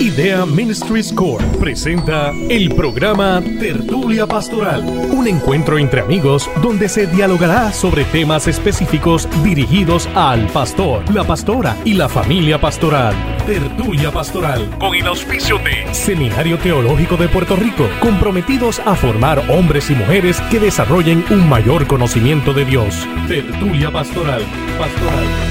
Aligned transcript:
Idea 0.00 0.46
Ministries 0.46 1.12
Corp 1.12 1.44
presenta 1.58 2.32
el 2.48 2.74
programa 2.74 3.42
Tertulia 3.60 4.26
Pastoral, 4.26 4.82
un 4.82 5.28
encuentro 5.28 5.76
entre 5.76 6.00
amigos 6.00 6.48
donde 6.62 6.88
se 6.88 7.06
dialogará 7.06 7.70
sobre 7.70 8.04
temas 8.06 8.48
específicos 8.48 9.28
dirigidos 9.44 10.08
al 10.14 10.46
pastor, 10.46 11.04
la 11.14 11.22
pastora 11.24 11.76
y 11.84 11.92
la 11.92 12.08
familia 12.08 12.58
pastoral. 12.58 13.14
Tertulia 13.44 14.10
Pastoral, 14.10 14.70
con 14.78 14.94
el 14.94 15.06
auspicio 15.06 15.58
de 15.58 15.92
Seminario 15.92 16.56
Teológico 16.58 17.18
de 17.18 17.28
Puerto 17.28 17.54
Rico, 17.56 17.86
comprometidos 18.00 18.80
a 18.86 18.94
formar 18.94 19.44
hombres 19.50 19.90
y 19.90 19.94
mujeres 19.94 20.40
que 20.50 20.60
desarrollen 20.60 21.26
un 21.30 21.46
mayor 21.46 21.86
conocimiento 21.86 22.54
de 22.54 22.64
Dios. 22.64 23.06
Tertulia 23.28 23.90
pastoral, 23.90 24.42
pastoral. 24.78 25.49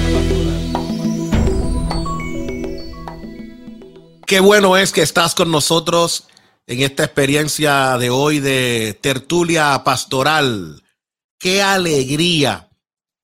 Qué 4.29 4.41
bueno 4.41 4.77
es 4.77 4.91
que 4.91 5.01
estás 5.01 5.33
con 5.33 5.49
nosotros 5.49 6.27
en 6.67 6.81
esta 6.81 7.03
experiencia 7.03 7.97
de 7.97 8.11
hoy 8.11 8.39
de 8.39 8.95
tertulia 9.01 9.83
pastoral. 9.83 10.83
Qué 11.39 11.63
alegría 11.63 12.69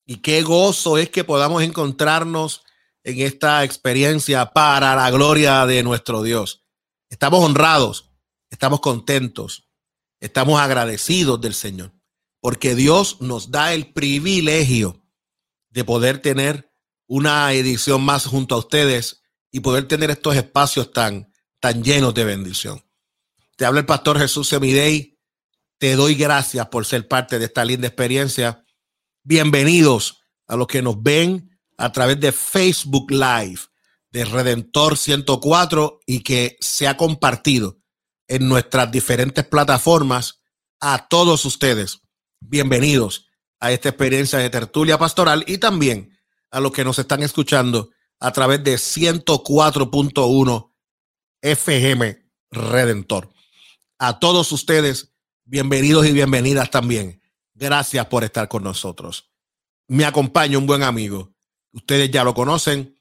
y 0.08 0.18
qué 0.18 0.42
gozo 0.42 0.98
es 0.98 1.12
que 1.12 1.24
podamos 1.24 1.62
encontrarnos 1.62 2.64
en 3.04 3.22
esta 3.22 3.64
experiencia 3.64 4.48
para 4.48 4.96
la 4.96 5.12
gloria 5.12 5.68
de 5.68 5.84
nuestro 5.84 6.24
Dios. 6.24 6.66
Estamos 7.08 7.44
honrados, 7.44 8.10
estamos 8.50 8.80
contentos, 8.80 9.70
estamos 10.20 10.60
agradecidos 10.60 11.40
del 11.40 11.54
Señor, 11.54 11.94
porque 12.42 12.74
Dios 12.74 13.22
nos 13.22 13.52
da 13.52 13.76
el 13.76 13.94
privilegio 13.94 15.04
de 15.70 15.84
poder 15.84 16.18
tener 16.18 16.74
una 17.06 17.54
edición 17.54 18.02
más 18.02 18.26
junto 18.26 18.56
a 18.56 18.58
ustedes 18.58 19.22
y 19.56 19.62
poder 19.62 19.88
tener 19.88 20.12
estos 20.12 20.36
espacios 20.36 20.92
tan, 20.92 21.32
tan 21.62 21.82
llenos 21.82 22.14
de 22.14 22.26
bendición. 22.26 22.84
Te 23.56 23.64
habla 23.64 23.80
el 23.80 23.86
pastor 23.86 24.20
Jesús 24.20 24.50
Semidey. 24.50 25.18
Te 25.78 25.96
doy 25.96 26.16
gracias 26.16 26.68
por 26.68 26.86
ser 26.86 27.08
parte 27.08 27.40
de 27.40 27.46
esta 27.46 27.64
linda 27.64 27.88
experiencia. 27.88 28.66
Bienvenidos 29.24 30.20
a 30.46 30.58
los 30.58 30.68
que 30.68 30.82
nos 30.82 31.02
ven 31.02 31.58
a 31.78 31.90
través 31.94 32.20
de 32.20 32.34
Facebook 32.34 33.10
Live 33.12 33.62
de 34.12 34.26
Redentor 34.26 34.98
104 34.98 36.02
y 36.06 36.20
que 36.20 36.58
se 36.60 36.90
ha 36.90 36.98
compartido 36.98 37.78
en 38.28 38.50
nuestras 38.50 38.92
diferentes 38.92 39.46
plataformas. 39.46 40.42
A 40.82 41.08
todos 41.08 41.46
ustedes, 41.46 42.02
bienvenidos 42.42 43.30
a 43.62 43.72
esta 43.72 43.88
experiencia 43.88 44.38
de 44.40 44.50
tertulia 44.50 44.98
pastoral 44.98 45.46
y 45.48 45.60
también 45.60 46.12
a 46.52 46.60
los 46.60 46.74
que 46.74 46.84
nos 46.84 47.00
están 47.00 47.24
escuchando 47.24 47.92
a 48.26 48.32
través 48.32 48.64
de 48.64 48.74
104.1 48.74 50.72
FM 51.44 52.26
Redentor. 52.50 53.30
A 54.00 54.18
todos 54.18 54.52
ustedes, 54.52 55.14
bienvenidos 55.44 56.08
y 56.08 56.12
bienvenidas 56.12 56.72
también. 56.72 57.22
Gracias 57.54 58.04
por 58.08 58.24
estar 58.24 58.48
con 58.48 58.64
nosotros. 58.64 59.30
Me 59.88 60.06
acompaña 60.06 60.58
un 60.58 60.66
buen 60.66 60.82
amigo. 60.82 61.36
Ustedes 61.72 62.10
ya 62.10 62.24
lo 62.24 62.34
conocen, 62.34 63.00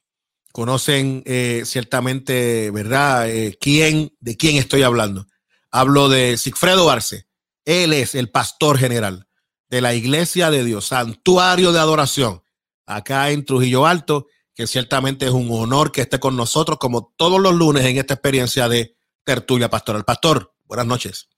conocen 0.52 1.22
eh, 1.24 1.62
ciertamente, 1.64 2.70
¿verdad? 2.70 3.30
Eh, 3.30 3.56
¿quién, 3.58 4.14
¿De 4.20 4.36
quién 4.36 4.56
estoy 4.56 4.82
hablando? 4.82 5.26
Hablo 5.70 6.10
de 6.10 6.36
Sigfredo 6.36 6.90
Arce. 6.90 7.28
Él 7.64 7.94
es 7.94 8.14
el 8.14 8.28
pastor 8.28 8.76
general 8.76 9.26
de 9.70 9.80
la 9.80 9.94
Iglesia 9.94 10.50
de 10.50 10.64
Dios, 10.64 10.88
Santuario 10.88 11.72
de 11.72 11.78
Adoración, 11.78 12.42
acá 12.84 13.30
en 13.30 13.46
Trujillo 13.46 13.86
Alto 13.86 14.26
que 14.54 14.66
ciertamente 14.66 15.26
es 15.26 15.32
un 15.32 15.48
honor 15.50 15.90
que 15.90 16.02
esté 16.02 16.20
con 16.20 16.36
nosotros 16.36 16.78
como 16.78 17.12
todos 17.16 17.40
los 17.40 17.54
lunes 17.54 17.84
en 17.84 17.98
esta 17.98 18.14
experiencia 18.14 18.68
de 18.68 18.96
tertulia 19.24 19.68
pastoral. 19.68 20.04
Pastor, 20.04 20.54
buenas 20.64 20.86
noches. 20.86 21.28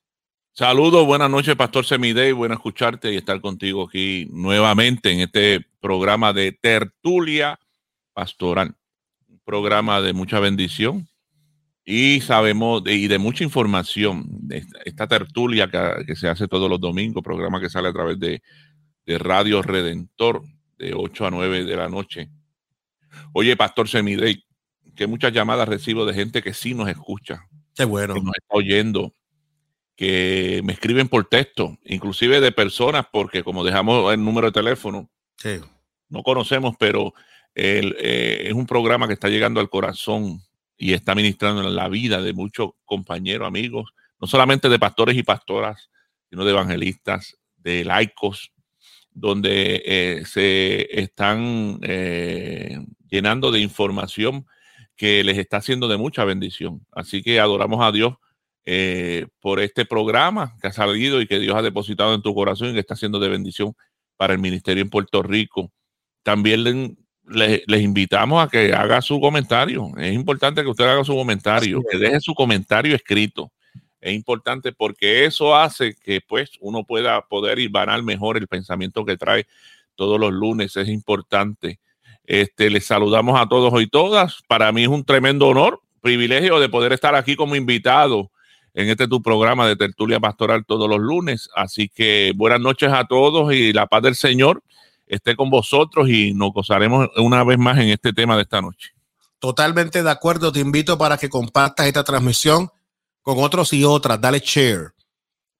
Saludos, 0.52 1.06
buenas 1.06 1.30
noches, 1.30 1.54
Pastor 1.56 1.84
Semidey. 1.84 2.32
Bueno 2.32 2.54
escucharte 2.54 3.12
y 3.12 3.16
estar 3.16 3.40
contigo 3.40 3.86
aquí 3.88 4.26
nuevamente 4.30 5.10
en 5.10 5.20
este 5.20 5.66
programa 5.80 6.32
de 6.32 6.52
tertulia 6.52 7.58
pastoral. 8.12 8.74
Un 9.28 9.40
programa 9.44 10.00
de 10.00 10.12
mucha 10.12 10.40
bendición 10.40 11.08
y 11.84 12.20
sabemos 12.20 12.82
de, 12.84 12.94
y 12.94 13.06
de 13.06 13.18
mucha 13.18 13.44
información. 13.44 14.24
De 14.28 14.64
esta, 14.84 15.06
tertulia 15.06 15.70
que, 15.70 16.04
que, 16.06 16.16
se 16.16 16.28
hace 16.28 16.48
todos 16.48 16.68
los 16.68 16.80
domingos, 16.80 17.22
programa 17.22 17.60
que 17.60 17.70
sale 17.70 17.88
a 17.88 17.92
través 17.92 18.18
de, 18.18 18.42
de 19.04 19.18
Radio 19.18 19.62
Redentor 19.62 20.42
de 20.78 20.94
8 20.94 21.26
a 21.26 21.30
9 21.30 21.64
de 21.64 21.76
la 21.76 21.88
noche 21.88 22.30
Oye, 23.32 23.56
Pastor 23.56 23.88
Semidey, 23.88 24.44
que 24.94 25.06
muchas 25.06 25.32
llamadas 25.32 25.68
recibo 25.68 26.06
de 26.06 26.14
gente 26.14 26.42
que 26.42 26.54
sí 26.54 26.74
nos 26.74 26.88
escucha. 26.88 27.46
Qué 27.74 27.84
bueno. 27.84 28.14
Que 28.14 28.20
nos 28.20 28.34
está 28.36 28.56
oyendo, 28.56 29.12
que 29.96 30.60
me 30.64 30.72
escriben 30.72 31.08
por 31.08 31.28
texto, 31.28 31.78
inclusive 31.84 32.40
de 32.40 32.52
personas, 32.52 33.06
porque 33.12 33.42
como 33.42 33.64
dejamos 33.64 34.12
el 34.12 34.24
número 34.24 34.48
de 34.48 34.52
teléfono, 34.52 35.10
sí. 35.36 35.60
no 36.08 36.22
conocemos, 36.22 36.74
pero 36.78 37.14
el, 37.54 37.96
eh, 37.98 38.44
es 38.46 38.52
un 38.52 38.66
programa 38.66 39.06
que 39.06 39.14
está 39.14 39.28
llegando 39.28 39.60
al 39.60 39.70
corazón 39.70 40.40
y 40.76 40.92
está 40.92 41.14
ministrando 41.14 41.62
en 41.62 41.74
la 41.74 41.88
vida 41.88 42.20
de 42.20 42.34
muchos 42.34 42.70
compañeros, 42.84 43.48
amigos, 43.48 43.90
no 44.20 44.26
solamente 44.26 44.68
de 44.68 44.78
pastores 44.78 45.16
y 45.16 45.22
pastoras, 45.22 45.90
sino 46.28 46.44
de 46.44 46.50
evangelistas, 46.50 47.38
de 47.56 47.84
laicos, 47.84 48.52
donde 49.10 49.82
eh, 49.86 50.24
se 50.26 51.00
están 51.00 51.78
eh, 51.82 52.78
llenando 53.10 53.50
de 53.50 53.60
información 53.60 54.46
que 54.96 55.22
les 55.24 55.38
está 55.38 55.58
haciendo 55.58 55.88
de 55.88 55.96
mucha 55.96 56.24
bendición. 56.24 56.86
Así 56.92 57.22
que 57.22 57.38
adoramos 57.40 57.84
a 57.84 57.92
Dios 57.92 58.14
eh, 58.64 59.26
por 59.40 59.60
este 59.60 59.84
programa 59.84 60.56
que 60.60 60.68
ha 60.68 60.72
salido 60.72 61.20
y 61.20 61.26
que 61.26 61.38
Dios 61.38 61.54
ha 61.54 61.62
depositado 61.62 62.14
en 62.14 62.22
tu 62.22 62.34
corazón 62.34 62.70
y 62.70 62.72
que 62.72 62.80
está 62.80 62.94
haciendo 62.94 63.20
de 63.20 63.28
bendición 63.28 63.74
para 64.16 64.32
el 64.32 64.40
ministerio 64.40 64.82
en 64.82 64.90
Puerto 64.90 65.22
Rico. 65.22 65.70
También 66.22 66.96
les 67.24 67.82
invitamos 67.82 68.44
a 68.44 68.48
que 68.48 68.72
haga 68.72 69.02
su 69.02 69.20
comentario. 69.20 69.92
Es 69.98 70.14
importante 70.14 70.62
que 70.62 70.68
usted 70.68 70.84
haga 70.84 71.04
su 71.04 71.14
comentario, 71.14 71.80
que 71.88 71.98
deje 71.98 72.20
su 72.20 72.34
comentario 72.34 72.96
escrito. 72.96 73.52
Es 74.00 74.14
importante 74.14 74.72
porque 74.72 75.24
eso 75.24 75.54
hace 75.54 75.94
que 75.94 76.20
pues 76.20 76.50
uno 76.60 76.84
pueda 76.84 77.20
poder 77.26 77.58
ir 77.58 77.70
banal 77.70 78.02
mejor 78.02 78.36
el 78.36 78.48
pensamiento 78.48 79.04
que 79.04 79.16
trae 79.16 79.46
todos 79.94 80.18
los 80.18 80.32
lunes. 80.32 80.76
Es 80.76 80.88
importante 80.88 81.80
este, 82.26 82.70
les 82.70 82.86
saludamos 82.86 83.40
a 83.40 83.46
todos 83.46 83.80
y 83.80 83.86
todas. 83.86 84.42
Para 84.48 84.72
mí 84.72 84.82
es 84.82 84.88
un 84.88 85.04
tremendo 85.04 85.48
honor, 85.48 85.80
privilegio 86.00 86.60
de 86.60 86.68
poder 86.68 86.92
estar 86.92 87.14
aquí 87.14 87.36
como 87.36 87.56
invitado 87.56 88.30
en 88.74 88.90
este 88.90 89.08
tu 89.08 89.22
programa 89.22 89.66
de 89.66 89.76
tertulia 89.76 90.20
pastoral 90.20 90.66
todos 90.66 90.88
los 90.88 90.98
lunes. 90.98 91.48
Así 91.56 91.88
que 91.88 92.32
buenas 92.36 92.60
noches 92.60 92.92
a 92.92 93.04
todos 93.06 93.52
y 93.54 93.72
la 93.72 93.86
paz 93.86 94.02
del 94.02 94.14
Señor 94.14 94.62
esté 95.06 95.34
con 95.36 95.50
vosotros 95.50 96.08
y 96.10 96.34
nos 96.34 96.52
gozaremos 96.52 97.08
una 97.16 97.42
vez 97.44 97.58
más 97.58 97.78
en 97.78 97.88
este 97.88 98.12
tema 98.12 98.36
de 98.36 98.42
esta 98.42 98.60
noche. 98.60 98.90
Totalmente 99.38 100.02
de 100.02 100.10
acuerdo. 100.10 100.52
Te 100.52 100.60
invito 100.60 100.98
para 100.98 101.16
que 101.16 101.30
compartas 101.30 101.86
esta 101.86 102.04
transmisión 102.04 102.68
con 103.22 103.38
otros 103.38 103.72
y 103.72 103.84
otras. 103.84 104.20
Dale 104.20 104.40
share 104.40 104.92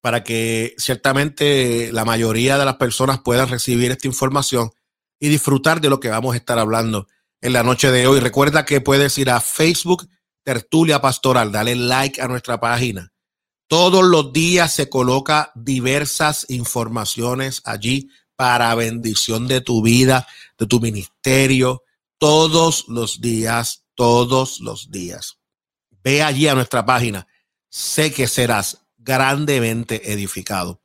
para 0.01 0.23
que 0.23 0.75
ciertamente 0.79 1.91
la 1.93 2.05
mayoría 2.05 2.59
de 2.59 2.65
las 2.65 2.77
personas 2.77 3.21
puedan 3.25 3.49
recibir 3.49 3.91
esta 3.91 4.07
información 4.07 4.71
y 5.19 5.29
disfrutar 5.29 5.81
de 5.81 5.91
lo 5.91 6.01
que 6.01 6.09
vamos 6.09 6.35
a 6.35 6.39
estar 6.39 6.59
hablando 6.59 7.09
en 7.41 7.53
la 7.53 7.63
noche 7.63 7.91
de 7.91 8.07
hoy. 8.07 8.21
Recuerda 8.21 8.65
que 8.65 8.81
puedes 8.81 9.17
ir 9.19 9.31
a 9.31 9.41
Facebook 9.41 10.09
Tertulia 10.43 11.01
Pastoral, 11.01 11.51
dale 11.51 11.75
like 11.75 12.21
a 12.21 12.29
nuestra 12.29 12.61
página. 12.61 13.13
Todos 13.69 14.05
los 14.05 14.33
días 14.33 14.73
se 14.73 14.89
coloca 14.89 15.51
diversas 15.57 16.47
informaciones 16.49 17.63
allí 17.65 18.11
para 18.37 18.75
bendición 18.77 19.49
de 19.49 19.61
tu 19.61 19.83
vida, 19.83 20.29
de 20.57 20.67
tu 20.67 20.79
ministerio, 20.79 21.83
todos 22.19 22.85
los 22.87 23.21
días, 23.21 23.87
todos 23.95 24.61
los 24.61 24.91
días. 24.91 25.39
Ve 25.91 26.23
allí 26.23 26.47
a 26.47 26.55
nuestra 26.55 26.87
página. 26.87 27.27
Sé 27.69 28.13
que 28.13 28.29
serás 28.29 28.87
grandemente 28.99 30.13
edificado 30.13 30.81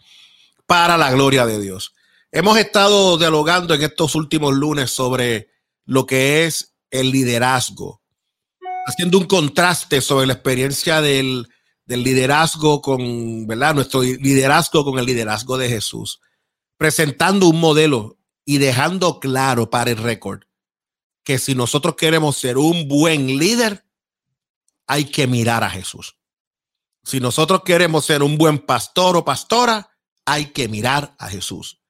para 0.65 0.97
la 0.97 1.11
gloria 1.11 1.45
de 1.45 1.59
Dios. 1.59 1.93
Hemos 2.33 2.57
estado 2.57 3.17
dialogando 3.17 3.73
en 3.73 3.81
estos 3.81 4.15
últimos 4.15 4.53
lunes 4.53 4.89
sobre 4.89 5.49
lo 5.83 6.05
que 6.05 6.45
es 6.45 6.77
el 6.89 7.11
liderazgo, 7.11 8.01
haciendo 8.85 9.17
un 9.17 9.25
contraste 9.25 9.99
sobre 9.99 10.27
la 10.27 10.33
experiencia 10.33 11.01
del, 11.01 11.49
liderazgo 11.87 12.81
con, 12.81 13.47
¿verdad? 13.47 13.75
Nuestro 13.75 14.01
liderazgo 14.01 14.85
con 14.85 14.97
el 14.97 15.05
liderazgo 15.05 15.57
de 15.57 15.67
Jesús, 15.67 16.21
presentando 16.77 17.49
un 17.49 17.59
modelo 17.59 18.17
y 18.45 18.59
dejando 18.59 19.19
claro 19.19 19.69
para 19.69 19.91
el 19.91 19.97
récord 19.97 20.43
que 21.25 21.37
si 21.37 21.53
nosotros 21.53 21.95
queremos 21.97 22.37
ser 22.37 22.57
un 22.57 22.87
buen 22.87 23.27
líder, 23.39 23.83
hay 24.87 25.03
que 25.03 25.27
mirar 25.27 25.65
a 25.65 25.69
Jesús. 25.69 26.15
Si 27.03 27.19
nosotros 27.19 27.63
queremos 27.65 28.05
ser 28.05 28.23
un 28.23 28.37
buen 28.37 28.57
pastor 28.59 29.17
o 29.17 29.25
pastora, 29.25 29.89
hay 30.25 30.45
que 30.45 30.69
mirar 30.69 31.13
a 31.19 31.27
Jesús 31.27 31.80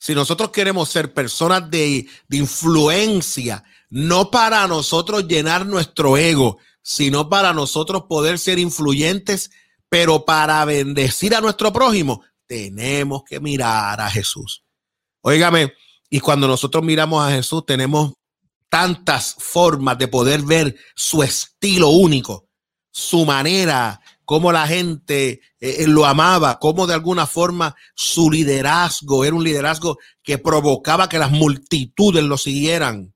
si 0.00 0.14
nosotros 0.14 0.50
queremos 0.50 0.88
ser 0.88 1.12
personas 1.12 1.70
de, 1.70 2.08
influencia, 2.30 3.62
no 3.90 4.30
para 4.30 4.66
nosotros 4.66 5.28
llenar 5.28 5.66
nuestro 5.66 6.16
ego, 6.16 6.56
sino 6.82 7.28
para 7.28 7.52
nosotros 7.52 8.04
poder 8.08 8.38
ser 8.38 8.58
influyentes, 8.58 9.50
pero 9.90 10.24
para 10.24 10.64
bendecir 10.64 11.34
a 11.34 11.42
nuestro 11.42 11.70
prójimo, 11.70 12.22
tenemos 12.46 13.24
que 13.28 13.40
mirar 13.40 14.00
a 14.00 14.10
Jesús. 14.10 14.64
Óigame, 15.20 15.74
y 16.08 16.18
cuando 16.20 16.48
nosotros 16.48 16.82
miramos 16.82 17.22
a 17.22 17.32
Jesús, 17.32 17.66
tenemos 17.66 18.14
tantas 18.70 19.36
formas 19.38 19.98
de 19.98 20.08
poder 20.08 20.40
ver 20.40 20.76
su 20.96 21.22
estilo 21.22 21.90
único, 21.90 22.48
su 22.90 23.26
manera, 23.26 24.00
cómo 24.30 24.52
la 24.52 24.68
gente 24.68 25.40
eh, 25.58 25.86
lo 25.88 26.06
amaba, 26.06 26.60
cómo 26.60 26.86
de 26.86 26.94
alguna 26.94 27.26
forma 27.26 27.74
su 27.96 28.30
liderazgo 28.30 29.24
era 29.24 29.34
un 29.34 29.42
liderazgo 29.42 29.98
que 30.22 30.38
provocaba 30.38 31.08
que 31.08 31.18
las 31.18 31.32
multitudes 31.32 32.22
lo 32.22 32.38
siguieran. 32.38 33.12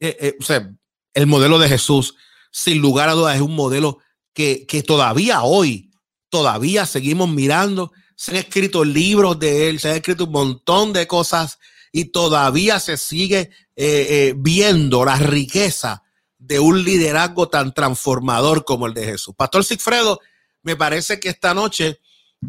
Eh, 0.00 0.16
eh, 0.18 0.36
o 0.40 0.42
sea, 0.42 0.74
el 1.12 1.26
modelo 1.26 1.58
de 1.58 1.68
Jesús, 1.68 2.14
sin 2.50 2.78
lugar 2.78 3.10
a 3.10 3.12
dudas, 3.12 3.36
es 3.36 3.42
un 3.42 3.54
modelo 3.54 3.98
que, 4.32 4.64
que 4.64 4.82
todavía 4.82 5.42
hoy, 5.42 5.90
todavía 6.30 6.86
seguimos 6.86 7.28
mirando. 7.28 7.92
Se 8.16 8.30
han 8.30 8.38
escrito 8.38 8.82
libros 8.82 9.38
de 9.38 9.68
él, 9.68 9.78
se 9.78 9.90
han 9.90 9.96
escrito 9.96 10.24
un 10.24 10.32
montón 10.32 10.94
de 10.94 11.06
cosas 11.06 11.58
y 11.92 12.06
todavía 12.06 12.80
se 12.80 12.96
sigue 12.96 13.50
viendo 14.36 15.04
la 15.04 15.16
riqueza 15.16 16.02
de 16.38 16.60
un 16.60 16.82
liderazgo 16.82 17.50
tan 17.50 17.74
transformador 17.74 18.64
como 18.64 18.86
el 18.86 18.94
de 18.94 19.04
Jesús. 19.04 19.34
Pastor 19.36 19.62
Sigfredo, 19.62 20.18
me 20.66 20.74
parece 20.74 21.20
que 21.20 21.28
esta 21.28 21.54
noche 21.54 22.00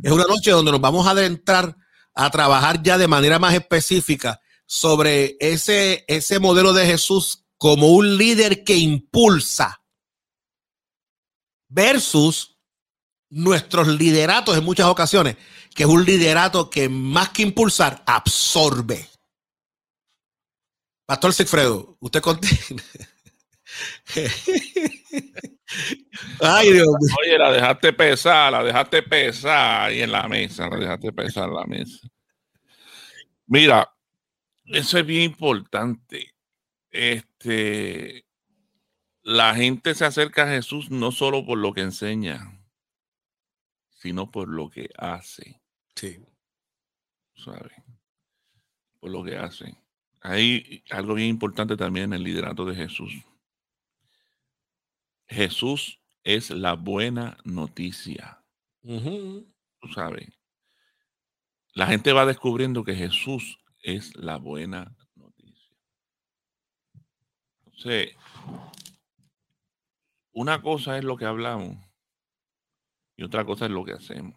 es 0.01 0.11
una 0.11 0.25
noche 0.25 0.49
donde 0.49 0.71
nos 0.71 0.81
vamos 0.81 1.05
a 1.05 1.11
adentrar 1.11 1.77
a 2.15 2.31
trabajar 2.31 2.81
ya 2.81 2.97
de 2.97 3.07
manera 3.07 3.37
más 3.37 3.53
específica 3.53 4.41
sobre 4.65 5.37
ese, 5.39 6.03
ese 6.07 6.39
modelo 6.39 6.73
de 6.73 6.87
Jesús 6.87 7.45
como 7.59 7.89
un 7.89 8.17
líder 8.17 8.63
que 8.63 8.75
impulsa 8.75 9.83
versus 11.69 12.57
nuestros 13.29 13.87
lideratos 13.87 14.57
en 14.57 14.63
muchas 14.63 14.87
ocasiones, 14.87 15.37
que 15.75 15.83
es 15.83 15.89
un 15.89 16.03
liderato 16.03 16.71
que 16.71 16.89
más 16.89 17.29
que 17.29 17.43
impulsar, 17.43 18.01
absorbe. 18.07 19.07
Pastor 21.05 21.35
Sigfredo, 21.35 21.97
usted 21.99 22.21
contiene. 22.21 22.83
Ay, 26.41 26.71
Dios 26.73 26.87
Oye, 27.21 27.37
la 27.37 27.51
dejaste 27.51 27.93
pesar, 27.93 28.51
la 28.51 28.63
dejaste 28.63 29.03
pesar 29.03 29.87
ahí 29.87 30.01
en 30.01 30.11
la 30.11 30.27
mesa, 30.27 30.69
la 30.69 30.77
dejaste 30.77 31.11
pesar 31.11 31.49
en 31.49 31.55
la 31.55 31.65
mesa. 31.65 32.07
Mira, 33.47 33.89
eso 34.65 34.97
es 34.97 35.05
bien 35.05 35.23
importante. 35.23 36.33
Este, 36.91 38.25
la 39.23 39.55
gente 39.55 39.93
se 39.93 40.05
acerca 40.05 40.43
a 40.43 40.49
Jesús 40.49 40.89
no 40.89 41.11
solo 41.11 41.45
por 41.45 41.57
lo 41.57 41.73
que 41.73 41.81
enseña, 41.81 42.61
sino 43.89 44.31
por 44.31 44.47
lo 44.47 44.69
que 44.69 44.89
hace. 44.97 45.61
Sí. 45.95 46.23
¿Sabe? 47.35 47.83
Por 48.99 49.11
lo 49.11 49.23
que 49.23 49.37
hace. 49.37 49.75
Hay 50.21 50.83
algo 50.89 51.13
bien 51.13 51.29
importante 51.29 51.77
también 51.77 52.05
en 52.05 52.13
el 52.13 52.23
liderato 52.23 52.65
de 52.65 52.75
Jesús. 52.75 53.13
Jesús 55.27 55.99
es 56.23 56.49
la 56.49 56.73
buena 56.73 57.37
noticia. 57.43 58.43
Tú 58.81 59.87
sabes. 59.93 60.29
La 61.73 61.87
gente 61.87 62.13
va 62.13 62.25
descubriendo 62.25 62.83
que 62.83 62.95
Jesús 62.95 63.59
es 63.83 64.15
la 64.15 64.37
buena 64.37 64.95
noticia. 65.15 65.77
Entonces, 67.65 68.15
una 70.31 70.61
cosa 70.61 70.97
es 70.97 71.03
lo 71.03 71.17
que 71.17 71.25
hablamos 71.25 71.77
y 73.15 73.23
otra 73.23 73.45
cosa 73.45 73.65
es 73.65 73.71
lo 73.71 73.83
que 73.83 73.93
hacemos. 73.93 74.35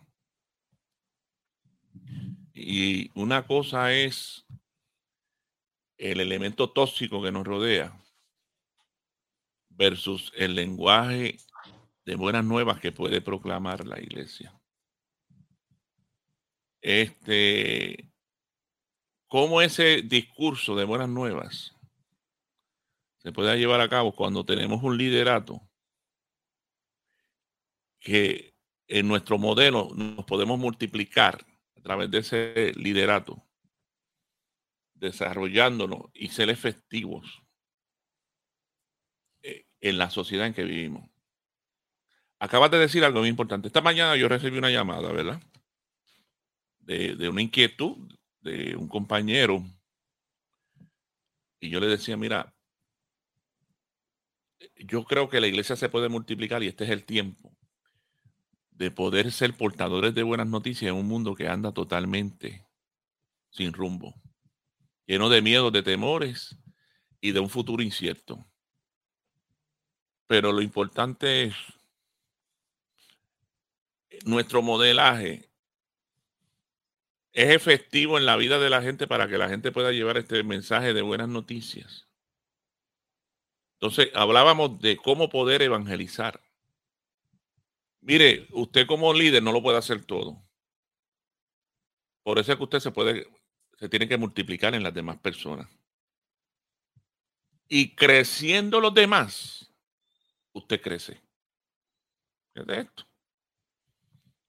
Y 2.53 3.11
una 3.19 3.47
cosa 3.47 3.93
es 3.93 4.47
el 5.97 6.21
elemento 6.21 6.71
tóxico 6.71 7.23
que 7.23 7.33
nos 7.33 7.47
rodea 7.47 7.97
versus 9.81 10.31
el 10.37 10.57
lenguaje 10.57 11.39
de 12.05 12.15
buenas 12.15 12.45
nuevas 12.45 12.79
que 12.81 12.93
puede 12.93 13.23
proclamar 13.23 13.87
la 13.87 13.99
iglesia. 13.99 14.55
Este, 16.83 18.13
cómo 19.27 19.63
ese 19.63 20.03
discurso 20.03 20.77
de 20.77 20.85
buenas 20.85 21.09
nuevas 21.09 21.75
se 23.23 23.33
puede 23.33 23.57
llevar 23.57 23.81
a 23.81 23.89
cabo 23.89 24.15
cuando 24.15 24.45
tenemos 24.45 24.83
un 24.83 24.99
liderato 24.99 25.63
que 28.01 28.55
en 28.87 29.09
nuestro 29.09 29.39
modelo 29.39 29.89
nos 29.95 30.27
podemos 30.27 30.59
multiplicar 30.59 31.47
a 31.77 31.81
través 31.81 32.11
de 32.11 32.19
ese 32.19 32.73
liderato, 32.77 33.43
desarrollándonos 34.93 36.11
y 36.13 36.29
ser 36.29 36.51
efectivos 36.51 37.40
en 39.81 39.99
la 39.99 40.11
sociedad 40.11 40.47
en 40.47 40.55
que 40.55 40.65
vivimos. 40.65 41.09
Acabas 42.39 42.71
de 42.71 42.79
decir 42.79 43.05
algo 43.05 43.21
muy 43.21 43.29
importante. 43.29 43.69
Esta 43.69 43.83
mañana 43.83 44.17
yo 44.17 44.29
recibí 44.29 44.57
una 44.57 44.71
llamada, 44.71 45.13
¿verdad? 45.13 45.43
De, 46.81 47.29
una 47.29 47.43
inquietud 47.43 47.97
de 48.41 48.77
un 48.77 48.89
compañero. 48.89 49.63
Y 51.61 51.69
yo 51.69 51.81
le 51.81 51.87
decía, 51.87 52.17
mira, 52.17 52.55
yo 54.77 55.05
creo 55.05 55.29
que 55.29 55.41
la 55.41 55.47
iglesia 55.47 55.77
se 55.77 55.91
puede 55.91 56.09
multiplicar 56.09 56.63
y 56.63 56.69
este 56.69 56.85
es 56.85 56.91
el 56.91 57.05
tiempo 57.05 57.55
de 58.71 58.91
poder 58.91 59.31
ser 59.31 59.55
portadores 59.55 60.15
de 60.15 60.23
buenas 60.23 60.47
noticias 60.47 60.91
en 60.91 60.97
un 60.97 61.07
mundo 61.07 61.35
que 61.35 61.49
anda 61.49 61.73
totalmente 61.73 62.65
sin 63.51 63.75
rumbo, 63.75 64.15
lleno 65.07 65.29
de 65.29 65.43
miedos, 65.43 65.71
de 65.73 65.83
temores 65.83 66.57
y 67.21 67.33
de 67.33 67.41
un 67.41 67.51
futuro 67.51 67.83
incierto. 67.83 68.50
Pero 70.31 70.53
lo 70.53 70.63
importante 70.63 71.43
es 71.43 71.57
nuestro 74.25 74.63
modelaje 74.63 75.51
es 77.33 77.51
efectivo 77.51 78.17
en 78.17 78.27
la 78.27 78.37
vida 78.37 78.61
de 78.61 78.71
la 78.71 78.81
gente 78.81 79.09
para 79.09 79.27
que 79.27 79.39
la 79.39 79.49
gente 79.49 79.73
pueda 79.73 79.91
llevar 79.91 80.19
este 80.19 80.45
mensaje 80.45 80.95
de 80.95 81.03
buenas 81.03 81.29
noticias. 81.29 82.07
Entonces, 83.81 84.13
hablábamos 84.15 84.81
de 84.81 84.97
cómo 84.99 85.29
poder 85.31 85.63
evangelizar. 85.63 86.41
Mire, 88.01 88.47
usted 88.53 88.87
como 88.87 89.13
líder 89.13 89.43
no 89.43 89.51
lo 89.51 89.61
puede 89.61 89.79
hacer 89.79 90.05
todo. 90.05 90.41
Por 92.23 92.39
eso 92.39 92.53
es 92.53 92.57
que 92.57 92.65
usted 92.65 92.79
se 92.79 92.93
puede, 92.93 93.27
se 93.81 93.89
tiene 93.89 94.07
que 94.07 94.17
multiplicar 94.17 94.77
en 94.77 94.85
las 94.85 94.95
demás 94.95 95.19
personas. 95.19 95.69
Y 97.67 97.97
creciendo 97.97 98.79
los 98.79 98.95
demás, 98.95 99.60
usted 100.53 100.81
crece. 100.81 101.21
¿Qué 102.55 102.63
es 102.63 102.69
esto? 102.69 103.07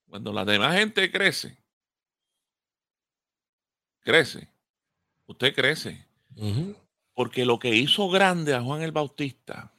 Cuando 0.08 0.34
la 0.34 0.44
demás 0.44 0.78
gente 0.78 1.12
crece, 1.12 1.58
crece, 4.02 4.50
usted 5.26 5.56
crece. 5.56 6.06
Porque 7.14 7.46
lo 7.46 7.60
que 7.60 7.76
hizo 7.76 8.10
grande 8.10 8.54
a 8.54 8.62
Juan 8.62 8.82
el 8.82 8.92
Bautista 8.92 9.74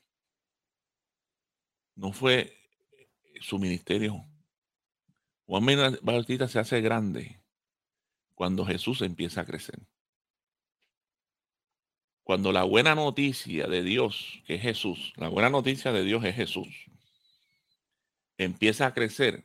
no 1.95 2.13
fue 2.13 2.57
su 3.41 3.59
ministerio. 3.59 4.25
Juan 5.47 5.69
el 5.69 5.99
Bautista 6.03 6.49
se 6.49 6.59
hace 6.59 6.81
grande 6.81 7.41
cuando 8.35 8.65
Jesús 8.65 9.03
empieza 9.03 9.43
a 9.43 9.45
crecer. 9.45 9.79
Cuando 12.23 12.53
la 12.53 12.63
buena 12.63 12.95
noticia 12.95 13.67
de 13.67 13.83
Dios, 13.83 14.43
que 14.47 14.55
es 14.55 14.63
Jesús, 14.63 15.13
la 15.17 15.29
buena 15.29 15.51
noticia 15.51 15.93
de 15.93 16.05
Dios 16.05 16.25
es 16.25 16.37
Jesús, 16.37 16.69
empieza 18.39 18.87
a 18.87 18.95
crecer, 18.95 19.45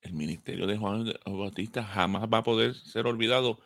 el 0.00 0.14
ministerio 0.14 0.66
de 0.66 0.76
Juan 0.76 1.12
Bautista 1.24 1.84
jamás 1.84 2.24
va 2.24 2.38
a 2.38 2.42
poder 2.42 2.74
ser 2.74 3.06
olvidado 3.06 3.60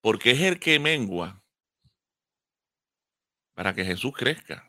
porque 0.00 0.30
es 0.30 0.40
el 0.40 0.58
que 0.58 0.78
mengua 0.78 1.42
para 3.54 3.74
que 3.74 3.84
Jesús 3.84 4.12
crezca. 4.16 4.68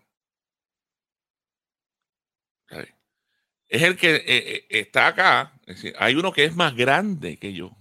Es 3.67 3.81
el 3.81 3.97
que 3.97 4.15
eh, 4.15 4.23
eh, 4.27 4.65
está 4.69 5.07
acá. 5.07 5.59
hay 5.97 6.15
uno 6.15 6.31
que 6.31 6.45
es 6.45 6.55
más 6.55 6.75
grande 6.75 7.37
que 7.37 7.53
yo. 7.53 7.75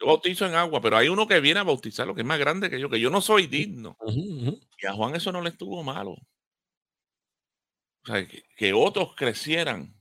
Yo 0.00 0.06
bautizo 0.08 0.46
en 0.46 0.54
agua, 0.54 0.80
pero 0.80 0.96
hay 0.96 1.08
uno 1.08 1.26
que 1.26 1.40
viene 1.40 1.60
a 1.60 1.64
bautizar 1.64 2.06
lo 2.06 2.14
que 2.14 2.20
es 2.20 2.26
más 2.26 2.38
grande 2.38 2.68
que 2.68 2.78
yo, 2.78 2.90
que 2.90 3.00
yo 3.00 3.10
no 3.10 3.20
soy 3.20 3.46
digno. 3.46 3.96
Y 4.06 4.86
a 4.86 4.92
Juan 4.92 5.16
eso 5.16 5.32
no 5.32 5.40
le 5.40 5.50
estuvo 5.50 5.82
malo. 5.82 6.12
O 6.12 8.06
sea, 8.06 8.26
que, 8.28 8.72
otros 8.72 9.14
crecieran. 9.16 9.94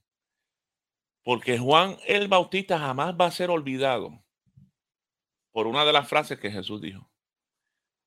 Porque 1.24 1.58
Juan 1.58 1.98
el 2.06 2.28
Bautista 2.28 2.78
jamás 2.78 3.16
va 3.20 3.26
a 3.26 3.32
ser 3.32 3.50
olvidado 3.50 4.24
por 5.52 5.66
una 5.66 5.86
de 5.86 5.94
las 5.94 6.08
frases 6.08 6.40
que 6.40 6.52
Jesús 6.52 6.82
dijo. 6.82 7.10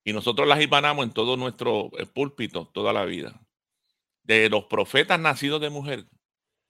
Y 0.04 0.12
nosotros 0.12 0.46
las 0.46 0.60
hispanamos 0.60 1.04
en 1.04 1.12
todo 1.12 1.36
nuestro 1.36 1.90
eh, 1.98 2.06
púlpito 2.06 2.68
toda 2.68 2.92
la 2.92 3.04
vida. 3.04 3.40
de 4.22 4.50
los 4.50 4.64
profetas 4.64 5.18
nacidos 5.18 5.60
de 5.60 5.70
mujer, 5.70 6.06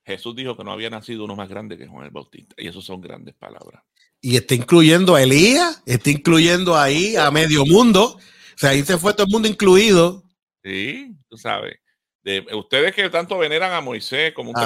Jesús 0.04 0.34
dijo 0.36 0.56
que 0.56 0.64
no 0.64 0.72
había 0.72 0.90
nacido 0.90 1.24
uno 1.24 1.36
más 1.36 1.48
grande 1.48 1.76
que 1.76 1.86
Juan 1.86 2.06
el 2.06 2.10
Bautista. 2.10 2.54
Y 2.56 2.68
eso 2.68 2.80
son 2.80 3.00
grandes 3.00 3.34
palabras. 3.34 3.84
Y 4.20 4.36
está 4.36 4.54
incluyendo 4.54 5.14
a 5.14 5.22
Elías, 5.22 5.82
está 5.86 6.10
incluyendo 6.10 6.76
ahí 6.76 7.16
a 7.16 7.30
medio 7.30 7.64
mundo. 7.64 8.16
O 8.16 8.20
sea, 8.56 8.70
ahí 8.70 8.82
se 8.82 8.98
fue 8.98 9.12
todo 9.12 9.26
el 9.26 9.32
mundo 9.32 9.48
incluido. 9.48 10.24
Sí, 10.64 11.16
tú 11.28 11.36
sabes. 11.36 11.78
De, 12.22 12.44
ustedes 12.52 12.94
que 12.94 13.08
tanto 13.08 13.38
veneran 13.38 13.72
a 13.72 13.80
Moisés 13.80 14.32
como 14.34 14.50
un 14.50 14.56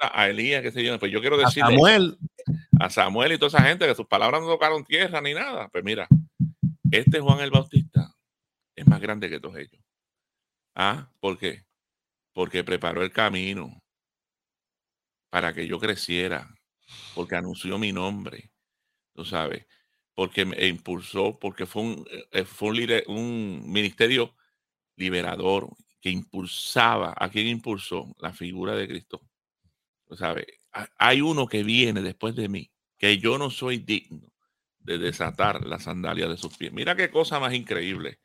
a 0.00 0.28
Elías, 0.28 0.62
qué 0.62 0.72
sé 0.72 0.82
yo, 0.84 0.98
pues 0.98 1.12
yo 1.12 1.20
quiero 1.20 1.38
decirle 1.38 1.62
a 1.62 1.70
Samuel. 1.70 2.18
a 2.80 2.90
Samuel 2.90 3.32
y 3.32 3.38
toda 3.38 3.48
esa 3.48 3.66
gente 3.66 3.86
que 3.86 3.94
sus 3.94 4.06
palabras 4.06 4.42
no 4.42 4.48
tocaron 4.48 4.84
tierra 4.84 5.20
ni 5.20 5.32
nada. 5.32 5.68
Pues 5.68 5.84
mira, 5.84 6.08
este 6.90 7.20
Juan 7.20 7.40
el 7.40 7.50
Bautista 7.50 8.12
es 8.76 8.86
más 8.86 9.00
grande 9.00 9.30
que 9.30 9.40
todos 9.40 9.56
ellos. 9.56 9.80
¿Ah? 10.74 11.08
¿Por 11.20 11.38
qué? 11.38 11.64
Porque 12.34 12.64
preparó 12.64 13.02
el 13.02 13.12
camino 13.12 13.80
para 15.30 15.54
que 15.54 15.66
yo 15.66 15.78
creciera, 15.78 16.54
porque 17.14 17.36
anunció 17.36 17.78
mi 17.78 17.92
nombre, 17.92 18.51
tú 19.14 19.24
sabes, 19.24 19.66
porque 20.14 20.44
me 20.44 20.66
impulsó, 20.66 21.38
porque 21.38 21.66
fue 21.66 21.82
un, 21.82 22.06
eh, 22.32 22.44
fue 22.44 22.70
un, 22.70 23.02
un 23.16 23.72
ministerio 23.72 24.34
liberador 24.96 25.68
que 26.00 26.10
impulsaba, 26.10 27.14
¿a 27.16 27.28
quién 27.28 27.46
impulsó? 27.46 28.14
La 28.18 28.32
figura 28.32 28.74
de 28.74 28.88
Cristo. 28.88 29.22
Tú 30.06 30.16
sabes, 30.16 30.46
hay 30.98 31.20
uno 31.20 31.46
que 31.46 31.62
viene 31.62 32.02
después 32.02 32.34
de 32.34 32.48
mí, 32.48 32.70
que 32.98 33.18
yo 33.18 33.38
no 33.38 33.50
soy 33.50 33.78
digno 33.78 34.32
de 34.80 34.98
desatar 34.98 35.64
la 35.64 35.78
sandalia 35.78 36.28
de 36.28 36.36
sus 36.36 36.56
pies. 36.56 36.72
Mira 36.72 36.96
qué 36.96 37.10
cosa 37.10 37.38
más 37.38 37.54
increíble. 37.54 38.18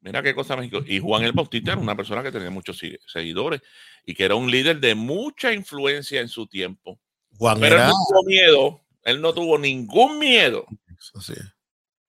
Mira 0.00 0.22
qué 0.22 0.34
cosa 0.34 0.56
más 0.56 0.68
Y 0.86 0.98
Juan 0.98 1.22
el 1.22 1.32
Bautista 1.32 1.72
era 1.72 1.80
una 1.80 1.96
persona 1.96 2.22
que 2.22 2.32
tenía 2.32 2.50
muchos 2.50 2.80
seguidores 3.06 3.60
y 4.04 4.14
que 4.14 4.24
era 4.24 4.34
un 4.34 4.50
líder 4.50 4.80
de 4.80 4.94
mucha 4.94 5.52
influencia 5.52 6.20
en 6.20 6.28
su 6.28 6.46
tiempo. 6.46 7.00
Juan 7.36 7.60
Pero 7.60 7.76
él 7.76 7.82
no 7.82 7.92
tuvo 7.92 8.24
miedo, 8.24 8.81
él 9.02 9.20
no 9.20 9.32
tuvo 9.34 9.58
ningún 9.58 10.18
miedo 10.18 10.66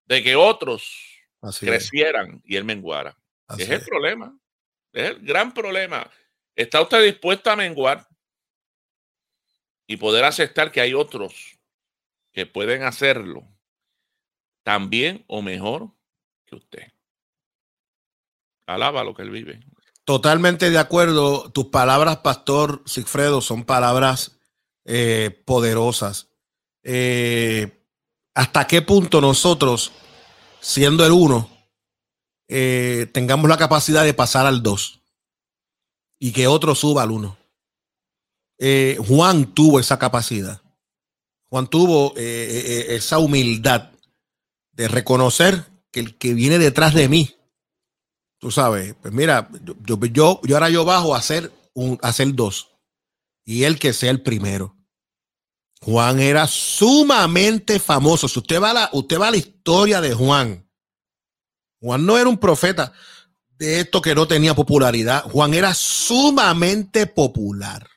de 0.06 0.24
que 0.24 0.36
otros 0.36 1.22
crecieran 1.60 2.42
y 2.46 2.56
él 2.56 2.64
menguara. 2.64 3.18
es 3.58 3.70
el 3.70 3.82
problema, 3.82 4.38
es 4.92 5.10
el 5.12 5.26
gran 5.26 5.54
problema. 5.54 6.10
¿Está 6.56 6.82
usted 6.82 7.04
dispuesto 7.04 7.50
a 7.50 7.56
menguar 7.56 8.08
y 9.88 9.98
poder 9.98 10.24
aceptar 10.24 10.72
que 10.72 10.82
hay 10.82 10.94
otros 10.94 11.60
que 12.32 12.46
pueden 12.46 12.84
hacerlo 12.84 13.48
también 14.64 15.24
o 15.28 15.42
mejor 15.42 15.92
que 16.46 16.56
usted? 16.56 16.94
alaba 18.66 19.04
lo 19.04 19.14
que 19.14 19.24
él 19.24 19.30
vive. 19.30 19.60
Totalmente 20.06 20.70
de 20.70 20.78
acuerdo. 20.78 21.52
Tus 21.52 21.66
palabras, 21.66 22.18
Pastor 22.18 22.82
Sigfredo, 22.86 23.42
son 23.42 23.64
palabras 23.64 24.40
eh, 24.86 25.44
poderosas. 25.46 26.33
Eh, 26.84 27.80
¿Hasta 28.36 28.68
qué 28.68 28.82
punto 28.82 29.22
nosotros, 29.22 29.92
siendo 30.60 31.06
el 31.06 31.12
uno, 31.12 31.50
eh, 32.48 33.08
tengamos 33.14 33.50
la 33.50 33.58
capacidad 33.58 34.04
de 34.04 34.14
pasar 34.14 34.46
al 34.46 34.64
dos 34.64 35.00
y 36.20 36.32
que 36.32 36.48
otro 36.48 36.76
suba 36.76 37.04
al 37.04 37.12
uno? 37.12 37.38
Juan 39.08 39.54
tuvo 39.54 39.82
esa 39.82 40.00
capacidad. 40.00 40.62
Juan 41.50 41.68
tuvo 41.68 42.14
esa 42.16 43.20
humildad 43.20 43.90
de 44.72 44.88
reconocer 44.88 45.66
que 45.92 46.00
el 46.00 46.16
que 46.16 46.34
viene 46.34 46.58
detrás 46.60 46.94
de 46.94 47.10
mí 47.10 47.36
Tú 48.44 48.52
sabes, 48.52 48.94
pues 49.02 49.14
mira, 49.14 49.50
yo, 49.86 49.98
yo, 50.12 50.42
yo 50.44 50.56
ahora 50.58 50.70
yo 50.70 50.84
bajo 50.84 51.16
a 51.16 51.18
hacer, 51.18 51.50
un, 51.74 51.98
hacer 52.02 52.36
dos. 52.36 52.72
Y 53.46 53.64
él 53.64 53.80
que 53.80 53.94
sea 53.94 54.12
el 54.12 54.22
primero. 54.22 54.73
Juan 55.86 56.20
era 56.20 56.48
sumamente 56.48 57.80
famoso. 57.80 58.28
Si 58.28 58.40
usted 58.40 58.62
va 58.62 58.72
a 58.72 58.74
la, 58.74 58.90
usted 58.94 59.20
va 59.20 59.28
a 59.28 59.32
la 59.32 59.38
historia 59.38 60.00
de 60.02 60.14
Juan, 60.14 60.70
Juan 61.82 62.06
no 62.06 62.18
era 62.18 62.30
un 62.30 62.38
profeta 62.38 62.94
de 63.58 63.82
esto 63.82 64.02
que 64.02 64.16
no 64.16 64.28
tenía 64.28 64.56
popularidad. 64.56 65.24
Juan 65.24 65.54
era 65.54 65.74
sumamente 65.74 67.08
popular. 67.08 67.88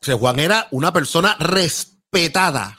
O 0.00 0.04
sea, 0.04 0.16
Juan 0.16 0.40
era 0.40 0.66
una 0.70 0.92
persona 0.92 1.36
respetada. 1.38 2.78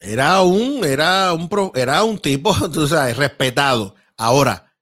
Era 0.00 0.40
un, 0.40 0.84
era 0.84 1.32
un, 1.34 1.48
era 1.74 2.02
un 2.02 2.18
tipo, 2.18 2.54
tú 2.72 2.88
sabes, 2.88 3.16
respetado. 3.16 3.94
Ahora, 4.16 4.74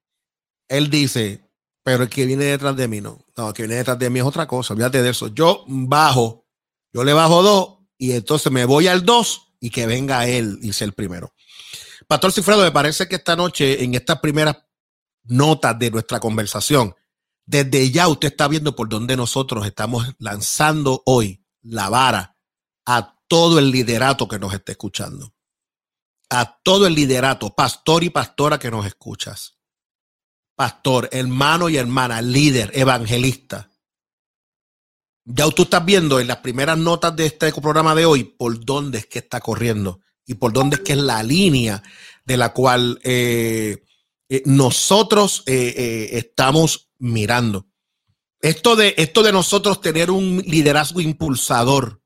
él 0.69 0.89
dice, 0.89 1.51
pero 1.83 2.03
el 2.03 2.09
que 2.09 2.25
viene 2.25 2.45
detrás 2.45 2.75
de 2.77 2.87
mí 2.87 3.01
no. 3.01 3.25
No, 3.35 3.49
el 3.49 3.53
que 3.53 3.63
viene 3.63 3.75
detrás 3.75 3.99
de 3.99 4.09
mí 4.09 4.19
es 4.19 4.25
otra 4.25 4.47
cosa. 4.47 4.73
Olvídate 4.73 5.01
de 5.01 5.09
eso. 5.09 5.27
Yo 5.27 5.65
bajo, 5.67 6.40
yo 6.93 7.03
le 7.03 7.13
bajo 7.13 7.41
dos 7.41 7.79
y 7.97 8.11
entonces 8.13 8.51
me 8.51 8.65
voy 8.65 8.87
al 8.87 9.05
dos 9.05 9.53
y 9.59 9.69
que 9.69 9.85
venga 9.85 10.27
él 10.27 10.59
y 10.61 10.73
sea 10.73 10.85
el 10.85 10.93
primero. 10.93 11.33
Pastor 12.07 12.31
Cifrado, 12.31 12.63
me 12.63 12.71
parece 12.71 13.07
que 13.07 13.15
esta 13.15 13.35
noche, 13.35 13.83
en 13.83 13.93
estas 13.95 14.19
primeras 14.19 14.57
notas 15.23 15.77
de 15.77 15.91
nuestra 15.91 16.19
conversación, 16.19 16.95
desde 17.45 17.91
ya 17.91 18.07
usted 18.07 18.29
está 18.29 18.47
viendo 18.47 18.75
por 18.75 18.89
dónde 18.89 19.15
nosotros 19.15 19.65
estamos 19.65 20.07
lanzando 20.19 21.03
hoy 21.05 21.45
la 21.61 21.89
vara 21.89 22.37
a 22.85 23.19
todo 23.27 23.59
el 23.59 23.71
liderato 23.71 24.27
que 24.27 24.39
nos 24.39 24.53
esté 24.53 24.73
escuchando 24.73 25.33
a 26.31 26.61
todo 26.63 26.87
el 26.87 26.95
liderato, 26.95 27.53
pastor 27.53 28.05
y 28.05 28.09
pastora 28.09 28.57
que 28.57 28.71
nos 28.71 28.85
escuchas. 28.85 29.57
Pastor, 30.55 31.09
hermano 31.11 31.67
y 31.67 31.75
hermana, 31.75 32.21
líder, 32.21 32.71
evangelista. 32.73 33.69
Ya 35.23 35.49
tú 35.49 35.63
estás 35.63 35.85
viendo 35.85 36.19
en 36.19 36.27
las 36.27 36.37
primeras 36.37 36.77
notas 36.77 37.15
de 37.15 37.27
este 37.27 37.51
programa 37.53 37.93
de 37.95 38.05
hoy 38.05 38.23
por 38.23 38.63
dónde 38.63 38.99
es 38.99 39.05
que 39.05 39.19
está 39.19 39.39
corriendo 39.39 40.01
y 40.25 40.35
por 40.35 40.51
dónde 40.51 40.77
es 40.77 40.81
que 40.81 40.93
es 40.93 40.99
la 40.99 41.21
línea 41.21 41.83
de 42.25 42.37
la 42.37 42.53
cual 42.53 42.99
eh, 43.03 43.83
eh, 44.29 44.43
nosotros 44.45 45.43
eh, 45.45 46.09
estamos 46.13 46.89
mirando. 46.97 47.67
Esto 48.41 48.75
de, 48.75 48.95
esto 48.97 49.21
de 49.21 49.31
nosotros 49.31 49.81
tener 49.81 50.09
un 50.09 50.37
liderazgo 50.47 50.99
impulsador, 50.99 52.01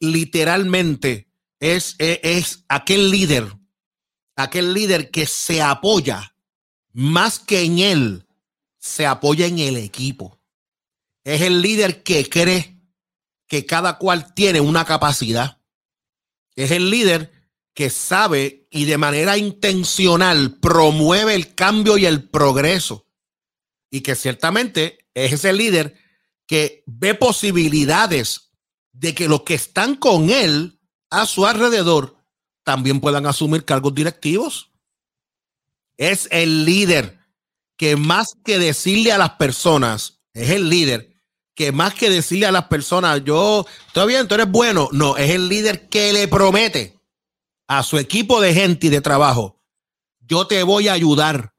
literalmente 0.00 1.28
es, 1.60 1.96
aquel 2.68 3.10
líder, 3.10 3.52
aquel 4.36 4.74
líder 4.74 5.10
que 5.10 5.26
se 5.26 5.62
apoya 5.62 6.36
más 6.92 7.38
que 7.38 7.62
en 7.62 7.78
él, 7.78 8.26
se 8.78 9.06
apoya 9.06 9.46
en 9.46 9.58
el 9.60 9.76
equipo. 9.76 10.33
Es 11.24 11.40
el 11.40 11.62
líder 11.62 12.02
que 12.02 12.28
cree 12.28 12.80
que 13.48 13.66
cada 13.66 13.98
cual 13.98 14.34
tiene 14.34 14.60
una 14.60 14.84
capacidad. 14.84 15.62
Es 16.54 16.70
el 16.70 16.90
líder 16.90 17.32
que 17.74 17.90
sabe 17.90 18.68
y 18.70 18.84
de 18.84 18.98
manera 18.98 19.36
intencional 19.36 20.58
promueve 20.60 21.34
el 21.34 21.54
cambio 21.54 21.98
y 21.98 22.06
el 22.06 22.28
progreso. 22.28 23.08
Y 23.90 24.02
que 24.02 24.14
ciertamente 24.14 25.08
es 25.14 25.32
ese 25.32 25.52
líder 25.52 25.98
que 26.46 26.84
ve 26.86 27.14
posibilidades 27.14 28.52
de 28.92 29.14
que 29.14 29.28
los 29.28 29.42
que 29.42 29.54
están 29.54 29.96
con 29.96 30.30
él 30.30 30.80
a 31.10 31.26
su 31.26 31.46
alrededor 31.46 32.16
también 32.64 33.00
puedan 33.00 33.26
asumir 33.26 33.64
cargos 33.64 33.94
directivos. 33.94 34.72
Es 35.96 36.28
el 36.30 36.64
líder 36.64 37.18
que 37.76 37.96
más 37.96 38.36
que 38.44 38.58
decirle 38.58 39.12
a 39.12 39.18
las 39.18 39.30
personas, 39.30 40.22
es 40.32 40.50
el 40.50 40.68
líder 40.68 41.13
que 41.54 41.72
más 41.72 41.94
que 41.94 42.10
decirle 42.10 42.46
a 42.46 42.52
las 42.52 42.66
personas, 42.66 43.22
yo, 43.24 43.66
estoy 43.86 44.08
bien, 44.08 44.28
tú 44.28 44.34
eres 44.34 44.50
bueno. 44.50 44.88
No, 44.92 45.16
es 45.16 45.30
el 45.30 45.48
líder 45.48 45.88
que 45.88 46.12
le 46.12 46.28
promete 46.28 46.98
a 47.68 47.82
su 47.82 47.98
equipo 47.98 48.40
de 48.40 48.54
gente 48.54 48.88
y 48.88 48.90
de 48.90 49.00
trabajo, 49.00 49.60
yo 50.20 50.46
te 50.46 50.62
voy 50.62 50.88
a 50.88 50.92
ayudar, 50.92 51.54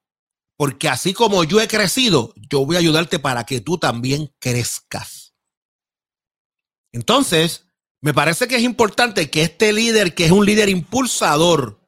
porque 0.58 0.90
así 0.90 1.14
como 1.14 1.44
yo 1.44 1.62
he 1.62 1.68
crecido, 1.68 2.34
yo 2.50 2.66
voy 2.66 2.76
a 2.76 2.80
ayudarte 2.80 3.20
para 3.20 3.46
que 3.46 3.62
tú 3.62 3.78
también 3.78 4.34
crezcas. 4.40 5.34
Entonces, 6.92 7.68
me 8.02 8.14
parece 8.14 8.48
que 8.48 8.58
es 8.58 8.64
importante 8.64 9.30
que 9.30 9.42
este 9.42 9.74
líder, 9.74 10.14
que 10.14 10.26
es 10.26 10.32
un 10.32 10.46
líder 10.46 10.70
impulsador, 10.70 11.82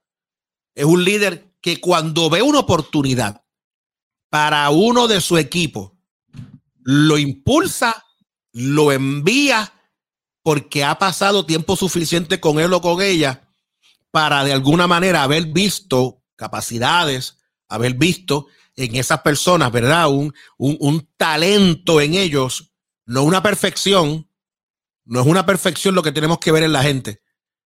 es 0.76 0.86
un 0.86 1.04
líder 1.04 1.56
que 1.62 1.80
cuando 1.80 2.30
ve 2.30 2.42
una 2.42 2.60
oportunidad 2.60 3.44
para 4.30 4.70
uno 4.70 5.08
de 5.08 5.22
su 5.22 5.38
equipo, 5.38 5.97
lo 6.88 7.18
impulsa, 7.18 8.06
lo 8.54 8.94
envía, 8.94 9.74
porque 10.42 10.86
ha 10.86 10.98
pasado 10.98 11.46
tiempo 11.46 11.76
suficiente 11.76 12.40
con 12.40 12.62
él 12.62 12.72
o 12.72 12.80
con 12.80 13.02
ella 13.02 13.50
para 14.10 14.46
de 14.46 14.54
alguna 14.54 14.88
manera 14.88 15.24
haber 15.24 15.48
visto 15.48 16.24
capacidades, 16.38 17.40
haber 17.68 17.96
visto 17.96 18.48
en 18.78 18.96
esas 18.96 19.20
personas, 19.20 19.70
¿verdad? 19.70 20.08
Un, 20.08 20.34
un, 20.58 20.78
un 20.80 21.10
talento 21.18 22.00
en 22.00 22.14
ellos, 22.14 22.72
no 23.06 23.24
una 23.24 23.44
perfección, 23.44 24.32
no 25.04 25.20
es 25.20 25.28
una 25.28 25.46
perfección 25.46 25.94
lo 25.94 26.04
que 26.04 26.14
tenemos 26.14 26.40
que 26.40 26.54
ver 26.54 26.64
en 26.64 26.72
la 26.72 26.84
gente. 26.84 27.22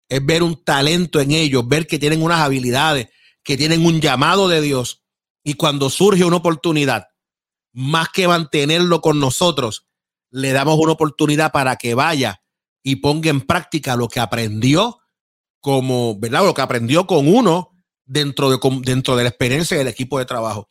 Es 0.08 0.24
ver 0.24 0.42
un 0.42 0.64
talento 0.64 1.20
en 1.20 1.32
ellos, 1.32 1.68
ver 1.68 1.86
que 1.86 1.98
tienen 1.98 2.22
unas 2.22 2.40
habilidades, 2.40 3.10
que 3.42 3.58
tienen 3.58 3.84
un 3.84 4.00
llamado 4.00 4.48
de 4.48 4.62
Dios. 4.62 5.04
Y 5.44 5.54
cuando 5.54 5.90
surge 5.90 6.24
una 6.24 6.36
oportunidad, 6.36 7.10
más 7.72 8.08
que 8.08 8.28
mantenerlo 8.28 9.00
con 9.00 9.20
nosotros, 9.20 9.86
le 10.30 10.52
damos 10.52 10.78
una 10.78 10.92
oportunidad 10.92 11.52
para 11.52 11.76
que 11.76 11.94
vaya 11.94 12.42
y 12.82 12.96
ponga 12.96 13.30
en 13.30 13.40
práctica 13.40 13.96
lo 13.96 14.08
que 14.08 14.20
aprendió 14.20 14.98
como, 15.60 16.18
¿verdad? 16.18 16.44
Lo 16.44 16.54
que 16.54 16.62
aprendió 16.62 17.06
con 17.06 17.28
uno 17.28 17.70
dentro 18.04 18.50
de, 18.50 18.58
dentro 18.82 19.16
de 19.16 19.24
la 19.24 19.28
experiencia 19.28 19.76
del 19.76 19.88
equipo 19.88 20.18
de 20.18 20.24
trabajo. 20.24 20.68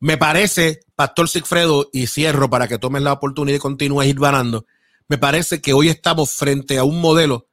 Me 0.00 0.16
parece, 0.16 0.80
Pastor 0.96 1.28
Sigfredo, 1.28 1.88
y 1.92 2.06
cierro 2.06 2.50
para 2.50 2.68
que 2.68 2.78
tomes 2.78 3.02
la 3.02 3.12
oportunidad 3.12 3.56
y 3.56 3.60
continúes 3.60 4.08
ir 4.08 4.18
ganando. 4.18 4.66
Me 5.08 5.18
parece 5.18 5.60
que 5.60 5.72
hoy 5.72 5.88
estamos 5.88 6.32
frente 6.32 6.78
a 6.78 6.84
un 6.84 7.00
modelo, 7.00 7.48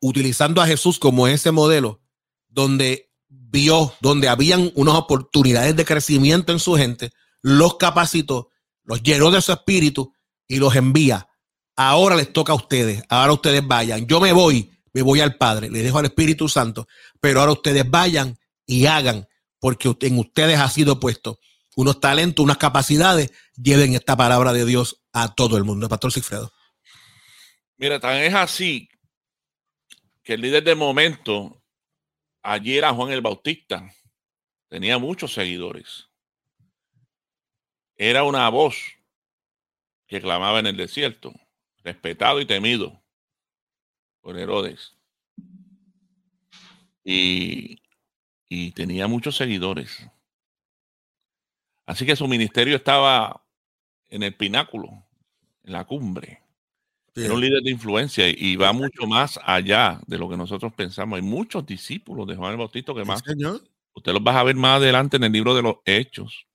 utilizando 0.00 0.60
a 0.60 0.66
Jesús 0.66 0.98
como 0.98 1.26
ese 1.26 1.50
modelo, 1.50 2.00
donde 2.48 3.10
vio, 3.28 3.92
donde 4.00 4.28
habían 4.28 4.70
unas 4.74 4.94
oportunidades 4.94 5.74
de 5.74 5.84
crecimiento 5.84 6.52
en 6.52 6.58
su 6.58 6.74
gente, 6.74 7.12
los 7.42 7.76
capacitó, 7.76 8.50
los 8.84 9.02
llenó 9.02 9.30
de 9.30 9.40
su 9.40 9.52
espíritu 9.52 10.12
y 10.48 10.58
los 10.58 10.74
envía. 10.76 11.28
Ahora 11.76 12.16
les 12.16 12.32
toca 12.32 12.52
a 12.52 12.56
ustedes, 12.56 13.02
ahora 13.08 13.32
ustedes 13.32 13.66
vayan. 13.66 14.06
Yo 14.06 14.20
me 14.20 14.32
voy, 14.32 14.70
me 14.92 15.02
voy 15.02 15.20
al 15.20 15.36
Padre, 15.36 15.70
le 15.70 15.82
dejo 15.82 15.98
al 15.98 16.06
Espíritu 16.06 16.48
Santo, 16.48 16.88
pero 17.20 17.40
ahora 17.40 17.52
ustedes 17.52 17.88
vayan 17.88 18.38
y 18.64 18.86
hagan, 18.86 19.28
porque 19.58 19.94
en 20.00 20.18
ustedes 20.18 20.58
ha 20.58 20.68
sido 20.70 20.98
puesto 20.98 21.38
unos 21.76 22.00
talentos, 22.00 22.42
unas 22.42 22.56
capacidades, 22.56 23.30
lleven 23.54 23.94
esta 23.94 24.16
palabra 24.16 24.52
de 24.52 24.64
Dios 24.64 25.02
a 25.12 25.34
todo 25.34 25.56
el 25.58 25.64
mundo. 25.64 25.88
Pastor 25.88 26.10
Sigfredo. 26.10 26.52
Mira, 27.76 28.00
tan 28.00 28.16
es 28.16 28.34
así 28.34 28.88
que 30.24 30.34
el 30.34 30.40
líder 30.40 30.64
de 30.64 30.74
momento, 30.74 31.62
allí 32.42 32.76
era 32.78 32.94
Juan 32.94 33.12
el 33.12 33.20
Bautista, 33.20 33.92
tenía 34.68 34.98
muchos 34.98 35.34
seguidores. 35.34 36.05
Era 37.96 38.24
una 38.24 38.48
voz 38.48 38.76
que 40.06 40.20
clamaba 40.20 40.58
en 40.60 40.66
el 40.66 40.76
desierto, 40.76 41.32
respetado 41.82 42.40
y 42.40 42.46
temido 42.46 43.02
por 44.20 44.38
Herodes. 44.38 44.96
Y, 47.04 47.80
y 48.48 48.72
tenía 48.72 49.06
muchos 49.06 49.36
seguidores. 49.36 50.08
Así 51.86 52.04
que 52.04 52.16
su 52.16 52.26
ministerio 52.26 52.76
estaba 52.76 53.44
en 54.08 54.22
el 54.24 54.34
pináculo, 54.34 54.88
en 55.62 55.72
la 55.72 55.84
cumbre. 55.84 56.42
Era 57.14 57.32
un 57.34 57.40
líder 57.40 57.62
de 57.62 57.70
influencia 57.70 58.28
y 58.28 58.56
va 58.56 58.72
mucho 58.72 59.06
más 59.06 59.40
allá 59.42 60.00
de 60.06 60.18
lo 60.18 60.28
que 60.28 60.36
nosotros 60.36 60.72
pensamos. 60.74 61.16
Hay 61.16 61.22
muchos 61.22 61.64
discípulos 61.64 62.26
de 62.26 62.36
Juan 62.36 62.52
el 62.52 62.58
Bautista 62.58 62.92
que 62.92 63.04
más. 63.04 63.22
Usted 63.94 64.12
los 64.12 64.22
va 64.22 64.38
a 64.38 64.44
ver 64.44 64.56
más 64.56 64.76
adelante 64.76 65.16
en 65.16 65.24
el 65.24 65.32
libro 65.32 65.54
de 65.54 65.62
los 65.62 65.76
Hechos. 65.86 66.45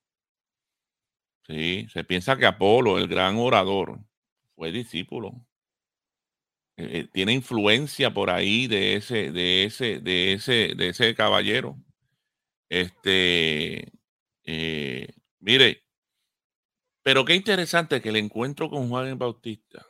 Sí, 1.51 1.87
se 1.89 2.05
piensa 2.05 2.37
que 2.37 2.45
Apolo, 2.45 2.97
el 2.97 3.07
gran 3.09 3.35
orador, 3.37 3.99
fue 4.55 4.71
discípulo. 4.71 5.45
Eh, 6.77 6.99
eh, 6.99 7.07
tiene 7.11 7.33
influencia 7.33 8.13
por 8.13 8.29
ahí 8.29 8.67
de 8.67 8.95
ese, 8.95 9.31
de 9.31 9.65
ese, 9.65 9.99
de 9.99 10.33
ese, 10.33 10.73
de 10.75 10.89
ese 10.89 11.13
caballero. 11.13 11.77
Este, 12.69 13.91
eh, 14.45 15.09
mire, 15.39 15.83
pero 17.03 17.25
qué 17.25 17.35
interesante 17.35 18.01
que 18.01 18.09
el 18.09 18.15
encuentro 18.15 18.69
con 18.69 18.87
Juan 18.87 19.17
Bautista 19.17 19.85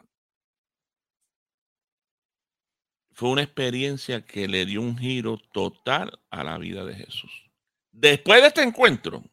fue 3.12 3.30
una 3.30 3.44
experiencia 3.44 4.26
que 4.26 4.48
le 4.48 4.66
dio 4.66 4.82
un 4.82 4.98
giro 4.98 5.38
total 5.54 6.20
a 6.32 6.44
la 6.44 6.58
vida 6.58 6.84
de 6.86 6.96
Jesús. 6.96 7.52
Después 7.92 8.42
de 8.42 8.48
este 8.48 8.64
encuentro, 8.64 9.24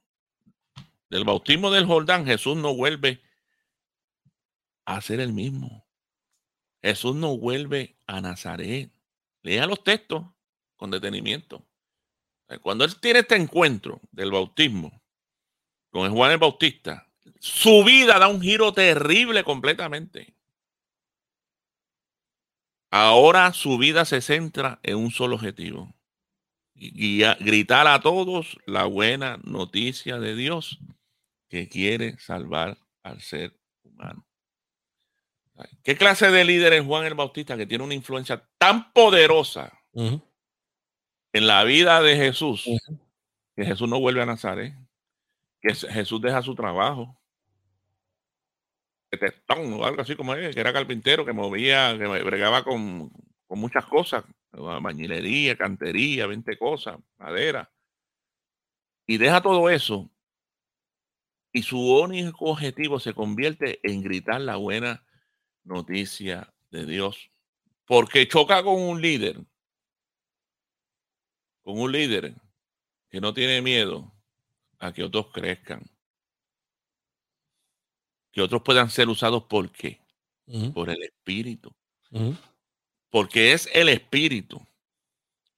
del 1.11 1.25
bautismo 1.25 1.71
del 1.71 1.87
Jordán, 1.87 2.27
Jesús 2.27 2.57
no 2.57 2.75
vuelve 2.75 3.23
a 4.85 5.01
ser 5.01 5.21
el 5.21 5.33
mismo. 5.33 5.87
Jesús 6.83 7.15
no 7.17 7.37
vuelve 7.37 7.97
a 8.07 8.21
Nazaret. 8.21 8.91
Lea 9.43 9.67
los 9.67 9.83
textos 9.83 10.25
con 10.77 10.91
detenimiento. 10.91 11.65
Cuando 12.63 12.85
él 12.85 12.99
tiene 13.01 13.21
este 13.21 13.37
encuentro 13.37 14.01
del 14.11 14.31
bautismo 14.31 15.03
con 15.91 16.11
Juan 16.11 16.33
el 16.33 16.39
Bautista, 16.39 17.07
su 17.41 17.85
vida 17.85 18.19
da 18.19 18.29
un 18.29 18.41
giro 18.41 18.73
terrible 18.73 19.45
completamente. 19.45 20.35
Ahora 22.91 23.53
su 23.53 23.77
vida 23.77 24.07
se 24.07 24.23
centra 24.23 24.81
en 24.83 24.97
un 24.97 25.11
solo 25.11 25.37
objetivo. 25.37 25.95
gritar 26.75 27.87
a 27.87 28.01
todos 28.01 28.57
la 28.65 28.85
buena 28.85 29.39
noticia 29.43 30.19
de 30.19 30.35
Dios 30.35 30.79
que 31.49 31.69
quiere 31.69 32.19
salvar 32.19 32.79
al 33.03 33.21
ser 33.21 33.59
humano. 33.83 34.25
¿Qué 35.83 35.97
clase 35.97 36.31
de 36.31 36.45
líder 36.45 36.73
es 36.75 36.85
Juan 36.85 37.05
el 37.05 37.15
Bautista 37.15 37.57
que 37.57 37.67
tiene 37.67 37.83
una 37.83 37.95
influencia 37.95 38.49
tan 38.59 38.93
poderosa 38.93 39.73
en 39.93 40.23
la 41.33 41.65
vida 41.65 42.01
de 42.01 42.17
Jesús 42.17 42.65
que 43.57 43.65
Jesús 43.65 43.89
no 43.89 43.99
vuelve 43.99 44.23
a 44.23 44.27
Nazaret? 44.27 44.75
Que 45.61 45.75
Jesús 45.75 46.21
deja 46.21 46.43
su 46.43 46.55
trabajo. 46.55 47.19
Testón 49.11 49.73
o 49.73 49.85
algo 49.85 50.03
así 50.03 50.15
como 50.15 50.35
él, 50.35 50.55
que 50.55 50.61
era 50.61 50.73
carpintero, 50.73 51.25
que 51.25 51.33
movía, 51.33 51.97
que 51.99 52.07
bregaba 52.07 52.63
con, 52.63 53.11
con 53.47 53.59
muchas 53.59 53.87
cosas, 53.87 54.23
bañilería, 54.53 55.57
cantería, 55.57 56.27
20 56.27 56.57
cosas, 56.59 56.99
madera. 57.17 57.73
Y 59.07 59.17
deja 59.17 59.41
todo 59.41 59.71
eso 59.71 60.09
y 61.53 61.63
su 61.63 61.81
único 61.81 62.47
objetivo 62.47 63.01
se 63.01 63.15
convierte 63.15 63.81
en 63.83 64.03
gritar 64.03 64.41
la 64.41 64.57
buena 64.57 65.05
noticia 65.65 66.53
de 66.71 66.87
Dios. 66.87 67.31
Porque 67.87 68.29
choca 68.29 68.63
con 68.63 68.81
un 68.81 69.01
líder, 69.01 69.41
con 71.63 71.81
un 71.81 71.91
líder 71.91 72.35
que 73.09 73.21
no 73.21 73.33
tiene 73.33 73.63
miedo 73.63 74.13
a 74.79 74.93
que 74.93 75.03
otros 75.03 75.29
crezcan, 75.33 75.83
que 78.31 78.43
otros 78.43 78.63
puedan 78.63 78.91
ser 78.91 79.09
usados 79.09 79.45
por 79.45 79.71
qué? 79.73 80.01
Por 80.75 80.91
el 80.91 81.03
Espíritu. 81.03 81.75
Porque 83.11 83.53
es 83.53 83.69
el 83.73 83.89
Espíritu 83.89 84.61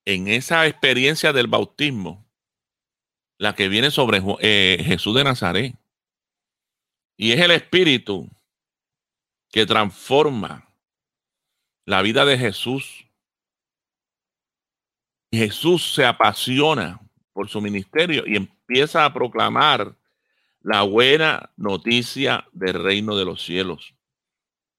en 0.05 0.29
esa 0.29 0.66
experiencia 0.66 1.33
del 1.33 1.48
bautismo 1.48 2.30
la 3.40 3.55
que 3.55 3.70
viene 3.70 3.90
sobre 3.90 4.20
eh, 4.40 4.83
Jesús 4.85 5.14
de 5.14 5.24
Nazaret. 5.24 5.74
Y 7.16 7.33
es 7.33 7.40
el 7.40 7.53
Espíritu 7.53 8.29
que 9.48 9.64
transforma 9.64 10.68
la 11.87 12.03
vida 12.03 12.26
de 12.26 12.37
Jesús. 12.37 13.07
Jesús 15.33 15.94
se 15.94 16.05
apasiona 16.05 17.00
por 17.33 17.48
su 17.48 17.62
ministerio 17.62 18.24
y 18.26 18.37
empieza 18.37 19.07
a 19.07 19.14
proclamar 19.14 19.96
la 20.61 20.83
buena 20.83 21.50
noticia 21.57 22.46
del 22.53 22.74
reino 22.85 23.16
de 23.16 23.24
los 23.24 23.42
cielos. 23.42 23.94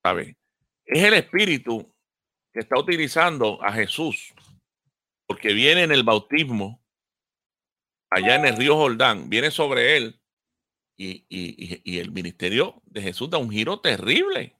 ¿Sabe? 0.03 0.37
Es 0.85 1.03
el 1.03 1.15
Espíritu 1.15 1.91
que 2.53 2.59
está 2.59 2.79
utilizando 2.79 3.57
a 3.63 3.73
Jesús, 3.73 4.35
porque 5.25 5.53
viene 5.53 5.81
en 5.81 5.91
el 5.91 6.03
bautismo 6.03 6.80
allá 8.11 8.35
en 8.35 8.45
el 8.45 8.57
río 8.57 8.75
Jordán, 8.75 9.29
viene 9.29 9.49
sobre 9.49 9.97
él 9.97 10.21
y, 10.97 11.97
el 11.97 12.11
ministerio 12.11 12.81
de 12.85 13.01
Jesús 13.01 13.29
da 13.29 13.39
un 13.39 13.49
giro 13.49 13.79
terrible. 13.79 14.55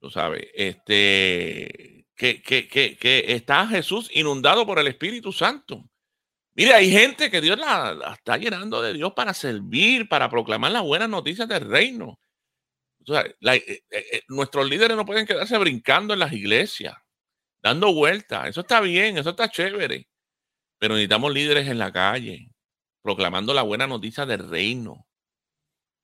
Tú 0.00 0.10
sabes, 0.10 0.48
este, 0.52 2.06
que, 2.14 2.42
que, 2.42 3.24
está 3.28 3.66
Jesús 3.66 4.10
inundado 4.12 4.66
por 4.66 4.78
el 4.78 4.86
Espíritu 4.88 5.32
Santo. 5.32 5.88
Mire, 6.54 6.74
hay 6.74 6.90
gente 6.90 7.30
que 7.30 7.40
Dios 7.40 7.58
la, 7.58 8.14
está 8.16 8.36
llenando 8.36 8.82
de 8.82 8.92
Dios 8.92 9.12
para 9.14 9.32
servir, 9.32 10.08
para 10.08 10.28
proclamar 10.28 10.72
las 10.72 10.82
buenas 10.82 11.08
noticias 11.08 11.48
del 11.48 11.68
reino. 11.68 12.20
Eh, 13.06 13.34
eh, 13.40 13.82
eh, 13.90 14.22
nuestros 14.28 14.68
líderes 14.68 14.96
no 14.96 15.04
pueden 15.04 15.26
quedarse 15.26 15.58
brincando 15.58 16.14
en 16.14 16.20
las 16.20 16.32
iglesias, 16.32 16.94
dando 17.62 17.92
vueltas. 17.92 18.48
Eso 18.48 18.60
está 18.60 18.80
bien, 18.80 19.18
eso 19.18 19.30
está 19.30 19.48
chévere. 19.48 20.06
Pero 20.78 20.94
necesitamos 20.94 21.32
líderes 21.32 21.68
en 21.68 21.78
la 21.78 21.92
calle, 21.92 22.48
proclamando 23.02 23.54
la 23.54 23.62
buena 23.62 23.86
noticia 23.86 24.26
del 24.26 24.48
reino, 24.48 25.06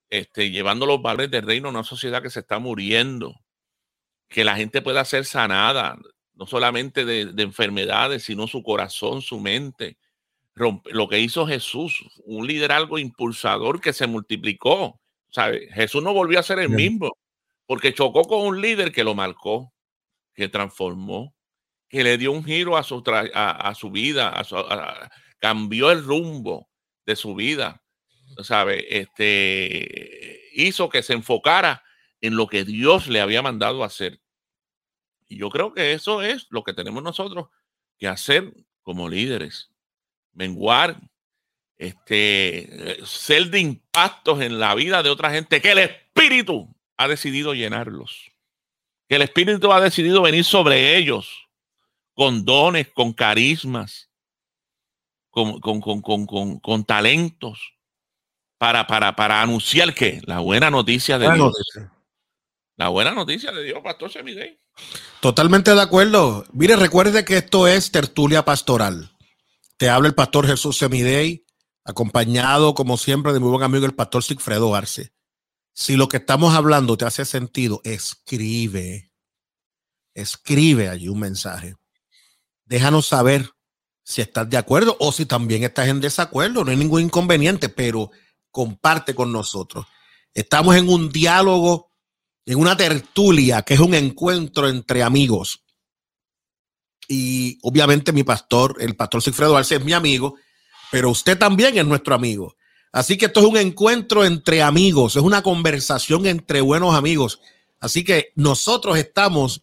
este, 0.09 0.51
llevando 0.51 0.85
los 0.85 1.01
valores 1.01 1.31
del 1.31 1.45
reino 1.45 1.67
a 1.67 1.71
una 1.71 1.83
sociedad 1.83 2.21
que 2.21 2.29
se 2.29 2.41
está 2.41 2.59
muriendo, 2.59 3.35
que 4.29 4.43
la 4.43 4.55
gente 4.55 4.81
pueda 4.81 5.05
ser 5.05 5.25
sanada, 5.25 5.97
no 6.33 6.45
solamente 6.47 7.05
de, 7.05 7.43
enfermedades, 7.43 8.23
sino 8.23 8.47
su 8.47 8.63
corazón, 8.63 9.21
su 9.21 9.39
mente. 9.39 9.97
lo 10.55 11.09
que 11.09 11.19
hizo 11.19 11.47
Jesús, 11.47 12.03
un 12.25 12.47
líder 12.47 12.71
algo 12.71 12.97
impulsador 12.99 13.81
que 13.81 13.93
se 13.93 14.07
multiplicó. 14.07 14.99
¿sabe? 15.31 15.69
Jesús 15.73 16.03
no 16.03 16.13
volvió 16.13 16.39
a 16.39 16.43
ser 16.43 16.59
el 16.59 16.69
mismo, 16.69 17.17
porque 17.65 17.93
chocó 17.93 18.23
con 18.23 18.41
un 18.41 18.61
líder 18.61 18.91
que 18.91 19.03
lo 19.03 19.15
marcó, 19.15 19.73
que 20.35 20.49
transformó 20.49 21.33
que 21.91 22.05
le 22.05 22.17
dio 22.17 22.31
un 22.31 22.43
giro 22.43 22.77
a 22.77 22.83
su, 22.83 23.03
a, 23.05 23.75
su 23.75 23.91
vida, 23.91 24.41
cambió 25.39 25.91
el 25.91 26.03
rumbo 26.03 26.69
de 27.05 27.17
su 27.17 27.35
vida. 27.35 27.83
¿sabe? 28.43 28.85
Este, 28.97 30.41
hizo 30.53 30.87
que 30.87 31.03
se 31.03 31.11
enfocara 31.11 31.83
en 32.21 32.37
lo 32.37 32.47
que 32.47 32.63
Dios 32.63 33.07
le 33.07 33.19
había 33.19 33.41
mandado 33.41 33.83
hacer. 33.83 34.21
Y 35.27 35.37
yo 35.37 35.49
creo 35.49 35.73
que 35.73 35.91
eso 35.91 36.21
es 36.21 36.47
lo 36.49 36.63
que 36.63 36.73
tenemos 36.73 37.03
nosotros 37.03 37.49
que 37.97 38.07
hacer 38.07 38.53
como 38.83 39.09
líderes. 39.09 39.69
Menguar, 40.31 40.97
este, 41.77 42.99
ser 43.03 43.49
de 43.49 43.59
impactos 43.59 44.39
en 44.39 44.59
la 44.59 44.75
vida 44.75 45.03
de 45.03 45.09
otra 45.09 45.31
gente, 45.31 45.61
que 45.61 45.71
el 45.71 45.79
Espíritu 45.79 46.73
ha 46.95 47.09
decidido 47.09 47.53
llenarlos. 47.53 48.31
Que 49.09 49.15
el 49.15 49.23
Espíritu 49.23 49.73
ha 49.73 49.81
decidido 49.81 50.21
venir 50.21 50.45
sobre 50.45 50.95
ellos 50.95 51.49
con 52.21 52.45
dones, 52.45 52.87
con 52.93 53.13
carismas, 53.13 54.11
con, 55.31 55.59
con, 55.59 56.83
talentos, 56.85 57.73
para, 58.59 58.85
para, 58.85 59.15
para 59.15 59.41
anunciar 59.41 59.95
que 59.95 60.21
la 60.25 60.37
buena 60.37 60.69
noticia 60.69 61.17
de 61.17 61.33
Dios. 61.33 61.55
La 62.77 62.89
buena 62.89 63.09
noticia 63.09 63.51
de 63.51 63.63
Dios, 63.63 63.79
Pastor 63.83 64.11
Semidey. 64.11 64.59
Totalmente 65.19 65.73
de 65.73 65.81
acuerdo. 65.81 66.45
Mire, 66.53 66.75
recuerde 66.75 67.25
que 67.25 67.37
esto 67.37 67.65
es 67.65 67.89
tertulia 67.89 68.45
pastoral. 68.45 69.17
Te 69.77 69.89
habla 69.89 70.07
el 70.07 70.13
pastor 70.13 70.45
Jesús 70.45 70.77
Semidey, 70.77 71.47
acompañado, 71.83 72.75
como 72.75 72.97
siempre, 72.97 73.33
de 73.33 73.39
mi 73.39 73.47
buen 73.47 73.63
amigo 73.63 73.87
el 73.87 73.95
pastor 73.95 74.23
Sigfredo 74.23 74.75
Arce. 74.75 75.11
Si 75.73 75.95
lo 75.95 76.07
que 76.07 76.17
estamos 76.17 76.53
hablando 76.53 76.97
te 76.97 77.05
hace 77.05 77.25
sentido, 77.25 77.81
escribe. 77.83 79.11
Escribe 80.13 80.87
allí 80.87 81.07
un 81.07 81.19
mensaje. 81.19 81.80
Déjanos 82.71 83.05
saber 83.05 83.49
si 84.01 84.21
estás 84.21 84.49
de 84.49 84.55
acuerdo 84.55 84.95
o 85.01 85.11
si 85.11 85.25
también 85.25 85.65
estás 85.65 85.89
en 85.89 85.99
desacuerdo. 85.99 86.63
No 86.63 86.71
hay 86.71 86.77
ningún 86.77 87.01
inconveniente, 87.01 87.67
pero 87.67 88.11
comparte 88.49 89.13
con 89.13 89.33
nosotros. 89.33 89.85
Estamos 90.33 90.77
en 90.77 90.87
un 90.87 91.09
diálogo, 91.09 91.91
en 92.45 92.57
una 92.57 92.77
tertulia, 92.77 93.63
que 93.63 93.73
es 93.73 93.81
un 93.81 93.93
encuentro 93.93 94.69
entre 94.69 95.03
amigos. 95.03 95.65
Y 97.09 97.57
obviamente 97.61 98.13
mi 98.13 98.23
pastor, 98.23 98.77
el 98.79 98.95
pastor 98.95 99.21
Sigfredo 99.21 99.57
Arce 99.57 99.75
es 99.75 99.83
mi 99.83 99.91
amigo, 99.91 100.37
pero 100.93 101.09
usted 101.09 101.37
también 101.37 101.77
es 101.77 101.85
nuestro 101.85 102.15
amigo. 102.15 102.55
Así 102.93 103.17
que 103.17 103.25
esto 103.25 103.41
es 103.41 103.47
un 103.47 103.57
encuentro 103.57 104.23
entre 104.23 104.61
amigos, 104.63 105.17
es 105.17 105.21
una 105.21 105.41
conversación 105.41 106.25
entre 106.25 106.61
buenos 106.61 106.95
amigos. 106.95 107.41
Así 107.81 108.05
que 108.05 108.31
nosotros 108.35 108.97
estamos 108.97 109.61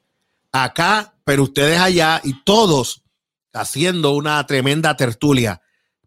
acá, 0.53 1.15
pero 1.25 1.45
ustedes 1.45 1.79
allá 1.79 2.21
y 2.25 2.43
todos 2.45 3.03
haciendo 3.53 4.13
una 4.13 4.45
tremenda 4.47 4.97
tertulia. 4.97 5.61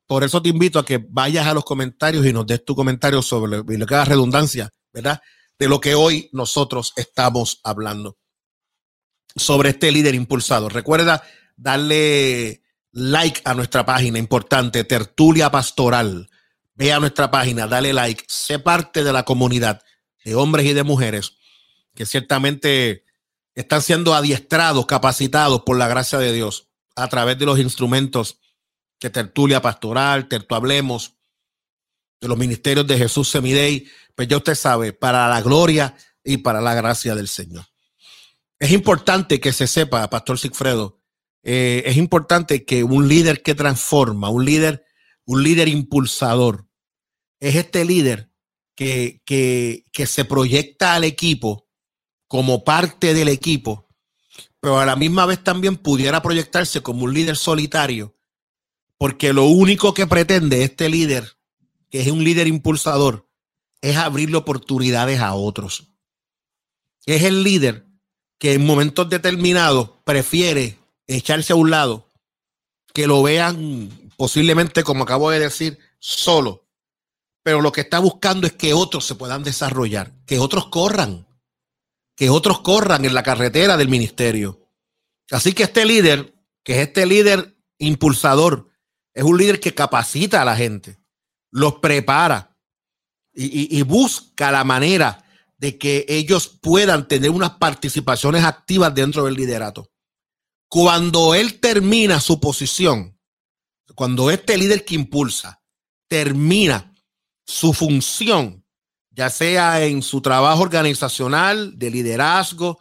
Por 0.06 0.24
eso 0.24 0.42
te 0.42 0.50
invito 0.50 0.80
a 0.80 0.86
que 0.86 1.06
vayas 1.10 1.48
a 1.48 1.54
los 1.54 1.64
comentarios 1.64 2.26
y 2.26 2.34
nos 2.34 2.46
des 2.46 2.66
tu 2.66 2.76
comentario 2.76 3.22
sobre 3.22 3.58
lo 3.60 3.86
que 3.86 3.96
da 3.96 4.06
redundancia, 4.06 4.70
¿verdad? 4.94 5.22
De 5.58 5.68
lo 5.68 5.80
que 5.80 5.96
hoy 5.96 6.30
nosotros 6.34 6.94
estamos 6.96 7.60
hablando. 7.64 8.18
Sobre 9.36 9.70
este 9.70 9.92
líder 9.92 10.16
impulsado. 10.16 10.68
Recuerda 10.68 11.24
darle 11.56 12.62
like 12.92 13.42
a 13.46 13.54
nuestra 13.54 13.86
página, 13.86 14.20
importante, 14.20 14.84
Tertulia 14.84 15.50
Pastoral. 15.50 16.30
Ve 16.74 16.92
a 16.92 17.00
nuestra 17.00 17.32
página, 17.32 17.68
dale 17.68 17.94
like, 17.94 18.26
sé 18.28 18.60
parte 18.60 19.04
de 19.04 19.14
la 19.14 19.24
comunidad 19.24 19.82
de 20.26 20.36
hombres 20.36 20.66
y 20.66 20.74
de 20.74 20.84
mujeres 20.84 21.38
que 21.96 22.06
ciertamente 22.06 23.04
están 23.56 23.82
siendo 23.82 24.14
adiestrados, 24.14 24.86
capacitados 24.86 25.62
por 25.64 25.78
la 25.78 25.88
gracia 25.88 26.20
de 26.20 26.34
Dios 26.34 26.70
a 26.96 27.08
través 27.08 27.38
de 27.38 27.46
los 27.46 27.60
instrumentos 27.60 28.40
que 29.00 29.10
Tertulia 29.10 29.62
Pastoral, 29.62 30.28
Tertuablemos, 30.28 31.16
de 32.22 32.28
los 32.28 32.38
ministerios 32.38 32.86
de 32.86 32.98
Jesús 32.98 33.30
Semidey, 33.30 33.88
pues 34.16 34.28
ya 34.28 34.38
usted 34.38 34.56
sabe, 34.56 34.94
para 34.94 35.28
la 35.28 35.42
gloria 35.42 35.96
y 36.24 36.38
para 36.38 36.62
la 36.62 36.76
gracia 36.76 37.16
del 37.16 37.28
Señor. 37.28 37.66
Es 38.60 38.72
importante 38.72 39.40
que 39.40 39.52
se 39.52 39.66
sepa, 39.66 40.08
Pastor 40.10 40.38
Sigfredo, 40.38 41.00
eh, 41.44 41.82
es 41.88 41.98
importante 41.98 42.64
que 42.64 42.84
un 42.84 43.08
líder 43.08 43.42
que 43.42 43.56
transforma, 43.56 44.30
un 44.30 44.46
líder, 44.46 44.86
un 45.26 45.44
líder 45.44 45.68
impulsador, 45.68 46.68
es 47.40 47.56
este 47.56 47.84
líder 47.86 48.32
que, 48.76 49.24
que, 49.26 49.86
que 49.92 50.06
se 50.06 50.26
proyecta 50.26 50.94
al 50.94 51.04
equipo 51.04 51.68
como 52.32 52.64
parte 52.64 53.14
del 53.14 53.28
equipo, 53.28 53.90
pero 54.62 54.80
a 54.80 54.86
la 54.86 54.96
misma 54.96 55.26
vez 55.26 55.44
también 55.44 55.76
pudiera 55.76 56.22
proyectarse 56.22 56.82
como 56.82 57.04
un 57.04 57.14
líder 57.14 57.36
solitario, 57.36 58.16
porque 58.98 59.34
lo 59.34 59.48
único 59.48 59.94
que 59.94 60.08
pretende 60.08 60.64
este 60.64 60.88
líder, 60.88 61.36
que 61.90 62.00
es 62.00 62.08
un 62.08 62.24
líder 62.24 62.48
impulsador, 62.48 63.28
es 63.82 63.98
abrirle 63.98 64.38
oportunidades 64.38 65.20
a 65.20 65.34
otros. 65.34 65.90
Es 67.06 67.24
el 67.24 67.44
líder 67.44 67.86
que 68.38 68.54
en 68.54 68.66
momentos 68.66 69.10
determinados 69.10 69.90
prefiere 70.06 70.80
echarse 71.08 71.52
a 71.52 71.58
un 71.58 71.70
lado, 71.70 72.08
que 72.94 73.08
lo 73.08 73.22
vean 73.22 73.90
posiblemente, 74.16 74.86
como 74.86 75.04
acabo 75.04 75.32
de 75.32 75.40
decir, 75.40 75.80
solo. 76.00 76.66
Pero 77.44 77.60
lo 77.60 77.74
que 77.74 77.82
está 77.82 78.00
buscando 78.00 78.48
es 78.48 78.54
que 78.54 78.74
otros 78.74 79.04
se 79.04 79.16
puedan 79.16 79.44
desarrollar, 79.44 80.14
que 80.26 80.40
otros 80.40 80.68
corran, 80.68 81.28
que 82.16 82.30
otros 82.30 82.62
corran 82.62 83.06
en 83.06 83.14
la 83.14 83.24
carretera 83.24 83.78
del 83.78 83.88
ministerio. 83.88 84.68
Así 85.32 85.54
que 85.54 85.64
este 85.64 85.86
líder, 85.86 86.36
que 86.64 86.74
es 86.74 86.88
este 86.88 87.06
líder 87.06 87.58
impulsador, 87.78 88.70
es 89.14 89.24
un 89.24 89.38
líder 89.38 89.60
que 89.60 89.74
capacita 89.74 90.42
a 90.42 90.46
la 90.46 90.56
gente, 90.56 91.00
los 91.52 91.76
prepara 91.76 92.58
y, 93.34 93.82
busca 93.84 94.52
la 94.52 94.64
manera 94.64 95.24
de 95.58 95.78
que 95.78 96.06
ellos 96.08 96.48
puedan 96.62 97.08
tener 97.08 97.30
unas 97.30 97.52
participaciones 97.52 98.44
activas 98.44 98.94
dentro 98.94 99.26
del 99.26 99.36
liderato. 99.36 99.92
Cuando 100.68 101.36
él 101.36 101.60
termina 101.60 102.20
su 102.20 102.40
posición, 102.40 103.18
cuando 103.96 104.32
este 104.32 104.58
líder 104.58 104.86
que 104.86 104.96
impulsa 104.96 105.62
termina 106.08 106.94
su 107.46 107.74
función, 107.74 108.61
ya 109.22 109.30
sea 109.30 109.86
en 109.86 110.02
su 110.02 110.20
trabajo 110.20 110.64
organizacional, 110.64 111.78
de 111.78 111.92
liderazgo, 111.92 112.80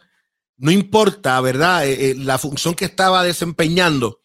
no 0.57 0.71
importa, 0.71 1.39
¿verdad? 1.39 1.87
Eh, 1.87 2.09
eh, 2.09 2.15
la 2.15 2.39
función 2.39 2.73
que 2.73 2.85
estaba 2.85 3.23
desempeñando, 3.23 4.21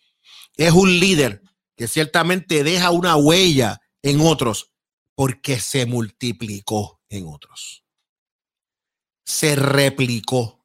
es 0.57 0.73
un 0.73 0.99
líder 0.99 1.43
que 1.77 1.87
ciertamente 1.87 2.65
deja 2.65 2.91
una 2.91 3.17
huella 3.17 3.83
en 4.01 4.23
otros 4.23 4.73
porque 5.15 5.61
se 5.61 5.85
multiplicó 5.85 7.03
en 7.11 7.27
otros. 7.27 7.85
Se 9.27 9.55
replicó. 9.55 10.65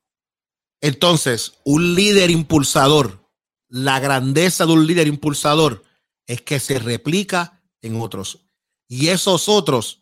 Entonces, 0.80 1.56
un 1.66 1.96
líder 1.96 2.32
impulsador, 2.32 3.30
la 3.68 4.00
grandeza 4.00 4.66
de 4.66 4.72
un 4.72 4.88
líder 4.88 5.08
impulsador 5.08 5.84
es 6.28 6.42
que 6.44 6.62
se 6.62 6.80
replica 6.80 7.62
en 7.82 8.00
otros. 8.00 8.40
Y 8.88 9.10
esos 9.10 9.50
otros 9.50 10.01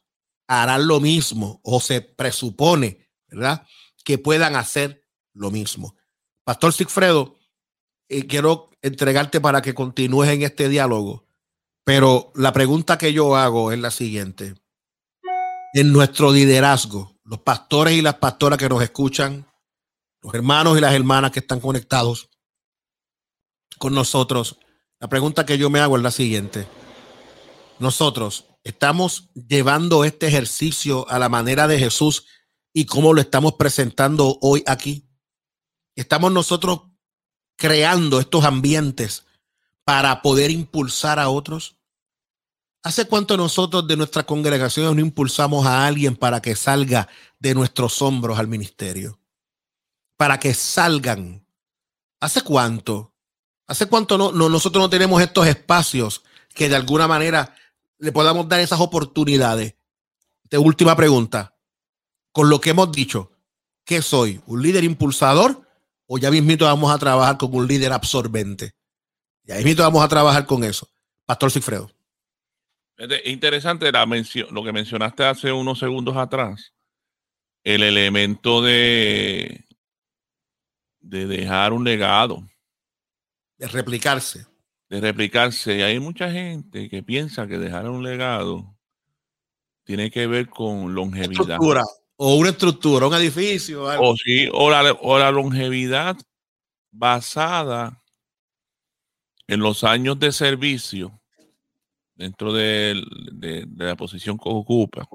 harán 0.50 0.88
lo 0.88 1.00
mismo 1.00 1.62
o 1.64 1.80
se 1.80 2.02
presupone, 2.02 3.08
¿verdad? 3.28 3.68
Que 4.04 4.18
puedan 4.18 4.56
hacer 4.56 5.06
lo 5.34 5.52
mismo. 5.52 5.96
Pastor 6.44 6.74
Sigfredo, 6.74 7.38
eh, 8.10 8.26
quiero 8.26 8.72
entregarte 8.82 9.40
para 9.40 9.62
que 9.62 9.76
continúes 9.76 10.28
en 10.32 10.42
este 10.42 10.68
diálogo, 10.68 11.28
pero 11.84 12.32
la 12.34 12.52
pregunta 12.52 12.98
que 12.98 13.14
yo 13.14 13.36
hago 13.36 13.72
es 13.72 13.80
la 13.80 13.92
siguiente. 13.92 14.56
En 15.76 15.94
nuestro 15.94 16.32
liderazgo, 16.32 17.16
los 17.24 17.42
pastores 17.42 17.94
y 17.94 18.02
las 18.02 18.16
pastoras 18.16 18.58
que 18.58 18.70
nos 18.70 18.82
escuchan, 18.82 19.46
los 20.24 20.34
hermanos 20.34 20.80
y 20.80 20.82
las 20.82 20.96
hermanas 20.96 21.30
que 21.30 21.42
están 21.42 21.60
conectados 21.60 22.32
con 23.78 23.94
nosotros, 23.94 24.58
la 25.00 25.08
pregunta 25.08 25.46
que 25.46 25.60
yo 25.60 25.70
me 25.70 25.80
hago 25.80 25.96
es 25.96 26.02
la 26.02 26.12
siguiente. 26.12 26.68
Nosotros 27.78 28.49
estamos 28.64 29.30
llevando 29.34 30.04
este 30.04 30.28
ejercicio 30.28 31.10
a 31.10 31.20
la 31.20 31.30
manera 31.30 31.68
de 31.68 31.80
Jesús 31.80 32.26
y 32.74 32.86
cómo 32.86 33.14
lo 33.14 33.22
estamos 33.22 33.54
presentando 33.54 34.38
hoy 34.42 34.64
aquí. 34.68 35.10
Estamos 35.96 36.32
nosotros 36.32 36.82
creando 37.56 38.20
estos 38.20 38.46
ambientes 38.46 39.26
para 39.84 40.22
poder 40.22 40.52
impulsar 40.52 41.20
a 41.20 41.30
otros. 41.30 41.78
¿Hace 42.84 43.06
cuánto 43.06 43.36
nosotros 43.36 43.88
de 43.88 43.98
nuestra 43.98 44.26
congregación 44.26 44.96
no 44.96 45.02
impulsamos 45.02 45.66
a 45.66 45.86
alguien 45.86 46.16
para 46.16 46.42
que 46.42 46.56
salga 46.56 47.10
de 47.40 47.54
nuestros 47.54 48.02
hombros 48.02 48.40
al 48.40 48.48
ministerio? 48.48 49.20
para 50.20 50.38
que 50.38 50.54
salgan. 50.54 51.48
¿Hace 52.20 52.42
cuánto? 52.42 53.16
¿Hace 53.68 53.86
cuánto 53.86 54.18
no, 54.18 54.34
nosotros 54.34 54.82
no 54.82 54.90
tenemos 54.90 55.22
estos 55.22 55.48
espacios 55.48 56.26
que 56.54 56.68
de 56.68 56.76
alguna 56.76 57.08
manera 57.08 57.56
le 58.00 58.12
podamos 58.12 58.48
dar 58.48 58.60
esas 58.60 58.80
oportunidades? 58.80 59.76
De 60.50 60.58
última 60.58 60.96
pregunta. 60.96 61.56
Con 62.32 62.50
lo 62.50 62.60
que 62.60 62.72
hemos 62.72 62.92
dicho, 62.92 63.32
¿qué 63.86 64.02
soy? 64.02 64.42
¿Un 64.48 64.62
líder 64.62 64.84
impulsador? 64.84 65.68
¿O 66.08 66.18
ya 66.18 66.32
mismito 66.32 66.66
vamos 66.66 66.92
a 66.92 66.98
trabajar 66.98 67.38
con 67.38 67.54
un 67.54 67.68
líder 67.68 67.94
absorbente? 67.94 68.74
Ya 69.44 69.56
mismito 69.56 69.84
vamos 69.84 70.04
a 70.04 70.08
trabajar 70.08 70.46
con 70.46 70.64
eso. 70.64 70.90
Pastor 71.26 71.52
Cifredo. 71.52 71.92
Es 72.98 73.26
interesante 73.26 73.92
la 73.92 74.06
lo 74.06 74.64
que 74.64 74.74
mencionaste 74.74 75.24
hace 75.24 75.52
unos 75.52 75.80
segundos 75.80 76.18
atrás, 76.18 76.74
el 77.64 77.84
elemento 77.84 78.62
de, 78.62 79.66
de 81.00 81.26
dejar 81.26 81.72
un 81.72 81.84
legado. 81.84 82.44
De 83.58 83.68
replicarse. 83.68 84.49
De 84.90 85.00
replicarse. 85.02 85.84
Hay 85.84 86.00
mucha 86.00 86.32
gente 86.32 86.90
que 86.90 87.04
piensa 87.04 87.48
que 87.48 87.58
dejar 87.58 87.90
un 87.90 88.04
legado 88.04 88.76
tiene 89.84 90.12
que 90.12 90.28
ver 90.28 90.50
con 90.50 90.94
longevidad. 90.94 91.58
o 92.18 92.36
una 92.36 92.50
estructura, 92.50 93.08
un 93.08 93.14
edificio. 93.14 93.84
O, 93.84 94.16
sí, 94.18 94.48
o 94.52 94.70
la 94.70 95.32
longevidad 95.32 96.18
basada 96.92 98.04
en 99.48 99.60
los 99.62 99.84
años 99.84 100.20
de 100.20 100.32
servicio 100.32 101.20
dentro 102.20 102.54
de, 102.54 103.02
la 103.78 103.96
posición 103.96 104.38
que 104.38 104.50
ocupa, 104.50 105.08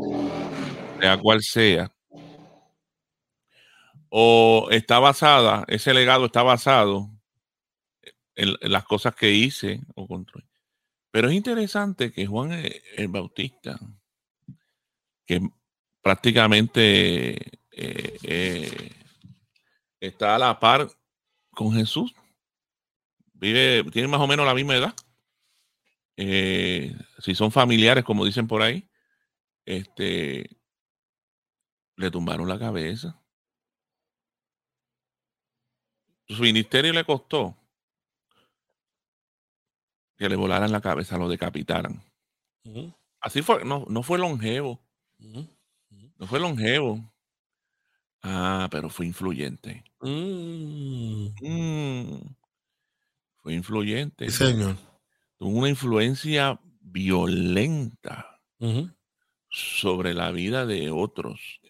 sea 0.98 1.18
cual 1.18 1.42
sea, 1.42 1.94
o 4.08 4.68
está 4.70 4.98
basada, 4.98 5.64
ese 5.68 5.92
legado 5.92 6.26
está 6.26 6.42
basado 6.42 7.10
en, 8.36 8.56
las 8.60 8.84
cosas 8.84 9.14
que 9.14 9.32
hice 9.32 9.80
o 9.94 10.06
construí. 10.06 10.44
Pero 11.10 11.28
es 11.28 11.34
interesante 11.34 12.12
que 12.12 12.26
Juan 12.26 12.52
e, 12.52 12.82
el 12.96 13.08
Bautista, 13.08 13.78
que 15.26 15.40
prácticamente 16.02 17.34
eh, 17.72 18.18
eh, 18.22 18.90
está 20.00 20.34
a 20.34 20.38
la 20.38 20.58
par 20.58 20.88
con 21.50 21.72
Jesús, 21.72 22.14
vive, 23.32 23.84
tiene 23.90 24.08
más 24.08 24.20
o 24.20 24.26
menos 24.26 24.46
la 24.46 24.54
misma 24.54 24.76
edad. 24.76 24.94
Eh, 26.16 26.94
si 27.18 27.34
son 27.34 27.50
familiares, 27.50 28.04
como 28.04 28.24
dicen 28.24 28.46
por 28.46 28.62
ahí, 28.62 28.88
este, 29.64 30.50
le 31.96 32.10
tumbaron 32.10 32.48
la 32.48 32.58
cabeza. 32.58 33.20
Su 36.26 36.42
ministerio 36.42 36.92
le 36.92 37.04
costó 37.04 37.56
que 40.16 40.28
le 40.28 40.36
volaran 40.36 40.72
la 40.72 40.80
cabeza, 40.80 41.18
lo 41.18 41.28
decapitaran. 41.28 42.02
Así 43.20 43.42
fue, 43.42 43.64
no, 43.64 43.84
no 43.88 44.02
fue 44.02 44.18
longevo. 44.18 44.80
No 45.18 46.26
fue 46.26 46.40
longevo. 46.40 47.12
Ah, 48.22 48.68
pero 48.70 48.88
fue 48.88 49.06
influyente. 49.06 49.84
Mm. 50.00 51.28
Mm. 51.40 52.36
Fue 53.36 53.54
influyente. 53.54 54.30
señor 54.30 54.76
tuvo 55.36 55.58
una 55.58 55.68
influencia 55.68 56.58
violenta 56.80 58.40
sobre 59.50 60.14
la 60.14 60.30
vida 60.30 60.64
de 60.64 60.90
otros. 60.90 61.60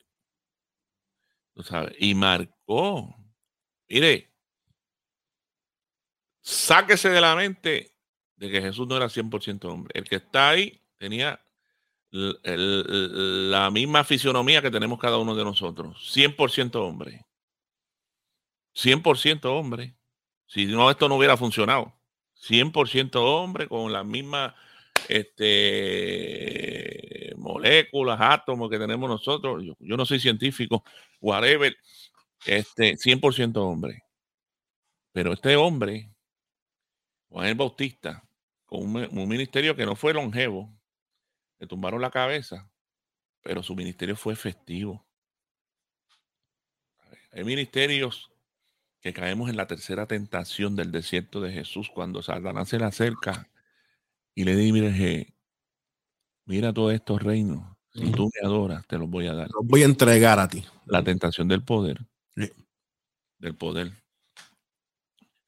Y 1.99 2.15
marcó. 2.15 3.17
Mire, 3.89 4.33
sáquese 6.41 7.11
de 7.11 7.21
la 7.21 7.35
mente 7.35 7.94
de 8.37 8.51
que 8.51 8.61
Jesús 8.61 8.87
no 8.87 8.97
era 8.97 9.09
100% 9.09 9.65
hombre. 9.65 9.93
El 9.95 10.05
que 10.05 10.17
está 10.17 10.51
ahí 10.51 10.81
tenía 10.99 11.41
la 12.11 13.71
misma 13.71 14.05
fisionomía 14.05 14.63
que 14.63 14.71
tenemos 14.71 14.99
cada 15.01 15.19
uno 15.19 15.35
de 15.35 15.45
nosotros. 15.45 15.97
100% 16.15 16.77
hombre. 16.77 17.27
100% 18.75 19.45
hombre. 19.47 19.97
Si 20.47 20.67
no, 20.67 20.91
esto 20.91 21.09
no 21.09 21.17
hubiera 21.17 21.37
funcionado. 21.37 21.93
100% 22.49 23.17
hombre 23.17 23.69
con 23.69 23.93
las 23.93 24.05
mismas 24.05 24.55
este, 25.09 26.55
moléculas, 27.37 28.19
átomos 28.21 28.71
que 28.71 28.79
tenemos 28.79 29.09
nosotros. 29.09 29.65
Yo, 29.65 29.97
no 29.97 30.07
soy 30.07 30.21
científico, 30.21 30.85
whatever. 31.21 31.77
Este, 32.47 32.97
100% 32.97 33.57
hombre. 33.57 34.03
Pero 35.13 35.33
este 35.33 35.57
hombre, 35.57 36.11
Juan 37.29 37.49
el 37.49 37.55
Bautista, 37.55 38.24
con 38.75 38.97
un, 38.97 39.29
ministerio 39.29 39.77
que 39.77 39.87
no 39.87 39.95
fue 39.95 40.13
longevo, 40.13 40.69
le 41.61 41.69
tumbaron 41.69 42.03
la 42.03 42.11
cabeza, 42.11 42.69
pero 43.41 43.63
su 43.63 43.77
ministerio 43.77 44.17
fue 44.17 44.33
efectivo. 44.33 45.07
Hay 47.31 47.45
ministerios 47.45 48.33
que 49.01 49.13
caemos 49.13 49.49
en 49.49 49.57
la 49.57 49.69
tercera 49.69 50.07
tentación 50.07 50.75
del 50.75 50.91
desierto 50.91 51.41
de 51.41 51.53
Jesús 51.53 51.89
cuando 51.89 52.21
Satanás 52.21 52.69
se 52.69 52.81
le 52.81 52.87
acerca 52.87 53.49
y 54.35 54.43
le 54.43 54.57
dice, 54.57 55.33
mira 56.45 56.73
todos 56.73 56.95
estos 56.95 57.23
reinos, 57.23 57.77
si 57.93 58.11
tú 58.11 58.29
me 58.35 58.45
adoras, 58.45 58.85
te 58.89 58.99
los 58.99 59.09
voy 59.09 59.29
a 59.29 59.35
dar. 59.35 59.49
Los 59.53 59.65
voy 59.65 59.83
a 59.83 59.87
entregar 59.87 60.41
a 60.41 60.49
ti. 60.49 60.65
La 60.87 61.05
tentación 61.05 61.47
del 61.47 61.63
poder. 61.63 62.01
Del 63.39 63.55
poder. 63.55 63.93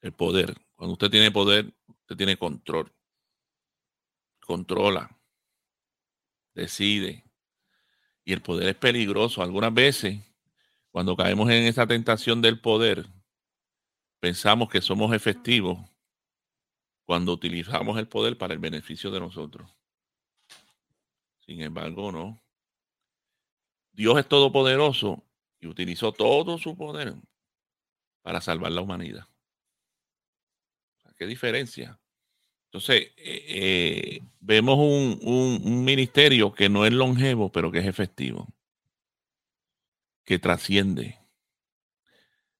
El 0.01 0.13
poder. 0.13 0.55
Cuando 0.77 0.93
usted 0.93 1.11
tiene 1.11 1.33
poder, 1.33 1.75
usted 1.89 2.17
tiene 2.17 2.37
control. 2.37 2.93
Controla. 4.47 5.11
Decide. 6.55 7.25
Y 8.25 8.33
el 8.33 8.41
poder 8.41 8.69
es 8.69 8.77
peligroso. 8.77 9.43
Algunas 9.43 9.75
veces, 9.75 10.21
cuando 10.91 11.17
caemos 11.17 11.51
en 11.51 11.65
esa 11.65 11.87
tentación 11.87 12.41
del 12.41 12.61
poder, 12.61 13.07
pensamos 14.21 14.71
que 14.71 14.81
somos 14.81 15.13
efectivos 15.13 15.79
cuando 17.05 17.33
utilizamos 17.33 17.99
el 17.99 18.09
poder 18.09 18.39
para 18.39 18.55
el 18.55 18.61
beneficio 18.61 19.11
de 19.11 19.21
nosotros. 19.21 19.71
Sin 21.41 21.61
embargo, 21.61 22.11
no. 22.11 22.43
Dios 23.93 24.19
es 24.19 24.29
todopoderoso 24.29 25.25
y 25.59 25.67
utilizó 25.67 26.13
todo 26.13 26.59
su 26.59 26.77
poder 26.77 27.15
para 28.23 28.41
salvar 28.41 28.73
la 28.73 28.81
humanidad. 28.81 29.27
¿Qué 31.17 31.27
diferencia? 31.27 31.99
Entonces, 32.77 33.11
eh, 33.17 33.45
eh, 33.49 34.21
vemos 34.41 34.77
un, 34.77 35.19
un 35.23 35.83
ministerio 35.83 36.53
que 36.53 36.69
no 36.69 36.85
es 36.85 36.93
longevo, 36.93 37.51
pero 37.51 37.73
que 37.73 37.79
es 37.79 37.87
efectivo, 37.87 38.49
que 40.25 40.39
trasciende, 40.39 41.19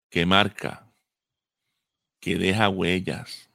que 0.09 0.25
marca, 0.25 0.91
que 2.19 2.39
deja 2.39 2.71
huellas. 2.71 3.51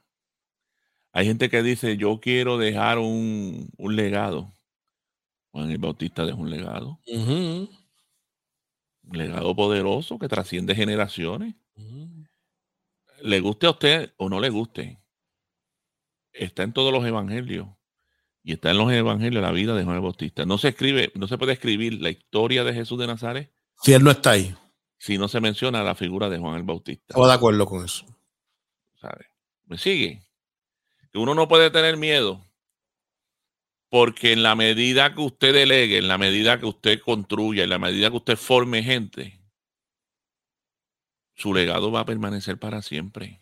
Hay 1.14 1.26
gente 1.26 1.50
que 1.50 1.64
dice, 1.64 1.98
yo 1.98 2.20
quiero 2.20 2.60
dejar 2.60 3.00
un, 3.00 3.72
legado. 3.80 4.54
Juan 5.50 5.72
el 5.72 5.80
Bautista 5.80 6.28
dejó 6.28 6.42
un 6.42 6.52
legado. 6.52 7.00
Un 7.08 9.18
legado 9.18 9.56
poderoso 9.56 10.20
que 10.20 10.28
trasciende 10.28 10.76
generaciones. 10.76 11.56
Le 13.24 13.40
guste 13.40 13.66
a 13.66 13.72
usted 13.72 14.14
o 14.18 14.30
no 14.30 14.40
le 14.40 14.52
guste. 14.52 15.01
Está 16.34 16.64
en 16.64 16.74
todos 16.74 16.94
los 16.94 17.06
evangelios. 17.06 17.68
Y 18.44 18.54
está 18.54 18.72
en 18.72 18.78
los 18.78 18.92
evangelios 18.92 19.42
la 19.42 19.52
vida 19.52 19.76
de 19.76 19.84
Juan 19.84 19.98
el 19.98 20.02
Bautista. 20.02 20.46
No 20.46 20.58
se 20.58 20.70
escribe, 20.70 21.12
no 21.16 21.28
se 21.28 21.38
puede 21.38 21.54
escribir 21.54 22.02
la 22.02 22.10
historia 22.10 22.64
de 22.64 22.74
Jesús 22.74 22.98
de 22.98 23.08
Nazaret. 23.08 23.54
Si 23.82 23.94
él 23.94 24.04
no 24.04 24.12
está 24.12 24.32
ahí. 24.32 24.56
Si 24.98 25.18
no 25.18 25.28
se 25.28 25.42
menciona 25.42 25.84
la 25.84 25.96
figura 25.96 26.30
de 26.30 26.40
Juan 26.40 26.56
el 26.56 26.64
Bautista. 26.64 27.06
Estoy 27.10 27.28
de 27.28 27.34
acuerdo 27.34 27.66
con 27.66 27.86
eso. 27.86 28.06
¿Me 29.66 29.78
sigue? 29.78 30.24
Que 31.12 31.18
uno 31.18 31.36
no 31.36 31.48
puede 31.48 31.70
tener 31.72 31.98
miedo 31.98 32.46
porque 33.92 34.32
en 34.32 34.42
la 34.42 34.56
medida 34.56 35.14
que 35.14 35.20
usted 35.22 35.54
delegue, 35.54 35.98
en 35.98 36.08
la 36.08 36.18
medida 36.18 36.58
que 36.58 36.66
usted 36.66 37.02
construya, 37.02 37.66
en 37.66 37.70
la 37.70 37.78
medida 37.78 38.10
que 38.10 38.16
usted 38.16 38.38
forme 38.38 38.84
gente, 38.84 39.42
su 41.36 41.54
legado 41.54 41.92
va 41.92 42.00
a 42.00 42.06
permanecer 42.06 42.58
para 42.58 42.82
siempre. 42.82 43.40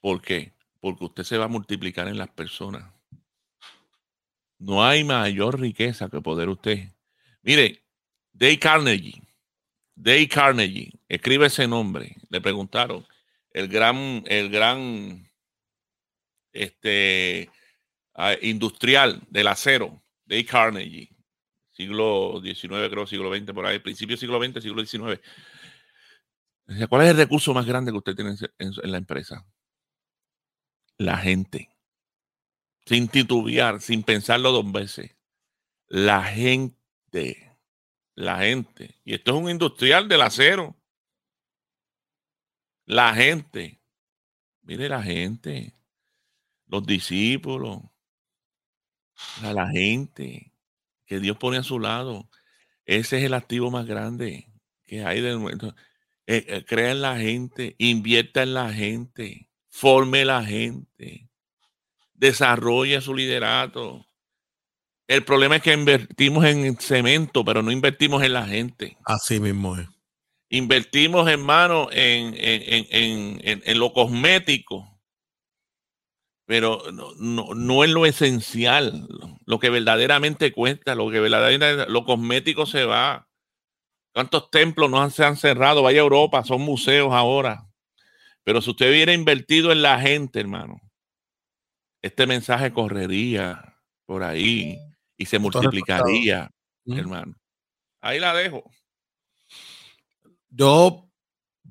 ¿Por 0.00 0.22
qué? 0.22 0.53
Porque 0.84 1.06
usted 1.06 1.24
se 1.24 1.38
va 1.38 1.46
a 1.46 1.48
multiplicar 1.48 2.08
en 2.08 2.18
las 2.18 2.28
personas. 2.28 2.92
No 4.58 4.84
hay 4.84 5.02
mayor 5.02 5.58
riqueza 5.58 6.10
que 6.10 6.20
poder 6.20 6.50
usted. 6.50 6.90
Mire, 7.40 7.82
Dave 8.34 8.58
Carnegie, 8.58 9.22
Dave 9.94 10.28
Carnegie, 10.28 10.92
escribe 11.08 11.46
ese 11.46 11.66
nombre. 11.66 12.14
Le 12.28 12.38
preguntaron, 12.42 13.06
el 13.50 13.68
gran, 13.68 14.24
el 14.26 14.50
gran 14.50 15.26
este, 16.52 17.48
ah, 18.12 18.34
industrial 18.42 19.22
del 19.30 19.46
acero, 19.46 20.02
de 20.26 20.44
Carnegie, 20.44 21.08
siglo 21.72 22.42
XIX, 22.44 22.90
creo, 22.90 23.06
siglo 23.06 23.34
XX, 23.34 23.54
por 23.54 23.64
ahí, 23.64 23.78
principio 23.78 24.18
siglo 24.18 24.38
XX, 24.38 24.62
siglo 24.62 24.84
XIX. 24.84 25.18
¿Cuál 26.90 27.04
es 27.04 27.08
el 27.08 27.16
recurso 27.16 27.54
más 27.54 27.64
grande 27.64 27.90
que 27.90 27.96
usted 27.96 28.14
tiene 28.14 28.32
en, 28.58 28.72
en 28.82 28.92
la 28.92 28.98
empresa? 28.98 29.46
La 30.98 31.18
gente. 31.18 31.70
Sin 32.86 33.08
titubear, 33.08 33.80
sin 33.80 34.02
pensarlo 34.02 34.52
dos 34.52 34.70
veces. 34.70 35.16
La 35.88 36.22
gente. 36.24 37.58
La 38.14 38.38
gente. 38.38 39.00
Y 39.04 39.14
esto 39.14 39.32
es 39.34 39.42
un 39.42 39.50
industrial 39.50 40.08
del 40.08 40.22
acero. 40.22 40.76
La 42.86 43.14
gente, 43.14 43.80
mire 44.60 44.90
la 44.90 45.02
gente, 45.02 45.74
los 46.66 46.84
discípulos, 46.84 47.80
la 49.42 49.68
gente 49.70 50.52
que 51.06 51.18
Dios 51.18 51.38
pone 51.38 51.56
a 51.56 51.62
su 51.62 51.78
lado. 51.78 52.28
Ese 52.84 53.18
es 53.18 53.24
el 53.24 53.34
activo 53.34 53.70
más 53.70 53.86
grande 53.86 54.50
que 54.82 55.02
hay 55.02 55.22
del 55.22 55.38
momento. 55.38 55.74
Eh, 56.26 56.44
eh, 56.48 56.64
crea 56.66 56.92
en 56.92 57.00
la 57.00 57.16
gente, 57.16 57.74
invierta 57.78 58.42
en 58.42 58.52
la 58.54 58.72
gente, 58.72 59.48
forme 59.74 60.24
la 60.24 60.44
gente, 60.44 61.28
desarrolle 62.12 63.00
su 63.00 63.12
liderato. 63.12 64.06
El 65.08 65.24
problema 65.24 65.56
es 65.56 65.62
que 65.62 65.72
invertimos 65.72 66.44
en 66.44 66.76
cemento, 66.76 67.44
pero 67.44 67.60
no 67.60 67.72
invertimos 67.72 68.22
en 68.22 68.34
la 68.34 68.46
gente. 68.46 68.96
Así 69.04 69.40
mismo 69.40 69.76
es. 69.76 69.88
Invertimos, 70.48 71.28
hermano, 71.28 71.88
en, 71.90 72.34
en, 72.38 72.86
en, 73.42 73.62
en 73.64 73.78
lo 73.80 73.92
cosmético, 73.92 74.88
pero 76.46 76.92
no, 76.92 77.08
no, 77.16 77.54
no, 77.54 77.82
es 77.82 77.90
lo 77.90 78.06
esencial, 78.06 79.08
lo 79.44 79.58
que 79.58 79.70
verdaderamente 79.70 80.52
cuesta, 80.52 80.94
lo 80.94 81.10
que 81.10 81.18
verdaderamente, 81.18 81.90
lo 81.90 82.04
cosmético 82.04 82.64
se 82.64 82.84
va. 82.84 83.28
¿Cuántos 84.12 84.50
templos 84.50 84.88
no 84.88 85.10
se 85.10 85.24
han 85.24 85.36
cerrado? 85.36 85.82
Vaya 85.82 85.98
Europa, 85.98 86.44
son 86.44 86.60
museos 86.60 87.12
ahora. 87.12 87.73
Pero 88.44 88.60
si 88.60 88.70
usted 88.70 88.90
hubiera 88.90 89.12
invertido 89.12 89.72
en 89.72 89.82
la 89.82 90.00
gente, 90.00 90.40
hermano, 90.40 90.80
este 92.02 92.26
mensaje 92.26 92.72
correría 92.72 93.80
por 94.06 94.22
ahí 94.22 94.78
y 95.16 95.26
se 95.26 95.38
multiplicaría, 95.38 96.50
hermano. 96.86 97.34
Ahí 98.00 98.20
la 98.20 98.34
dejo. 98.34 98.70
Yo 100.50 101.08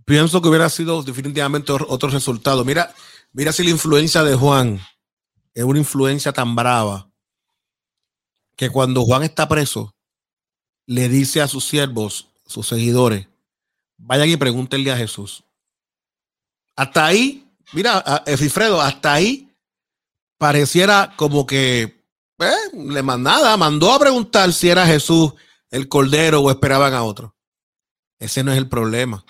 pienso 0.06 0.42
que 0.42 0.50
hubiera 0.50 0.70
sido 0.70 1.04
definitivamente 1.04 1.72
otro 1.72 2.10
resultado. 2.10 2.66
Mira, 2.66 2.94
Mira 3.36 3.52
si 3.52 3.64
la 3.64 3.72
influencia 3.72 4.22
de 4.22 4.36
Juan 4.36 4.80
es 5.56 5.64
una 5.64 5.80
influencia 5.80 6.32
tan 6.32 6.56
brava 6.56 7.10
que 8.56 8.70
cuando 8.70 9.04
Juan 9.06 9.24
está 9.24 9.50
preso, 9.50 9.96
le 10.86 11.10
dice 11.10 11.42
a 11.42 11.48
sus 11.48 11.66
siervos, 11.66 12.30
sus 12.46 12.68
seguidores, 12.68 13.28
vayan 13.98 14.30
y 14.30 14.38
pregúntenle 14.38 14.92
a 14.92 14.98
Jesús. 14.98 15.44
Hasta 16.76 17.06
ahí, 17.06 17.48
mira, 17.74 18.24
Efifredo, 18.26 18.82
hasta 18.82 19.14
ahí 19.14 19.50
pareciera 20.38 21.14
como 21.16 21.46
que 21.46 21.82
eh, 22.40 22.52
le 22.74 23.04
mandaba, 23.04 23.56
mandó 23.58 23.94
a 23.94 24.00
preguntar 24.00 24.52
si 24.54 24.70
era 24.70 24.86
Jesús 24.86 25.34
el 25.70 25.88
Cordero 25.88 26.42
o 26.42 26.52
esperaban 26.52 26.94
a 26.94 27.04
otro. 27.04 27.36
Ese 28.20 28.44
no 28.44 28.52
es 28.52 28.58
el 28.58 28.68
problema. 28.68 29.26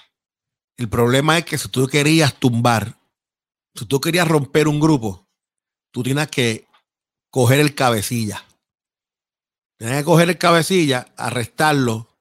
El 0.78 0.90
problema 0.90 1.38
es 1.38 1.46
que 1.46 1.58
si 1.58 1.68
tú 1.68 1.88
querías 1.88 2.34
tumbar 2.36 2.98
si 3.76 3.86
tú 3.86 4.00
querías 4.00 4.28
romper 4.28 4.68
un 4.68 4.80
grupo, 4.80 5.28
tú 5.92 6.04
tienes 6.04 6.28
que 6.28 6.68
coger 7.30 7.60
el 7.60 7.74
cabecilla. 7.74 8.44
Tienes 9.78 9.98
que 10.00 10.04
coger 10.04 10.30
el 10.30 10.38
cabecilla, 10.38 11.08
arrestarlo, 11.18 12.20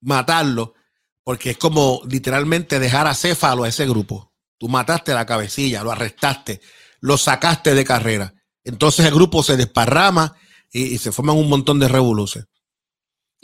matarlo, 0.00 0.74
porque 1.22 1.50
es 1.50 1.58
como 1.58 2.00
literalmente 2.08 2.78
dejar 2.78 3.06
a 3.06 3.14
céfalo 3.14 3.64
a 3.64 3.68
ese 3.68 3.86
grupo. 3.86 4.27
Tú 4.58 4.68
mataste 4.68 5.14
la 5.14 5.24
cabecilla, 5.24 5.84
lo 5.84 5.92
arrestaste, 5.92 6.60
lo 7.00 7.16
sacaste 7.16 7.74
de 7.74 7.84
carrera. 7.84 8.34
Entonces 8.64 9.06
el 9.06 9.14
grupo 9.14 9.42
se 9.42 9.56
desparrama 9.56 10.36
y, 10.72 10.98
se 10.98 11.12
forman 11.12 11.36
un 11.36 11.48
montón 11.48 11.78
de 11.78 11.88
revoluciones. 11.88 12.48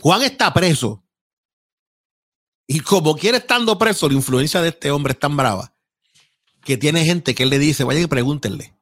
Juan 0.00 0.22
está 0.22 0.52
preso. 0.52 1.04
Y 2.66 2.80
como 2.80 3.16
quiere 3.16 3.38
estando 3.38 3.78
preso, 3.78 4.08
la 4.08 4.14
influencia 4.14 4.60
de 4.60 4.70
este 4.70 4.90
hombre 4.90 5.12
es 5.12 5.18
tan 5.18 5.36
brava 5.36 5.74
que 6.64 6.76
tiene 6.76 7.04
gente 7.04 7.34
que 7.34 7.44
él 7.44 7.50
le 7.50 7.58
dice, 7.58 7.84
vayan 7.84 8.04
y 8.04 8.06
pregúntenle. 8.06 8.74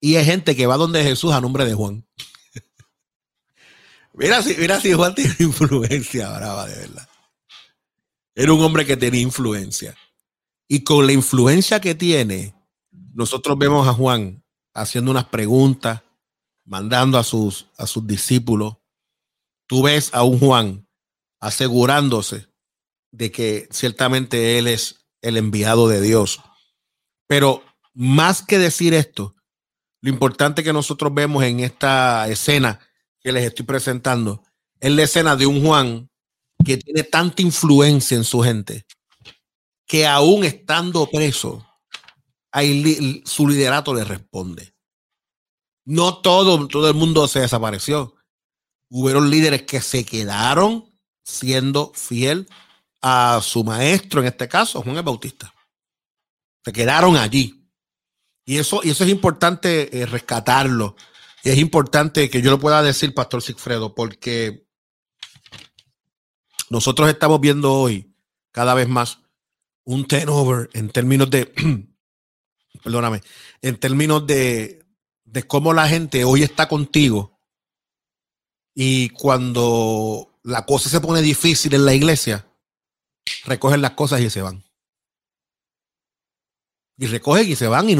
Y 0.00 0.16
hay 0.16 0.24
gente 0.24 0.54
que 0.54 0.66
va 0.66 0.76
donde 0.76 1.02
Jesús 1.02 1.32
a 1.32 1.40
nombre 1.40 1.64
de 1.64 1.74
Juan. 1.74 2.06
mira, 4.12 4.42
si, 4.42 4.54
mira 4.56 4.80
si 4.80 4.92
Juan 4.92 5.14
tiene 5.14 5.34
influencia 5.40 6.30
brava, 6.30 6.66
de 6.66 6.76
verdad. 6.76 7.08
Era 8.34 8.52
un 8.52 8.62
hombre 8.62 8.86
que 8.86 8.96
tenía 8.96 9.20
influencia. 9.20 9.96
Y 10.70 10.84
con 10.84 11.06
la 11.06 11.12
influencia 11.12 11.80
que 11.80 11.94
tiene, 11.94 12.54
nosotros 13.12 13.58
vemos 13.58 13.86
a 13.86 13.92
Juan 13.92 14.42
haciendo 14.72 15.10
unas 15.10 15.26
preguntas, 15.26 16.02
mandando 16.64 17.18
a 17.18 17.24
sus, 17.24 17.66
a 17.76 17.86
sus 17.86 18.06
discípulos. 18.06 18.76
Tú 19.66 19.82
ves 19.82 20.10
a 20.14 20.22
un 20.22 20.38
Juan 20.38 20.86
asegurándose 21.40 22.46
de 23.10 23.30
que 23.30 23.68
ciertamente 23.70 24.58
él 24.58 24.68
es 24.68 25.06
el 25.20 25.36
enviado 25.36 25.88
de 25.88 26.00
Dios 26.00 26.40
pero 27.30 27.62
más 27.94 28.42
que 28.42 28.58
decir 28.58 28.92
esto, 28.92 29.36
lo 30.02 30.10
importante 30.10 30.64
que 30.64 30.72
nosotros 30.72 31.14
vemos 31.14 31.44
en 31.44 31.60
esta 31.60 32.28
escena 32.28 32.80
que 33.20 33.30
les 33.30 33.44
estoy 33.44 33.64
presentando 33.64 34.42
es 34.80 34.90
la 34.90 35.04
escena 35.04 35.36
de 35.36 35.46
un 35.46 35.64
Juan 35.64 36.10
que 36.64 36.76
tiene 36.76 37.04
tanta 37.04 37.40
influencia 37.40 38.16
en 38.16 38.24
su 38.24 38.40
gente 38.40 38.84
que 39.90 40.06
aún 40.06 40.44
estando 40.44 41.10
preso, 41.10 41.66
su 43.24 43.48
liderato 43.48 43.92
le 43.92 44.04
responde. 44.04 44.72
No 45.84 46.18
todo, 46.18 46.68
todo 46.68 46.88
el 46.88 46.94
mundo 46.94 47.26
se 47.26 47.40
desapareció. 47.40 48.14
Hubieron 48.88 49.28
líderes 49.30 49.62
que 49.62 49.80
se 49.80 50.04
quedaron 50.04 50.96
siendo 51.24 51.90
fiel 51.92 52.48
a 53.02 53.40
su 53.42 53.64
maestro, 53.64 54.20
en 54.20 54.28
este 54.28 54.46
caso, 54.46 54.80
Juan 54.80 54.96
el 54.96 55.02
Bautista. 55.02 55.52
Se 56.64 56.72
quedaron 56.72 57.16
allí. 57.16 57.68
Y 58.44 58.58
eso, 58.58 58.82
y 58.84 58.90
eso 58.90 59.02
es 59.02 59.10
importante 59.10 60.02
eh, 60.02 60.06
rescatarlo. 60.06 60.94
Y 61.42 61.50
es 61.50 61.58
importante 61.58 62.30
que 62.30 62.40
yo 62.40 62.52
lo 62.52 62.60
pueda 62.60 62.80
decir, 62.80 63.12
Pastor 63.12 63.42
Sigfredo, 63.42 63.92
porque 63.92 64.68
nosotros 66.68 67.08
estamos 67.08 67.40
viendo 67.40 67.72
hoy 67.72 68.14
cada 68.52 68.74
vez 68.74 68.88
más 68.88 69.19
un 69.92 70.06
turnover 70.06 70.70
en 70.72 70.90
términos 70.90 71.30
de, 71.30 71.52
perdóname, 72.84 73.22
en 73.62 73.76
términos 73.78 74.26
de, 74.26 74.84
de 75.24 75.42
cómo 75.46 75.72
la 75.72 75.88
gente 75.88 76.24
hoy 76.24 76.42
está 76.42 76.68
contigo 76.68 77.40
y 78.74 79.10
cuando 79.10 80.40
la 80.42 80.64
cosa 80.64 80.88
se 80.88 81.00
pone 81.00 81.22
difícil 81.22 81.74
en 81.74 81.84
la 81.84 81.94
iglesia, 81.94 82.46
recogen 83.44 83.82
las 83.82 83.92
cosas 83.92 84.20
y 84.20 84.30
se 84.30 84.42
van 84.42 84.64
y 87.00 87.06
recogen 87.06 87.50
y 87.50 87.56
se 87.56 87.66
van 87.66 87.88
y, 87.88 87.96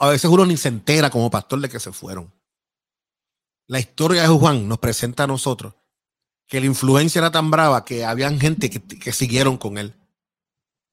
a 0.00 0.08
veces 0.08 0.30
uno 0.30 0.46
ni 0.46 0.56
se 0.56 0.68
entera 0.68 1.10
como 1.10 1.28
pastor 1.28 1.60
de 1.60 1.68
que 1.68 1.80
se 1.80 1.90
fueron. 1.90 2.32
La 3.66 3.80
historia 3.80 4.22
de 4.22 4.28
Juan 4.28 4.68
nos 4.68 4.78
presenta 4.78 5.24
a 5.24 5.26
nosotros 5.26 5.74
que 6.46 6.60
la 6.60 6.66
influencia 6.66 7.18
era 7.18 7.32
tan 7.32 7.50
brava 7.50 7.84
que 7.84 8.04
habían 8.04 8.38
gente 8.38 8.70
que, 8.70 9.12
siguieron 9.12 9.58
con 9.58 9.76
él. 9.76 9.92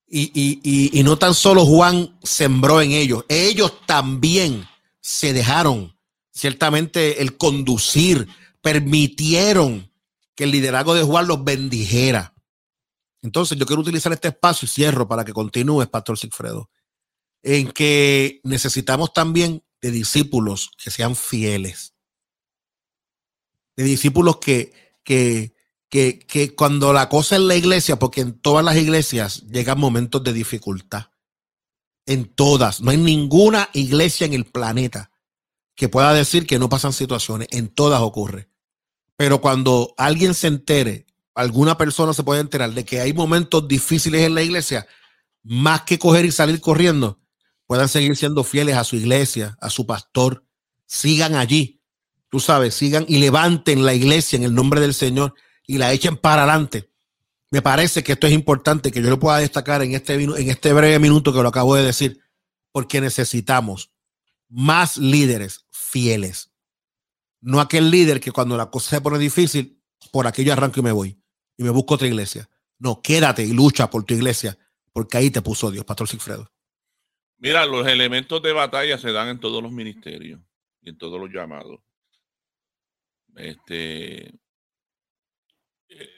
Y, 0.07 0.91
y, 0.93 1.03
no 1.03 1.17
tan 1.17 1.33
solo 1.33 1.65
Juan 1.65 2.17
sembró 2.23 2.81
en 2.81 2.91
ellos, 2.91 3.25
ellos 3.27 3.85
también 3.85 4.67
se 5.01 5.33
dejaron, 5.33 5.97
ciertamente, 6.31 7.21
el 7.21 7.37
conducir, 7.37 8.27
permitieron 8.61 9.91
que 10.35 10.45
el 10.45 10.51
liderazgo 10.51 10.93
de 10.93 11.03
Juan 11.03 11.27
los 11.27 11.43
bendijera. 11.43 12.33
Entonces, 13.21 13.57
yo 13.57 13.65
quiero 13.65 13.81
utilizar 13.81 14.13
este 14.13 14.27
espacio 14.27 14.67
y 14.67 14.69
cierro 14.69 15.07
para 15.07 15.25
que 15.25 15.33
continúe, 15.33 15.85
Pastor 15.87 16.17
Sigfredo 16.17 16.69
en 17.45 17.71
que 17.71 18.41
necesitamos 18.43 19.13
también 19.13 19.63
de 19.79 19.91
discípulos 19.91 20.71
que 20.83 20.89
sean 20.89 21.15
fieles, 21.15 21.93
de 23.77 23.83
discípulos 23.83 24.37
que, 24.37 24.73
que, 25.03 25.54
que, 25.89 26.19
que 26.19 26.55
cuando 26.55 26.93
la 26.93 27.09
cosa 27.09 27.35
en 27.35 27.47
la 27.47 27.55
iglesia, 27.55 27.97
porque 27.97 28.21
en 28.21 28.33
todas 28.39 28.63
las 28.63 28.75
iglesias 28.75 29.43
llegan 29.47 29.79
momentos 29.79 30.23
de 30.23 30.33
dificultad, 30.33 31.07
en 32.05 32.25
todas, 32.25 32.81
no 32.81 32.91
hay 32.91 32.97
ninguna 32.97 33.69
iglesia 33.73 34.25
en 34.25 34.33
el 34.33 34.45
planeta 34.45 35.11
que 35.75 35.89
pueda 35.89 36.13
decir 36.13 36.47
que 36.47 36.59
no 36.59 36.69
pasan 36.69 36.93
situaciones, 36.93 37.47
en 37.51 37.67
todas 37.67 38.01
ocurre. 38.01 38.49
Pero 39.17 39.41
cuando 39.41 39.93
alguien 39.97 40.33
se 40.33 40.47
entere, 40.47 41.05
alguna 41.33 41.77
persona 41.77 42.13
se 42.13 42.23
puede 42.23 42.41
enterar 42.41 42.73
de 42.73 42.85
que 42.85 43.01
hay 43.01 43.13
momentos 43.13 43.67
difíciles 43.67 44.21
en 44.21 44.35
la 44.35 44.41
iglesia, 44.41 44.87
más 45.43 45.81
que 45.81 45.99
coger 45.99 46.25
y 46.25 46.31
salir 46.31 46.61
corriendo, 46.61 47.19
puedan 47.67 47.89
seguir 47.89 48.15
siendo 48.15 48.43
fieles 48.43 48.77
a 48.77 48.83
su 48.83 48.95
iglesia, 48.95 49.57
a 49.59 49.69
su 49.69 49.85
pastor. 49.85 50.45
Sigan 50.85 51.35
allí, 51.35 51.81
tú 52.29 52.39
sabes, 52.39 52.75
sigan 52.75 53.05
y 53.07 53.17
levanten 53.17 53.85
la 53.85 53.93
iglesia 53.93 54.37
en 54.37 54.43
el 54.43 54.53
nombre 54.53 54.79
del 54.79 54.93
Señor 54.93 55.33
y 55.67 55.77
la 55.77 55.91
echen 55.91 56.17
para 56.17 56.43
adelante. 56.43 56.89
Me 57.51 57.61
parece 57.61 58.03
que 58.03 58.13
esto 58.13 58.27
es 58.27 58.33
importante 58.33 58.91
que 58.91 59.01
yo 59.01 59.09
lo 59.09 59.19
pueda 59.19 59.37
destacar 59.37 59.81
en 59.81 59.93
este, 59.93 60.15
en 60.15 60.49
este 60.49 60.73
breve 60.73 60.99
minuto 60.99 61.31
que 61.31 61.41
lo 61.41 61.49
acabo 61.49 61.75
de 61.75 61.83
decir, 61.83 62.19
porque 62.71 62.99
necesitamos 62.99 63.91
más 64.49 64.97
líderes 64.97 65.65
fieles. 65.71 66.51
No 67.41 67.61
aquel 67.61 67.91
líder 67.91 68.19
que 68.19 68.31
cuando 68.31 68.57
la 68.57 68.69
cosa 68.69 68.89
se 68.89 69.01
pone 69.01 69.19
difícil, 69.19 69.81
por 70.11 70.27
aquello 70.27 70.53
arranco 70.53 70.79
y 70.79 70.83
me 70.83 70.91
voy 70.91 71.17
y 71.57 71.63
me 71.63 71.69
busco 71.69 71.95
otra 71.95 72.07
iglesia. 72.07 72.49
No, 72.79 73.01
quédate 73.01 73.43
y 73.43 73.53
lucha 73.53 73.89
por 73.89 74.03
tu 74.03 74.13
iglesia, 74.13 74.57
porque 74.91 75.17
ahí 75.17 75.31
te 75.31 75.41
puso 75.41 75.71
Dios, 75.71 75.85
Pastor 75.85 76.07
Sigfredo. 76.07 76.51
Mira, 77.37 77.65
los 77.65 77.87
elementos 77.87 78.41
de 78.41 78.53
batalla 78.53 78.97
se 78.97 79.11
dan 79.11 79.29
en 79.29 79.39
todos 79.39 79.61
los 79.61 79.71
ministerios 79.71 80.41
y 80.81 80.89
en 80.89 80.97
todos 80.97 81.19
los 81.19 81.29
llamados. 81.29 81.79
Este, 83.35 84.33
eh, 85.89 86.09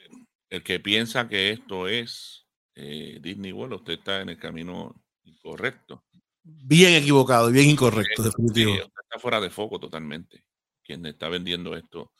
el 0.49 0.63
que 0.63 0.79
piensa 0.79 1.27
que 1.27 1.51
esto 1.51 1.87
es 1.87 2.47
eh, 2.75 3.19
Disney 3.21 3.51
World, 3.51 3.75
usted 3.75 3.93
está 3.93 4.21
en 4.21 4.29
el 4.29 4.37
camino 4.37 4.95
incorrecto. 5.23 6.05
Bien 6.43 6.93
equivocado, 6.93 7.51
bien 7.51 7.69
incorrecto, 7.69 8.23
definitivo. 8.23 8.75
está 8.75 9.19
fuera 9.19 9.41
de 9.41 9.49
foco 9.49 9.79
totalmente. 9.79 10.45
Quien 10.83 11.05
está 11.05 11.27
vendiendo 11.27 11.75
esto, 11.75 12.13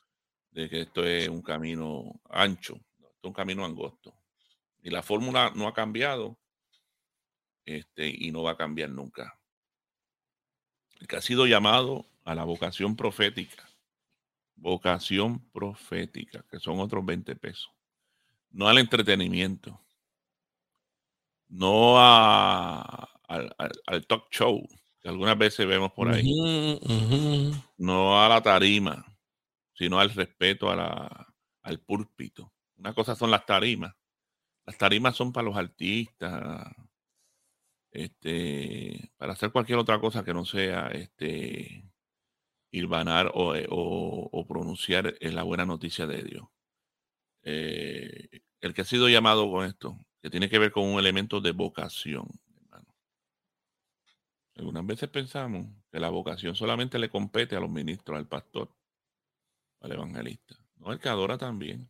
de 0.51 0.69
que 0.69 0.81
esto 0.81 1.05
es 1.05 1.29
un 1.29 1.41
camino 1.41 2.19
ancho, 2.29 2.75
es 2.99 3.23
un 3.23 3.33
camino 3.33 3.63
angosto. 3.63 4.13
Y 4.81 4.89
la 4.89 5.03
fórmula 5.03 5.51
no 5.55 5.67
ha 5.67 5.73
cambiado 5.73 6.37
este, 7.65 8.07
y 8.07 8.31
no 8.31 8.43
va 8.43 8.51
a 8.51 8.57
cambiar 8.57 8.89
nunca. 8.89 9.39
El 10.99 11.07
que 11.07 11.17
ha 11.17 11.21
sido 11.21 11.45
llamado 11.45 12.05
a 12.23 12.33
la 12.35 12.43
vocación 12.43 12.95
profética, 12.95 13.66
vocación 14.58 15.39
profética, 15.51 16.43
que 16.49 16.60
son 16.60 16.80
otros 16.80 17.05
20 17.05 17.36
pesos, 17.36 17.72
no 18.51 18.68
al 18.68 18.80
entretenimiento, 18.80 19.80
no 21.47 21.99
a, 21.99 23.10
al, 23.28 24.05
talk 24.08 24.30
show, 24.32 24.68
que 24.99 25.08
algunas 25.08 25.38
veces 25.38 25.66
vemos 25.66 25.91
por 25.93 26.10
ahí, 26.10 26.34
no 27.78 28.22
a 28.22 28.28
la 28.28 28.41
tarima, 28.41 29.05
sino 29.74 29.99
al 29.99 30.10
respeto 30.10 30.70
a 30.70 30.76
la, 30.76 31.34
al 31.62 31.80
púlpito. 31.80 32.51
Una 32.78 32.93
cosa 32.93 33.16
son 33.16 33.32
las 33.32 33.45
tarimas. 33.45 33.95
Las 34.66 34.78
tarimas 34.78 35.16
son 35.16 35.32
para 35.32 35.45
los 35.45 35.55
artistas, 35.55 36.76
este, 37.91 39.12
para 39.18 39.34
hacer 39.34 39.51
cualquier 39.51 39.78
otra 39.80 39.99
cosa 39.99 40.24
que 40.24 40.34
no 40.34 40.45
sea 40.45 40.88
este, 40.88 41.84
hilvanar 42.72 43.32
o, 43.34 43.55
eh, 43.55 43.68
o, 43.70 44.45
pronunciar 44.47 45.15
la 45.22 45.43
buena 45.43 45.65
noticia 45.65 46.05
de 46.07 46.24
Dios. 46.24 46.47
Eh, 47.43 48.41
el 48.61 48.74
que 48.74 48.82
ha 48.82 48.86
sido 48.86 49.09
llamado 49.09 49.49
con 49.49 49.65
esto, 49.65 49.97
que 50.22 50.30
tiene 50.30 50.49
que 50.49 50.59
ver 50.59 50.72
con 50.72 50.84
un 50.86 50.99
elemento 50.99 51.39
de 51.39 51.51
vocación, 51.51 52.28
hermano. 52.55 52.93
Algunas 54.55 54.86
veces 54.86 55.09
pensamos 55.09 55.68
que 55.91 55.99
la 55.99 56.09
vocación 56.09 56.55
solamente 56.55 56.99
le 56.99 57.09
compete 57.09 57.55
a 57.55 57.59
los 57.59 57.70
ministros, 57.70 58.18
al 58.18 58.28
pastor, 58.28 58.70
al 59.82 59.91
evangelista. 59.91 60.55
No, 60.78 60.91
el 60.91 60.99
que 60.99 61.09
adora 61.09 61.38
también. 61.38 61.89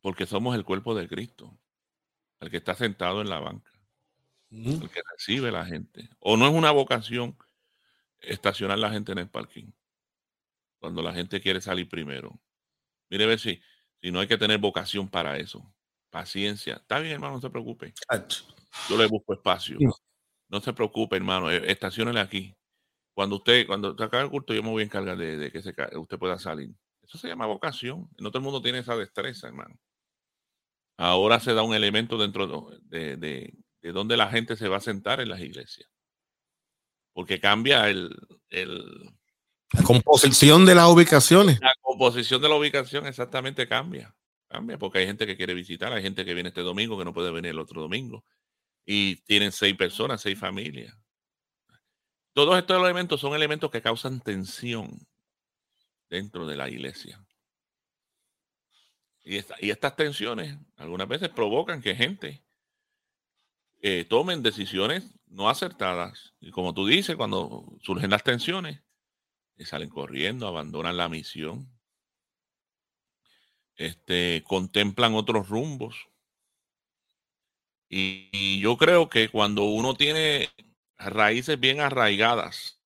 Porque 0.00 0.26
somos 0.26 0.54
el 0.54 0.64
cuerpo 0.64 0.94
de 0.94 1.08
Cristo, 1.08 1.58
el 2.40 2.50
que 2.50 2.58
está 2.58 2.74
sentado 2.74 3.20
en 3.20 3.28
la 3.28 3.40
banca, 3.40 3.72
el 4.50 4.88
que 4.88 5.02
recibe 5.12 5.50
la 5.50 5.66
gente. 5.66 6.08
O 6.20 6.36
no 6.36 6.46
es 6.46 6.54
una 6.54 6.70
vocación 6.70 7.36
estacionar 8.20 8.78
la 8.78 8.90
gente 8.90 9.12
en 9.12 9.18
el 9.18 9.28
parking, 9.28 9.70
cuando 10.80 11.02
la 11.02 11.12
gente 11.12 11.40
quiere 11.40 11.60
salir 11.60 11.88
primero. 11.88 12.40
Mire, 13.10 13.26
ver 13.26 13.38
si, 13.38 13.60
si 14.00 14.10
no 14.10 14.20
hay 14.20 14.28
que 14.28 14.38
tener 14.38 14.58
vocación 14.58 15.08
para 15.08 15.38
eso. 15.38 15.74
Paciencia. 16.10 16.74
Está 16.74 17.00
bien, 17.00 17.14
hermano, 17.14 17.34
no 17.34 17.40
se 17.40 17.50
preocupe. 17.50 17.92
Yo 18.88 18.96
le 18.96 19.06
busco 19.06 19.34
espacio. 19.34 19.78
No 20.48 20.60
se 20.60 20.72
preocupe, 20.72 21.16
hermano. 21.16 21.50
E, 21.50 21.70
estacionele 21.70 22.20
aquí. 22.20 22.54
Cuando 23.14 23.36
usted, 23.36 23.66
cuando 23.66 23.96
se 23.96 24.04
acabe 24.04 24.24
el 24.24 24.30
culto, 24.30 24.54
yo 24.54 24.62
me 24.62 24.70
voy 24.70 24.82
a 24.82 24.86
encargar 24.86 25.16
de, 25.16 25.50
que 25.50 25.62
se, 25.62 25.74
usted 25.96 26.18
pueda 26.18 26.38
salir. 26.38 26.70
Eso 27.02 27.18
se 27.18 27.28
llama 27.28 27.46
vocación. 27.46 28.08
No 28.18 28.30
todo 28.30 28.38
el 28.38 28.44
mundo 28.44 28.62
tiene 28.62 28.78
esa 28.78 28.96
destreza, 28.96 29.48
hermano. 29.48 29.78
Ahora 30.96 31.40
se 31.40 31.54
da 31.54 31.62
un 31.62 31.74
elemento 31.74 32.18
dentro 32.18 32.70
de, 32.82 33.16
de, 33.16 33.54
de 33.82 33.92
donde 33.92 34.16
la 34.16 34.28
gente 34.30 34.56
se 34.56 34.68
va 34.68 34.78
a 34.78 34.80
sentar 34.80 35.20
en 35.20 35.28
las 35.28 35.40
iglesias. 35.40 35.88
Porque 37.18 37.40
cambia 37.40 37.90
el, 37.90 38.16
el, 38.48 39.10
la 39.72 39.82
composición 39.82 40.64
de 40.64 40.76
las 40.76 40.86
ubicaciones. 40.86 41.58
La 41.60 41.74
composición 41.80 42.40
de 42.40 42.48
la 42.48 42.54
ubicación 42.54 43.08
exactamente 43.08 43.66
cambia. 43.66 44.14
Cambia 44.46 44.78
porque 44.78 45.00
hay 45.00 45.06
gente 45.06 45.26
que 45.26 45.36
quiere 45.36 45.52
visitar, 45.52 45.92
hay 45.92 46.00
gente 46.00 46.24
que 46.24 46.32
viene 46.32 46.50
este 46.50 46.60
domingo 46.60 46.96
que 46.96 47.04
no 47.04 47.12
puede 47.12 47.32
venir 47.32 47.50
el 47.50 47.58
otro 47.58 47.80
domingo. 47.80 48.24
Y 48.86 49.16
tienen 49.22 49.50
seis 49.50 49.76
personas, 49.76 50.20
seis 50.20 50.38
familias. 50.38 50.96
Todos 52.34 52.56
estos 52.56 52.80
elementos 52.80 53.20
son 53.20 53.34
elementos 53.34 53.68
que 53.68 53.82
causan 53.82 54.20
tensión 54.20 55.04
dentro 56.08 56.46
de 56.46 56.54
la 56.54 56.70
iglesia. 56.70 57.20
Y, 59.24 59.38
y 59.38 59.70
estas 59.70 59.96
tensiones 59.96 60.56
algunas 60.76 61.08
veces 61.08 61.30
provocan 61.30 61.82
que 61.82 61.96
gente 61.96 62.44
eh, 63.80 64.04
tomen 64.04 64.42
decisiones 64.42 65.14
no 65.26 65.48
acertadas. 65.48 66.34
Y 66.40 66.50
como 66.50 66.74
tú 66.74 66.86
dices, 66.86 67.16
cuando 67.16 67.66
surgen 67.82 68.10
las 68.10 68.24
tensiones, 68.24 68.82
salen 69.64 69.88
corriendo, 69.88 70.46
abandonan 70.46 70.96
la 70.96 71.08
misión, 71.08 71.68
este, 73.76 74.42
contemplan 74.46 75.14
otros 75.14 75.48
rumbos. 75.48 76.08
Y, 77.88 78.60
yo 78.60 78.76
creo 78.76 79.08
que 79.08 79.28
cuando 79.28 79.64
uno 79.64 79.94
tiene 79.94 80.50
raíces 80.98 81.58
bien 81.58 81.80
arraigadas 81.80 82.82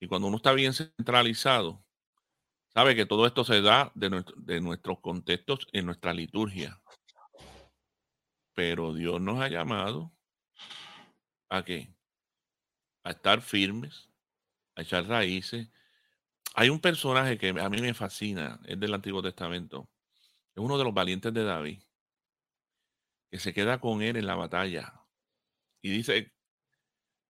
y 0.00 0.08
cuando 0.08 0.28
uno 0.28 0.36
está 0.36 0.52
bien 0.52 0.74
centralizado, 0.74 1.84
sabe 2.74 2.96
que 2.96 3.06
todo 3.06 3.26
esto 3.26 3.44
se 3.44 3.62
da 3.62 3.92
de, 3.94 4.24
de 4.36 4.60
nuestros 4.60 5.00
contextos 5.00 5.68
en 5.72 5.86
nuestra 5.86 6.12
liturgia. 6.12 6.81
Pero 8.54 8.92
Dios 8.92 9.20
nos 9.20 9.40
ha 9.40 9.48
llamado 9.48 10.12
a 11.48 11.64
qué? 11.64 11.94
A 13.04 13.10
estar 13.10 13.40
firmes, 13.40 14.10
a 14.74 14.82
echar 14.82 15.06
raíces. 15.06 15.68
Hay 16.54 16.68
un 16.68 16.80
personaje 16.80 17.38
que 17.38 17.48
a 17.48 17.68
mí 17.68 17.80
me 17.80 17.94
fascina, 17.94 18.60
es 18.66 18.78
del 18.78 18.94
Antiguo 18.94 19.22
Testamento. 19.22 19.88
Es 20.54 20.62
uno 20.62 20.76
de 20.76 20.84
los 20.84 20.92
valientes 20.94 21.32
de 21.32 21.44
David, 21.44 21.82
que 23.30 23.38
se 23.38 23.54
queda 23.54 23.80
con 23.80 24.02
él 24.02 24.16
en 24.16 24.26
la 24.26 24.34
batalla. 24.34 24.92
Y 25.80 25.90
dice 25.90 26.32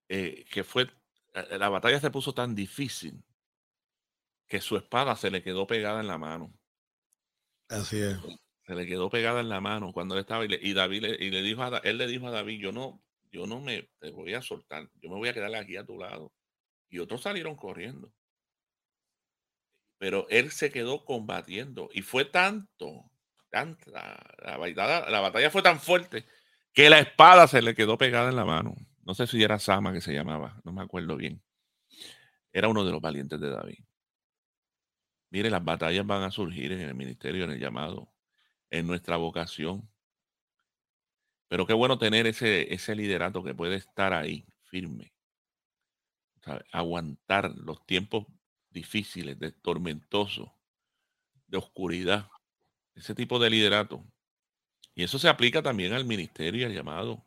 eh, 0.09 0.45
que 0.51 0.65
fue, 0.65 0.91
eh, 1.35 1.59
la 1.59 1.69
batalla 1.69 2.01
se 2.01 2.11
puso 2.11 2.35
tan 2.35 2.55
difícil 2.55 3.25
que 4.47 4.61
su 4.61 4.77
espada 4.77 5.17
se 5.17 5.31
le 5.31 5.43
quedó 5.43 5.67
pegada 5.67 6.01
en 6.01 6.07
la 6.07 6.19
mano. 6.19 6.53
Así 7.69 7.99
es. 8.01 8.19
Se 8.73 8.79
le 8.79 8.87
quedó 8.87 9.11
pegada 9.11 9.41
en 9.41 9.51
la 9.51 9.61
mano 9.61 9.93
cuando 9.93 10.15
él 10.15 10.23
estaba 10.23 10.47
y, 10.47 10.73
David 10.73 11.03
le, 11.03 11.23
y 11.23 11.31
le 11.31 11.43
dijo 11.43 11.63
a, 11.63 11.77
él 11.85 11.99
le 11.99 12.07
dijo 12.07 12.29
a 12.29 12.31
David, 12.31 12.59
yo 12.59 12.73
no, 12.73 13.03
yo 13.31 13.47
no 13.47 13.61
me 13.61 13.91
voy 14.15 14.33
a 14.33 14.41
soltar, 14.41 14.89
yo 15.03 15.11
me 15.11 15.17
voy 15.17 15.29
a 15.29 15.35
quedar 15.35 15.55
aquí 15.57 15.77
a 15.77 15.85
tu 15.85 15.99
lado 15.99 16.33
y 16.89 16.99
otros 16.99 17.21
salieron 17.21 17.55
corriendo. 17.55 18.11
Pero 19.99 20.27
él 20.31 20.53
se 20.53 20.73
quedó 20.73 21.05
combatiendo 21.05 21.91
y 21.93 22.01
fue 22.01 22.25
tanto, 22.25 23.11
tanta, 23.51 23.91
la, 24.39 24.57
batalla, 24.57 25.11
la 25.11 25.21
batalla 25.21 25.51
fue 25.51 25.61
tan 25.61 25.79
fuerte 25.79 26.25
que 26.73 26.89
la 26.89 26.99
espada 26.99 27.47
se 27.49 27.61
le 27.61 27.75
quedó 27.75 27.99
pegada 27.99 28.31
en 28.31 28.37
la 28.37 28.47
mano. 28.47 28.75
No 29.05 29.13
sé 29.13 29.27
si 29.27 29.43
era 29.43 29.59
Sama 29.59 29.93
que 29.93 30.01
se 30.01 30.15
llamaba, 30.15 30.63
no 30.65 30.73
me 30.73 30.81
acuerdo 30.81 31.19
bien. 31.19 31.43
Era 32.55 32.69
uno 32.69 32.87
de 32.87 32.93
los 32.93 33.03
valientes 33.03 33.39
de 33.39 33.51
David. 33.51 33.85
Mire, 35.29 35.51
las 35.51 35.63
batallas 35.63 36.07
van 36.07 36.23
a 36.23 36.31
surgir 36.31 36.73
en 36.73 36.81
el 36.81 36.95
ministerio, 36.95 37.45
en 37.45 37.51
el 37.51 37.61
llamado, 37.61 38.13
en 38.73 38.87
nuestra 38.89 39.17
vocación. 39.17 39.89
Pero 41.49 41.67
qué 41.67 41.75
bueno 41.75 41.99
tener 41.99 42.27
ese, 42.27 42.73
ese 42.75 42.97
liderato 42.97 43.45
que 43.45 43.55
puede 43.55 43.77
estar 43.77 44.13
ahí, 44.13 44.45
firme, 44.65 45.13
aguantar 46.73 47.53
los 47.57 47.85
tiempos 47.87 48.27
difíciles, 48.71 49.39
de 49.39 49.53
tormentosos, 49.53 50.51
de 51.47 51.59
oscuridad, 51.59 52.29
ese 52.95 53.15
tipo 53.15 53.39
de 53.39 53.51
liderato. 53.51 54.05
Y 54.95 55.05
eso 55.05 55.19
se 55.19 55.29
aplica 55.29 55.63
también 55.63 55.93
al 55.93 56.05
ministerio 56.05 56.63
y 56.63 56.65
al 56.65 56.75
llamado 56.75 57.27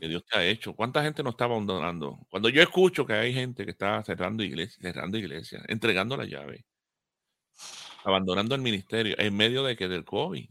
que 0.00 0.08
Dios 0.08 0.24
te 0.26 0.38
ha 0.38 0.44
hecho. 0.46 0.74
¿Cuánta 0.74 1.02
gente 1.02 1.22
no 1.22 1.30
está 1.30 1.44
abandonando? 1.44 2.18
Cuando 2.30 2.48
yo 2.48 2.62
escucho 2.62 3.06
que 3.06 3.14
hay 3.14 3.34
gente 3.34 3.64
que 3.64 3.72
está 3.72 4.02
cerrando 4.04 4.42
iglesias, 4.44 4.80
cerrando 4.82 5.18
iglesias, 5.18 5.62
entregando 5.68 6.16
la 6.16 6.26
llave, 6.26 6.66
abandonando 8.04 8.54
el 8.54 8.60
ministerio 8.62 9.14
en 9.18 9.36
medio 9.36 9.62
de 9.64 9.76
que 9.76 9.88
del 9.88 10.04
COVID. 10.04 10.48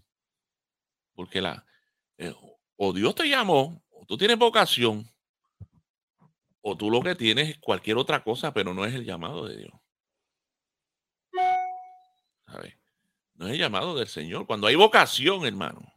Porque 1.20 1.42
la 1.42 1.66
eh, 2.18 2.34
o 2.78 2.94
Dios 2.94 3.14
te 3.14 3.28
llamó, 3.28 3.84
o 3.90 4.06
tú 4.06 4.18
tienes 4.18 4.38
vocación, 4.38 5.06
o 6.62 6.78
tú 6.78 6.90
lo 6.90 7.02
que 7.02 7.14
tienes 7.14 7.50
es 7.50 7.58
cualquier 7.60 7.98
otra 7.98 8.24
cosa, 8.24 8.54
pero 8.54 8.74
no 8.74 8.86
es 8.86 8.94
el 8.94 9.04
llamado 9.04 9.46
de 9.46 9.58
Dios. 9.58 9.74
No 13.36 13.48
es 13.48 13.52
el 13.52 13.60
llamado 13.60 13.98
del 13.98 14.08
Señor. 14.08 14.48
Cuando 14.48 14.68
hay 14.68 14.76
vocación, 14.76 15.46
hermano, 15.46 15.92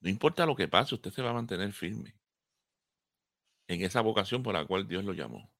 no 0.00 0.08
importa 0.08 0.46
lo 0.46 0.56
que 0.56 0.68
pase, 0.68 0.94
usted 0.94 1.10
se 1.10 1.20
va 1.20 1.28
a 1.28 1.34
mantener 1.34 1.70
firme 1.74 2.16
en 3.66 3.82
esa 3.82 4.00
vocación 4.00 4.42
por 4.42 4.54
la 4.54 4.64
cual 4.64 4.88
Dios 4.88 5.04
lo 5.04 5.12
llamó. 5.12 5.52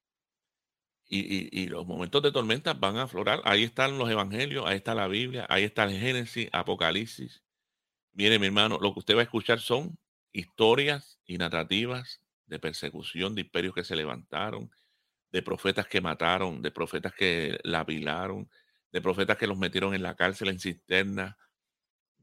Y, 1.07 1.67
los 1.67 1.87
momentos 1.87 2.23
de 2.23 2.33
tormenta 2.33 2.73
van 2.73 2.97
a 2.97 3.03
aflorar. 3.03 3.43
Ahí 3.45 3.65
están 3.65 3.99
los 3.99 4.09
evangelios, 4.09 4.65
ahí 4.65 4.79
está 4.79 4.95
la 4.95 5.07
Biblia, 5.07 5.47
ahí 5.51 5.65
está 5.65 5.85
el 5.85 6.01
Génesis, 6.01 6.49
Apocalipsis. 6.51 7.43
Mire, 8.13 8.39
mi 8.39 8.47
hermano, 8.47 8.79
lo 8.81 8.93
que 8.93 9.01
usted 9.01 9.17
va 9.17 9.21
a 9.21 9.25
escuchar 9.25 9.61
son 9.61 9.99
historias 10.33 11.19
y 11.25 11.39
narrativas 11.39 12.21
de 12.47 12.59
persecución 12.59 13.35
de 13.35 13.43
imperios 13.43 13.75
que 13.75 13.85
se 13.85 13.97
levantaron, 13.97 14.71
de 15.31 15.43
profetas 15.43 15.87
que 15.87 16.01
mataron, 16.01 16.63
de 16.63 16.71
profetas 16.71 17.13
que 17.15 17.59
lapilaron, 17.63 18.51
de 18.91 19.01
profetas 19.01 19.37
que 19.37 19.47
los 19.47 19.59
metieron 19.59 19.95
en 19.95 20.03
la 20.03 20.17
cárcel, 20.17 20.49
en 20.49 20.59
cisterna, 20.59 21.37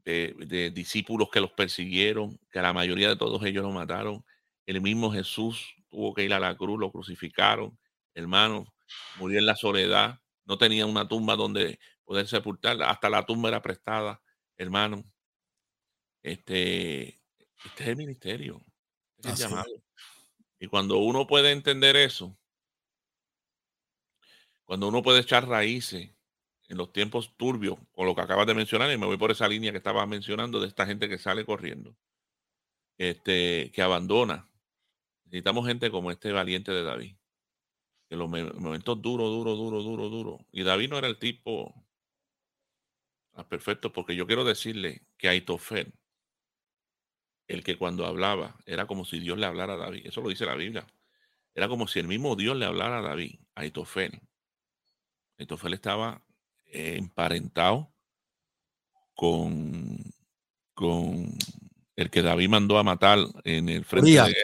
de, 0.04 0.72
discípulos 0.74 1.30
que 1.32 1.42
los 1.42 1.52
persiguieron, 1.52 2.40
que 2.52 2.62
la 2.62 2.74
mayoría 2.74 3.10
de 3.10 3.16
todos 3.16 3.44
ellos 3.44 3.64
los 3.64 3.74
mataron. 3.74 4.24
El 4.66 4.82
mismo 4.82 5.12
Jesús 5.12 5.76
tuvo 5.90 6.14
que 6.14 6.24
ir 6.24 6.34
a 6.34 6.40
la 6.40 6.56
cruz, 6.56 6.80
lo 6.80 6.92
crucificaron, 6.92 7.78
hermano, 8.14 8.66
murió 9.18 9.40
en 9.40 9.46
la 9.46 9.56
soledad, 9.56 10.20
no 10.46 10.58
tenía 10.58 10.86
una 10.86 11.08
tumba 11.08 11.36
donde 11.36 11.80
poder 12.04 12.28
sepultar, 12.28 12.82
hasta 12.84 13.10
la 13.10 13.26
tumba 13.26 13.50
era 13.50 13.62
prestada, 13.62 14.22
hermano. 14.58 15.04
Este, 16.26 17.22
este 17.66 17.84
es 17.84 17.88
el 17.88 17.98
ministerio, 17.98 18.60
este 19.18 19.30
es 19.30 19.42
el 19.42 19.48
llamado. 19.48 19.72
Y 20.60 20.66
cuando 20.66 20.98
uno 20.98 21.28
puede 21.28 21.52
entender 21.52 21.96
eso, 21.96 22.36
cuando 24.64 24.88
uno 24.88 25.04
puede 25.04 25.20
echar 25.20 25.48
raíces 25.48 26.10
en 26.68 26.78
los 26.78 26.92
tiempos 26.92 27.38
turbios, 27.38 27.78
con 27.92 28.08
lo 28.08 28.16
que 28.16 28.22
acabas 28.22 28.48
de 28.48 28.56
mencionar, 28.56 28.92
y 28.92 28.98
me 28.98 29.06
voy 29.06 29.18
por 29.18 29.30
esa 29.30 29.48
línea 29.48 29.72
que 29.72 29.78
estabas 29.78 30.08
mencionando 30.08 30.60
de 30.60 30.68
esta 30.68 30.88
gente 30.88 31.08
que 31.08 31.20
sale 31.20 31.46
corriendo, 31.46 31.96
este, 32.98 33.72
que 33.72 33.84
abandona. 33.84 34.50
Necesitamos 35.26 35.68
gente 35.68 35.92
como 35.92 36.10
este 36.10 36.32
valiente 36.32 36.72
de 36.72 36.82
David. 36.82 37.18
Que 38.10 38.16
los 38.16 38.28
momentos 38.28 39.00
duros, 39.00 39.30
duro, 39.30 39.56
duro, 39.56 39.84
duro, 39.84 40.10
duro. 40.10 40.40
Y 40.52 40.64
David 40.64 40.90
no 40.90 40.98
era 40.98 41.08
el 41.08 41.20
tipo 41.20 41.86
ah, 43.34 43.48
perfecto, 43.48 43.94
porque 43.94 44.16
yo 44.16 44.26
quiero 44.26 44.44
decirle 44.44 45.04
que 45.20 45.28
Aitofel, 45.28 45.94
el 47.48 47.64
que 47.64 47.78
cuando 47.78 48.06
hablaba, 48.06 48.56
era 48.66 48.88
como 48.88 49.06
si 49.06 49.20
Dios 49.20 49.38
le 49.38 49.46
hablara 49.46 49.74
a 49.74 49.78
David. 49.78 50.06
Eso 50.06 50.22
lo 50.22 50.30
dice 50.30 50.46
la 50.46 50.56
Biblia. 50.56 50.86
Era 51.54 51.68
como 51.68 51.88
si 51.88 52.00
el 52.00 52.08
mismo 52.08 52.36
Dios 52.36 52.58
le 52.58 52.66
hablara 52.66 53.00
a 53.00 53.02
David, 53.02 53.40
Aitofel. 53.56 54.20
Aitofel 55.38 55.74
estaba 55.74 56.22
emparentado 56.66 57.92
con, 59.14 59.98
con 60.74 61.38
el 61.96 62.10
que 62.10 62.22
David 62.22 62.50
mandó 62.50 62.78
a 62.78 62.84
matar 62.84 63.20
en 63.44 63.70
el 63.70 63.86
frente 63.86 64.12
de 64.12 64.36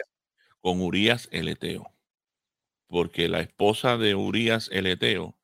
con 0.60 0.80
Urias 0.80 1.28
el 1.32 1.48
Eteo. 1.48 1.92
Porque 2.86 3.28
la 3.28 3.40
esposa 3.40 3.98
de 3.98 4.14
Urias 4.14 4.70
el 4.72 4.86
Eteo 4.86 5.36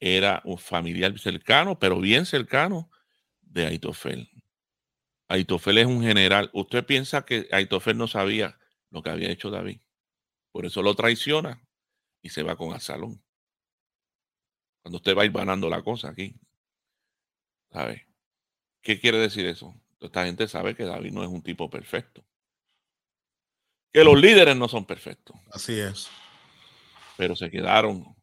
era 0.00 0.42
un 0.44 0.58
familiar 0.58 1.18
cercano, 1.18 1.78
pero 1.78 2.00
bien 2.00 2.26
cercano 2.26 2.90
de 3.40 3.66
Aitofel. 3.66 4.30
Aitofel 5.30 5.78
es 5.78 5.86
un 5.86 6.02
general. 6.02 6.50
Usted 6.52 6.84
piensa 6.84 7.24
que 7.24 7.48
Aitofel 7.52 7.96
no 7.96 8.08
sabía 8.08 8.58
lo 8.90 9.00
que 9.00 9.10
había 9.10 9.30
hecho 9.30 9.48
David. 9.48 9.80
Por 10.50 10.66
eso 10.66 10.82
lo 10.82 10.96
traiciona 10.96 11.62
y 12.20 12.30
se 12.30 12.42
va 12.42 12.56
con 12.56 12.72
Absalón. 12.72 13.22
Cuando 14.82 14.96
usted 14.96 15.16
va 15.16 15.22
a 15.22 15.26
ir 15.26 15.32
ganando 15.32 15.70
la 15.70 15.82
cosa 15.82 16.08
aquí. 16.08 16.34
¿Sabe? 17.70 18.08
¿Qué 18.82 18.98
quiere 18.98 19.18
decir 19.18 19.46
eso? 19.46 19.80
Esta 20.00 20.24
gente 20.24 20.48
sabe 20.48 20.74
que 20.74 20.84
David 20.84 21.12
no 21.12 21.22
es 21.22 21.28
un 21.28 21.42
tipo 21.42 21.70
perfecto. 21.70 22.26
Que 23.92 24.02
los 24.02 24.20
líderes 24.20 24.56
no 24.56 24.66
son 24.66 24.84
perfectos. 24.84 25.36
Así 25.52 25.78
es. 25.78 26.08
Pero 27.16 27.36
se 27.36 27.50
quedaron. 27.52 28.16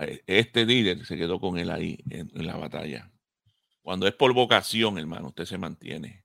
Eh, 0.00 0.22
este 0.26 0.66
líder 0.66 1.06
se 1.06 1.16
quedó 1.16 1.40
con 1.40 1.56
él 1.56 1.70
ahí 1.70 1.98
en, 2.10 2.30
la 2.46 2.56
batalla. 2.56 3.10
Cuando 3.88 4.06
es 4.06 4.12
por 4.12 4.34
vocación, 4.34 4.98
hermano, 4.98 5.28
usted 5.28 5.46
se 5.46 5.56
mantiene. 5.56 6.22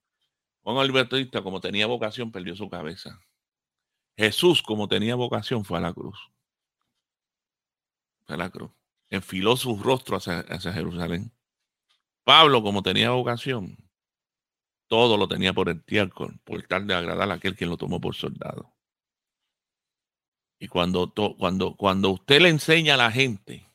Juan 0.63 0.79
Albertista, 0.79 1.41
como 1.41 1.61
tenía 1.61 1.87
vocación, 1.87 2.29
perdió 2.29 2.57
su 2.57 2.69
cabeza. 2.69 3.21
Jesús, 4.17 4.61
como 4.61 4.89
tenía 4.89 5.15
vocación, 5.15 5.63
fue 5.63 5.77
a 5.77 5.81
la 5.81 5.93
cruz. 5.93 6.19
Fue 8.25 8.35
a 8.35 8.37
la 8.37 8.49
cruz 8.49 8.69
enfiló 9.09 9.55
su 9.55 9.77
rostro 9.77 10.17
hacia, 10.17 10.73
Jerusalén. 10.73 11.31
Pablo, 12.25 12.61
como 12.61 12.83
tenía 12.83 13.11
vocación, 13.11 13.77
todo 14.87 15.15
lo 15.15 15.29
tenía 15.29 15.53
por 15.53 15.69
el 15.69 15.85
tierco, 15.85 16.33
por 16.43 16.61
tal 16.63 16.85
de 16.85 16.95
agradar 16.95 17.31
a 17.31 17.35
aquel 17.35 17.55
quien 17.55 17.69
lo 17.69 17.77
tomó 17.77 18.01
por 18.01 18.13
soldado. 18.13 18.73
Y 20.59 20.67
cuando, 20.67 21.13
cuando, 21.39 21.77
cuando 21.77 22.09
usted 22.09 22.41
le 22.41 22.49
enseña 22.49 22.95
a 22.95 22.97
la 22.97 23.09
gente 23.09 23.65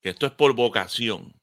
que 0.00 0.08
esto 0.08 0.24
es 0.24 0.32
por 0.32 0.54
vocación, 0.54 1.41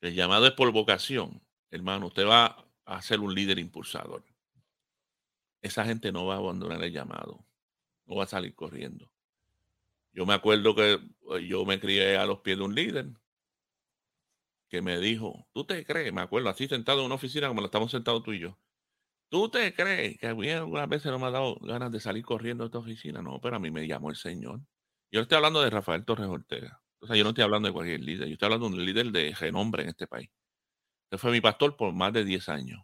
el 0.00 0.14
llamado 0.14 0.46
es 0.46 0.52
por 0.52 0.70
vocación, 0.72 1.42
hermano, 1.70 2.06
usted 2.06 2.26
va 2.26 2.66
a 2.84 3.02
ser 3.02 3.20
un 3.20 3.34
líder 3.34 3.58
impulsador. 3.58 4.24
Esa 5.62 5.84
gente 5.84 6.10
no 6.10 6.26
va 6.26 6.34
a 6.36 6.38
abandonar 6.38 6.82
el 6.82 6.92
llamado, 6.92 7.46
no 8.06 8.16
va 8.16 8.24
a 8.24 8.28
salir 8.28 8.54
corriendo. 8.54 9.10
Yo 10.12 10.26
me 10.26 10.34
acuerdo 10.34 10.74
que 10.74 10.94
eh, 10.94 11.46
yo 11.46 11.64
me 11.64 11.78
crié 11.78 12.16
a 12.16 12.26
los 12.26 12.40
pies 12.40 12.58
de 12.58 12.64
un 12.64 12.74
líder 12.74 13.10
que 14.68 14.82
me 14.82 14.98
dijo, 14.98 15.46
¿tú 15.52 15.64
te 15.64 15.84
crees? 15.84 16.12
Me 16.12 16.20
acuerdo, 16.20 16.48
así 16.48 16.66
sentado 16.68 17.00
en 17.00 17.06
una 17.06 17.16
oficina 17.16 17.48
como 17.48 17.60
lo 17.60 17.66
estamos 17.66 17.90
sentados 17.90 18.22
tú 18.22 18.32
y 18.32 18.40
yo. 18.40 18.58
¿Tú 19.28 19.48
te 19.48 19.74
crees 19.74 20.18
que 20.18 20.26
algunas 20.26 20.88
veces 20.88 21.12
no 21.12 21.18
me 21.18 21.26
ha 21.26 21.30
dado 21.30 21.56
ganas 21.60 21.92
de 21.92 22.00
salir 22.00 22.24
corriendo 22.24 22.64
de 22.64 22.68
esta 22.68 22.78
oficina? 22.78 23.22
No, 23.22 23.40
pero 23.40 23.56
a 23.56 23.58
mí 23.60 23.70
me 23.70 23.86
llamó 23.86 24.10
el 24.10 24.16
Señor. 24.16 24.60
Yo 25.12 25.20
estoy 25.20 25.36
hablando 25.36 25.60
de 25.60 25.70
Rafael 25.70 26.04
Torres 26.04 26.26
Ortega. 26.26 26.82
O 27.00 27.06
sea, 27.06 27.16
yo 27.16 27.24
no 27.24 27.30
estoy 27.30 27.44
hablando 27.44 27.68
de 27.68 27.72
cualquier 27.72 28.00
líder. 28.00 28.28
Yo 28.28 28.34
estoy 28.34 28.46
hablando 28.46 28.68
de 28.68 28.76
un 28.76 28.84
líder 28.84 29.10
de 29.10 29.34
renombre 29.34 29.82
en 29.82 29.88
este 29.88 30.06
país. 30.06 30.30
Él 31.10 31.18
fue 31.18 31.32
mi 31.32 31.40
pastor 31.40 31.76
por 31.76 31.92
más 31.92 32.12
de 32.12 32.24
10 32.24 32.48
años. 32.48 32.82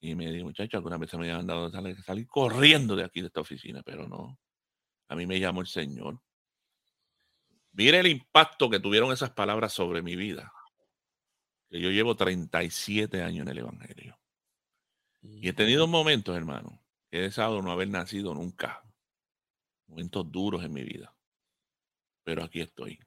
Y 0.00 0.14
me 0.14 0.30
dijo, 0.30 0.46
muchacho, 0.46 0.76
algunas 0.76 0.98
veces 0.98 1.18
me 1.18 1.30
han 1.30 1.46
dado 1.46 1.70
de 1.70 2.02
salir 2.02 2.26
corriendo 2.26 2.96
de 2.96 3.04
aquí, 3.04 3.20
de 3.20 3.28
esta 3.28 3.40
oficina, 3.40 3.82
pero 3.82 4.08
no. 4.08 4.38
A 5.08 5.14
mí 5.14 5.26
me 5.26 5.40
llamó 5.40 5.60
el 5.60 5.66
Señor. 5.66 6.20
Mire 7.72 8.00
el 8.00 8.06
impacto 8.08 8.68
que 8.68 8.80
tuvieron 8.80 9.12
esas 9.12 9.30
palabras 9.30 9.72
sobre 9.72 10.02
mi 10.02 10.16
vida. 10.16 10.52
Que 11.70 11.80
yo 11.80 11.90
llevo 11.90 12.16
37 12.16 13.22
años 13.22 13.42
en 13.42 13.48
el 13.48 13.58
Evangelio. 13.58 14.18
Y 15.22 15.48
he 15.48 15.52
tenido 15.52 15.86
momentos, 15.86 16.36
hermano, 16.36 16.82
que 17.10 17.18
he 17.18 17.22
deseado 17.22 17.62
no 17.62 17.70
haber 17.70 17.88
nacido 17.88 18.34
nunca. 18.34 18.82
Momentos 19.86 20.30
duros 20.30 20.64
en 20.64 20.72
mi 20.72 20.82
vida. 20.82 21.14
Pero 22.24 22.42
aquí 22.42 22.60
estoy. 22.60 22.98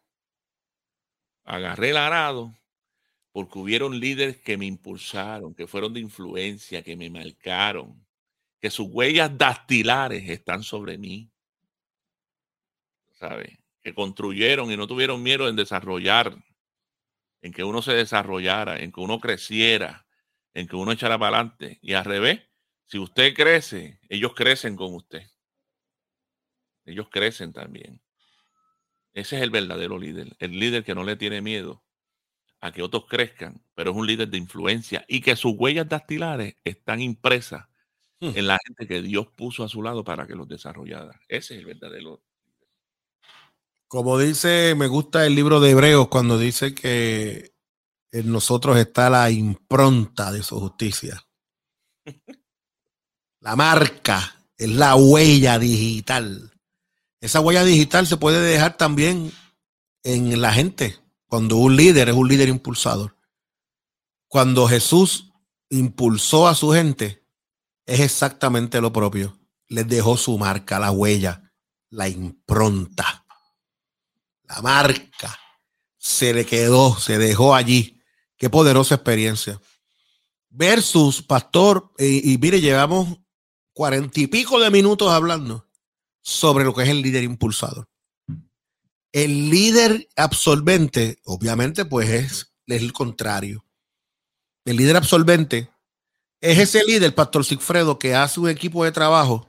Agarré 1.46 1.92
el 1.92 1.98
arado 1.98 2.54
porque 3.32 3.60
hubieron 3.60 4.00
líderes 4.00 4.38
que 4.38 4.58
me 4.58 4.66
impulsaron, 4.66 5.56
que 5.56 5.68
fueron 5.68 5.94
de 5.94 6.02
influencia, 6.02 6.84
que 6.84 6.98
me 6.98 7.10
marcaron, 7.10 8.06
que 8.60 8.70
sus 8.70 8.88
huellas 8.90 9.38
dactilares 9.38 10.30
están 10.30 10.64
sobre 10.64 10.98
mí. 10.98 11.32
¿Sabe? 13.14 13.66
que 13.86 13.94
construyeron 13.94 14.72
y 14.72 14.78
no 14.78 14.88
tuvieron 14.88 15.22
miedo 15.22 15.48
en 15.48 15.56
desarrollar, 15.56 16.36
en 17.44 17.54
que 17.54 17.64
uno 17.64 17.84
se 17.84 17.94
desarrollara, 17.94 18.80
en 18.80 18.92
que 18.92 19.00
uno 19.00 19.20
creciera, 19.20 20.08
en 20.56 20.68
que 20.68 20.76
uno 20.76 20.92
echara 20.92 21.20
para 21.20 21.38
adelante. 21.38 21.78
Y 21.84 21.94
al 21.94 22.04
revés, 22.04 22.42
si 22.88 22.98
usted 22.98 23.36
crece, 23.36 24.00
ellos 24.10 24.34
crecen 24.34 24.76
con 24.76 24.96
usted. 24.96 25.30
Ellos 26.84 27.10
crecen 27.12 27.54
también. 27.54 28.02
Ese 29.16 29.38
es 29.38 29.42
el 29.42 29.50
verdadero 29.50 29.98
líder, 29.98 30.36
el 30.38 30.60
líder 30.60 30.84
que 30.84 30.94
no 30.94 31.04
le 31.04 31.16
tiene 31.16 31.42
miedo 31.42 31.84
a 32.62 32.72
que 32.72 32.84
otros 32.84 33.06
crezcan, 33.08 33.64
pero 33.74 33.90
es 33.92 33.98
un 33.98 34.06
líder 34.06 34.30
de 34.30 34.38
influencia 34.38 35.04
y 35.08 35.22
que 35.22 35.36
sus 35.36 35.54
huellas 35.58 35.90
dactilares 35.90 36.56
están 36.64 37.02
impresas 37.02 37.68
hmm. 38.20 38.32
en 38.36 38.48
la 38.48 38.60
gente 38.64 38.88
que 38.88 39.02
Dios 39.02 39.28
puso 39.36 39.64
a 39.64 39.70
su 39.70 39.82
lado 39.82 40.04
para 40.04 40.28
que 40.28 40.36
los 40.36 40.48
desarrollara. 40.48 41.20
Ese 41.28 41.56
es 41.56 41.62
el 41.62 41.66
verdadero 41.66 42.22
como 43.88 44.18
dice, 44.18 44.74
me 44.76 44.88
gusta 44.88 45.26
el 45.26 45.36
libro 45.36 45.60
de 45.60 45.70
Hebreos 45.72 46.08
cuando 46.10 46.38
dice 46.38 46.74
que 46.74 47.54
en 48.12 48.32
nosotros 48.32 48.78
está 48.78 49.10
la 49.10 49.30
impronta 49.30 50.32
de 50.32 50.44
su 50.44 50.60
justicia. 50.60 51.26
La 53.42 53.56
marca 53.56 54.36
es 54.58 54.70
la 54.70 54.96
huella 54.96 55.60
digital. 55.60 56.52
Esa 57.26 57.40
huella 57.40 57.64
digital 57.64 58.06
se 58.08 58.18
puede 58.18 58.40
dejar 58.40 58.78
también 58.78 59.32
en 60.04 60.42
la 60.42 60.54
gente, 60.54 61.00
cuando 61.28 61.58
un 61.58 61.76
líder 61.76 62.10
es 62.10 62.16
un 62.16 62.28
líder 62.28 62.50
impulsador. 62.50 63.18
Cuando 64.28 64.68
Jesús 64.68 65.32
impulsó 65.70 66.48
a 66.48 66.56
su 66.56 66.72
gente, 66.72 67.26
es 67.86 68.00
exactamente 68.00 68.80
lo 68.80 68.94
propio. 68.94 69.40
Les 69.68 69.88
dejó 69.88 70.18
su 70.18 70.38
marca, 70.38 70.80
la 70.80 70.92
huella, 70.92 71.52
la 71.90 72.08
impronta 72.08 73.26
la 74.48 74.62
marca, 74.62 75.40
se 75.98 76.34
le 76.34 76.46
quedó, 76.46 76.96
se 77.00 77.18
dejó 77.18 77.56
allí. 77.56 78.00
Qué 78.38 78.50
poderosa 78.50 78.96
experiencia. 78.96 79.60
Versus, 80.50 81.22
pastor, 81.22 81.92
y, 81.98 82.38
mire, 82.38 82.62
llevamos 82.62 83.18
cuarenta 83.74 84.20
y 84.20 84.28
pico 84.28 84.60
de 84.60 84.70
minutos 84.70 85.10
hablando 85.10 85.66
sobre 86.26 86.66
lo 86.66 86.74
que 86.74 86.82
es 86.82 86.90
el 86.90 87.04
líder 87.04 87.24
impulsador. 87.24 87.88
El 89.12 89.52
líder 89.52 90.10
absolvente, 90.16 91.20
obviamente, 91.24 91.86
pues 91.86 92.10
es, 92.10 92.56
es 92.66 92.82
el 92.82 92.92
contrario. 92.92 93.64
El 94.66 94.78
líder 94.78 94.98
absolvente 94.98 95.70
es 96.42 96.58
ese 96.58 96.84
líder, 96.84 97.14
Pastor 97.14 97.46
Sigfredo, 97.46 98.00
que 98.00 98.16
hace 98.16 98.40
un 98.40 98.50
equipo 98.50 98.84
de 98.84 98.92
trabajo 98.92 99.48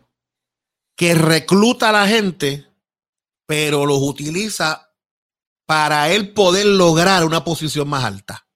que 0.96 1.14
recluta 1.14 1.88
a 1.88 1.92
la 1.92 2.06
gente, 2.06 2.66
pero 3.46 3.86
los 3.86 3.98
utiliza 4.02 4.94
para 5.64 6.12
él 6.12 6.34
poder 6.34 6.66
lograr 6.66 7.24
una 7.24 7.42
posición 7.42 7.88
más 7.88 8.04
alta. 8.04 8.46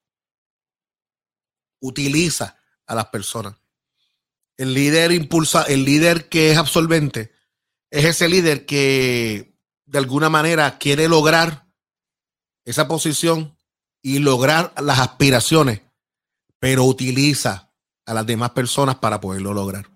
Utiliza 1.80 2.58
a 2.86 2.94
las 2.94 3.06
personas. 3.06 3.56
El 4.58 4.74
líder 4.74 5.10
impulsa, 5.12 5.62
el 5.62 5.86
líder 5.86 6.28
que 6.28 6.50
es 6.50 6.58
absolvente, 6.58 7.39
es 7.91 8.05
ese 8.05 8.28
líder 8.28 8.66
que 8.66 9.53
de 9.86 9.99
alguna 9.99 10.30
manera 10.30 10.78
quiere 10.78 11.09
lograr 11.09 11.66
esa 12.64 12.86
posición 12.86 13.57
y 14.03 14.20
lograr 14.20 14.72
las 14.80 15.01
aspiraciones, 15.01 15.82
pero 16.59 16.84
utiliza 16.84 17.72
a 18.07 18.14
las 18.14 18.26
demás 18.26 18.51
personas 18.51 18.97
para 18.97 19.20
poderlo 19.20 19.53
lograr. 19.53 19.91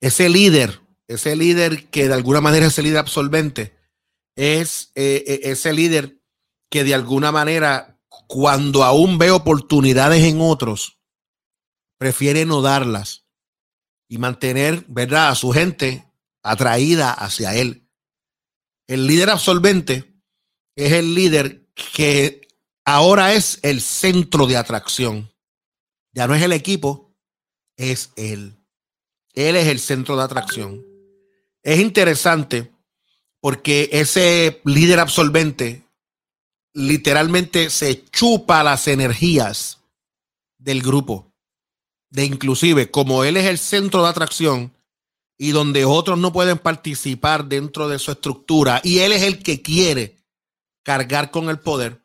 Ese 0.00 0.28
líder, 0.28 0.80
ese 1.06 1.36
líder 1.36 1.88
que 1.90 2.08
de 2.08 2.14
alguna 2.14 2.40
manera 2.40 2.66
es 2.66 2.72
ese 2.72 2.82
líder 2.82 2.98
absolvente, 2.98 3.76
es 4.36 4.90
eh, 4.94 5.24
eh, 5.26 5.40
ese 5.44 5.72
líder 5.72 6.20
que 6.70 6.82
de 6.82 6.94
alguna 6.94 7.30
manera, 7.30 8.00
cuando 8.26 8.82
aún 8.82 9.16
ve 9.16 9.30
oportunidades 9.30 10.24
en 10.24 10.40
otros, 10.40 10.98
prefiere 11.98 12.44
no 12.44 12.60
darlas 12.60 13.24
y 14.08 14.18
mantener, 14.18 14.84
¿verdad?, 14.88 15.30
a 15.30 15.34
su 15.36 15.52
gente 15.52 16.04
atraída 16.44 17.10
hacia 17.12 17.56
él. 17.56 17.88
El 18.86 19.06
líder 19.06 19.30
absolvente 19.30 20.14
es 20.76 20.92
el 20.92 21.14
líder 21.14 21.66
que 21.74 22.46
ahora 22.84 23.32
es 23.32 23.58
el 23.62 23.80
centro 23.80 24.46
de 24.46 24.56
atracción. 24.56 25.32
Ya 26.12 26.28
no 26.28 26.34
es 26.34 26.42
el 26.42 26.52
equipo, 26.52 27.16
es 27.76 28.12
él. 28.14 28.56
Él 29.32 29.56
es 29.56 29.66
el 29.66 29.80
centro 29.80 30.16
de 30.16 30.22
atracción. 30.22 30.84
Es 31.62 31.80
interesante 31.80 32.70
porque 33.40 33.88
ese 33.90 34.60
líder 34.64 35.00
absolvente 35.00 35.88
literalmente 36.74 37.70
se 37.70 38.04
chupa 38.10 38.62
las 38.62 38.86
energías 38.86 39.80
del 40.58 40.82
grupo. 40.82 41.32
De 42.10 42.24
inclusive, 42.24 42.90
como 42.90 43.24
él 43.24 43.36
es 43.38 43.46
el 43.46 43.58
centro 43.58 44.02
de 44.02 44.10
atracción 44.10 44.73
y 45.36 45.50
donde 45.52 45.84
otros 45.84 46.18
no 46.18 46.32
pueden 46.32 46.58
participar 46.58 47.46
dentro 47.46 47.88
de 47.88 47.98
su 47.98 48.12
estructura 48.12 48.80
y 48.84 49.00
él 49.00 49.12
es 49.12 49.22
el 49.22 49.42
que 49.42 49.62
quiere 49.62 50.16
cargar 50.82 51.30
con 51.30 51.48
el 51.48 51.58
poder, 51.58 52.04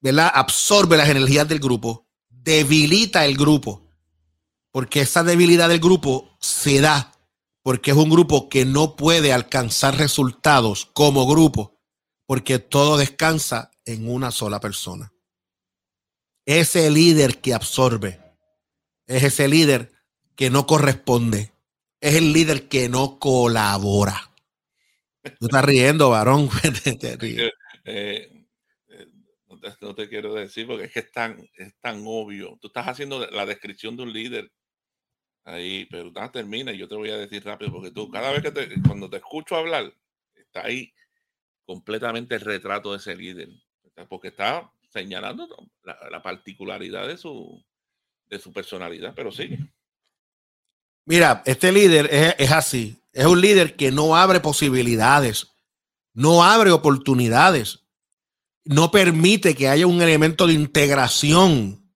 ¿verdad? 0.00 0.30
Absorbe 0.34 0.96
las 0.96 1.08
energías 1.08 1.48
del 1.48 1.58
grupo, 1.58 2.06
debilita 2.28 3.24
el 3.24 3.36
grupo, 3.36 3.90
porque 4.70 5.00
esa 5.00 5.24
debilidad 5.24 5.68
del 5.68 5.80
grupo 5.80 6.36
se 6.40 6.80
da 6.80 7.12
porque 7.66 7.90
es 7.90 7.96
un 7.96 8.08
grupo 8.08 8.48
que 8.48 8.64
no 8.64 8.94
puede 8.94 9.32
alcanzar 9.32 9.96
resultados 9.96 10.86
como 10.92 11.26
grupo, 11.26 11.80
porque 12.24 12.60
todo 12.60 12.96
descansa 12.96 13.72
en 13.84 14.08
una 14.08 14.30
sola 14.30 14.60
persona. 14.60 15.12
Ese 16.44 16.88
líder 16.90 17.40
que 17.40 17.54
absorbe, 17.54 18.20
es 19.08 19.24
ese 19.24 19.48
líder 19.48 19.92
que 20.36 20.48
no 20.48 20.64
corresponde, 20.68 21.55
es 22.06 22.14
el 22.14 22.32
líder 22.32 22.68
que 22.68 22.88
no 22.88 23.18
colabora. 23.18 24.30
Tú 25.40 25.46
estás 25.46 25.64
riendo, 25.64 26.10
varón. 26.10 26.48
Eh, 27.88 28.44
eh, 28.88 29.06
no, 29.80 29.94
te, 29.94 30.08
quiero 30.08 30.34
decir 30.34 30.66
porque 30.66 30.86
es 30.86 30.92
que 30.92 30.98
es 30.98 31.12
tan, 31.12 31.48
es 31.56 31.76
tan 31.80 32.02
obvio. 32.04 32.58
Tú 32.60 32.66
estás 32.66 32.88
haciendo 32.88 33.24
la 33.30 33.46
descripción 33.46 33.96
de 33.96 34.02
un 34.02 34.12
líder 34.12 34.50
ahí, 35.44 35.86
pero 35.88 36.10
nada, 36.10 36.32
termina 36.32 36.72
y 36.72 36.78
yo 36.78 36.88
te 36.88 36.96
voy 36.96 37.10
a 37.10 37.16
decir 37.16 37.44
rápido 37.44 37.70
porque 37.70 37.92
tú, 37.92 38.10
cada 38.10 38.32
vez 38.32 38.42
que 38.42 38.50
te, 38.50 38.68
cuando 38.82 39.08
te 39.08 39.18
escucho 39.18 39.54
hablar, 39.54 39.92
está 40.34 40.66
ahí 40.66 40.92
completamente 41.64 42.34
el 42.34 42.40
retrato 42.40 42.90
de 42.90 42.98
ese 42.98 43.14
líder, 43.14 43.50
porque 44.08 44.28
está 44.28 44.68
señalando 44.88 45.48
la, 45.84 46.22
particularidad 46.22 47.06
de 47.06 47.18
su, 47.18 47.64
de 48.28 48.40
su 48.40 48.52
personalidad, 48.52 49.12
pero 49.14 49.30
sigue. 49.30 49.58
Mira, 51.06 51.42
este 51.46 51.70
líder 51.70 52.10
es, 52.36 52.50
así, 52.50 53.00
es 53.12 53.26
un 53.26 53.40
líder 53.40 53.76
que 53.76 53.92
no 53.92 54.16
abre 54.16 54.40
posibilidades, 54.40 55.52
no 56.12 56.42
abre 56.42 56.72
oportunidades, 56.72 57.84
no 58.64 58.90
permite 58.90 59.54
que 59.54 59.68
haya 59.68 59.86
un 59.86 60.02
elemento 60.02 60.48
de 60.48 60.54
integración 60.54 61.92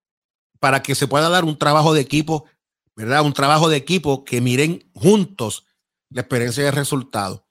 para 0.61 0.81
que 0.81 0.95
se 0.95 1.09
pueda 1.09 1.29
dar 1.29 1.45
un 1.45 1.59
trabajo 1.59 1.93
de 1.93 2.03
equipo, 2.03 2.45
¿verdad? 2.95 3.23
Un 3.23 3.33
trabajo 3.33 3.69
de 3.69 3.79
equipo 3.79 4.25
que 4.25 4.41
miren 4.41 4.89
juntos 4.95 5.67
la 6.11 6.21
experiencia 6.21 6.63
y 6.63 6.67
el 6.69 6.73
resultado. 6.73 7.49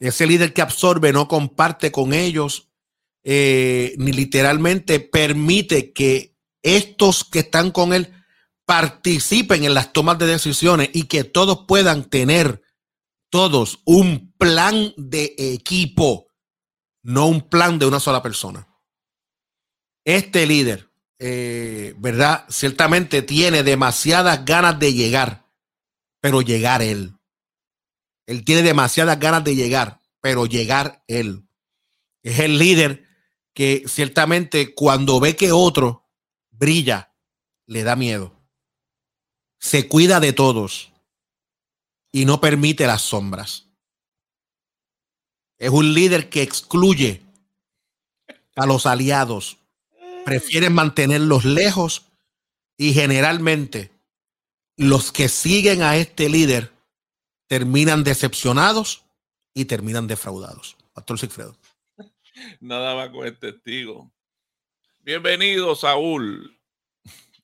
Ese 0.00 0.26
líder 0.26 0.54
que 0.54 0.62
absorbe 0.62 1.12
no 1.12 1.28
comparte 1.28 1.92
con 1.92 2.14
ellos, 2.14 2.70
eh, 3.22 3.94
ni 3.98 4.12
literalmente 4.12 5.00
permite 5.00 5.92
que 5.92 6.34
estos 6.62 7.22
que 7.22 7.40
están 7.40 7.70
con 7.70 7.92
él 7.92 8.15
participen 8.66 9.64
en 9.64 9.74
las 9.74 9.92
tomas 9.92 10.18
de 10.18 10.26
decisiones 10.26 10.90
y 10.92 11.04
que 11.04 11.24
todos 11.24 11.64
puedan 11.66 12.04
tener 12.04 12.62
todos 13.30 13.80
un 13.84 14.32
plan 14.36 14.92
de 14.96 15.34
equipo, 15.38 16.26
no 17.02 17.26
un 17.26 17.48
plan 17.48 17.78
de 17.78 17.86
una 17.86 18.00
sola 18.00 18.22
persona. 18.22 18.68
Este 20.04 20.46
líder, 20.46 20.90
eh, 21.18 21.94
¿verdad? 21.98 22.44
Ciertamente 22.48 23.22
tiene 23.22 23.62
demasiadas 23.62 24.44
ganas 24.44 24.78
de 24.78 24.92
llegar, 24.92 25.46
pero 26.20 26.42
llegar 26.42 26.82
él. 26.82 27.14
Él 28.26 28.44
tiene 28.44 28.62
demasiadas 28.62 29.18
ganas 29.18 29.44
de 29.44 29.54
llegar, 29.54 30.00
pero 30.20 30.46
llegar 30.46 31.04
él. 31.06 31.48
Es 32.22 32.40
el 32.40 32.58
líder 32.58 33.04
que 33.54 33.84
ciertamente 33.86 34.74
cuando 34.74 35.20
ve 35.20 35.36
que 35.36 35.52
otro 35.52 36.08
brilla, 36.50 37.14
le 37.66 37.84
da 37.84 37.96
miedo. 37.96 38.35
Se 39.58 39.88
cuida 39.88 40.20
de 40.20 40.32
todos 40.32 40.92
y 42.12 42.24
no 42.24 42.40
permite 42.40 42.86
las 42.86 43.02
sombras. 43.02 43.66
Es 45.58 45.70
un 45.70 45.94
líder 45.94 46.28
que 46.28 46.42
excluye 46.42 47.22
a 48.54 48.66
los 48.66 48.86
aliados, 48.86 49.58
prefiere 50.24 50.70
mantenerlos 50.70 51.44
lejos 51.44 52.06
y 52.76 52.92
generalmente 52.92 53.90
los 54.76 55.12
que 55.12 55.28
siguen 55.28 55.82
a 55.82 55.96
este 55.96 56.28
líder 56.28 56.72
terminan 57.48 58.04
decepcionados 58.04 59.04
y 59.54 59.64
terminan 59.64 60.06
defraudados. 60.06 60.76
Pastor 60.92 61.18
Sigfredo. 61.18 61.56
Nada 62.60 62.94
más 62.94 63.10
con 63.10 63.26
el 63.26 63.38
testigo. 63.38 64.12
Bienvenido, 65.00 65.74
Saúl, 65.74 66.58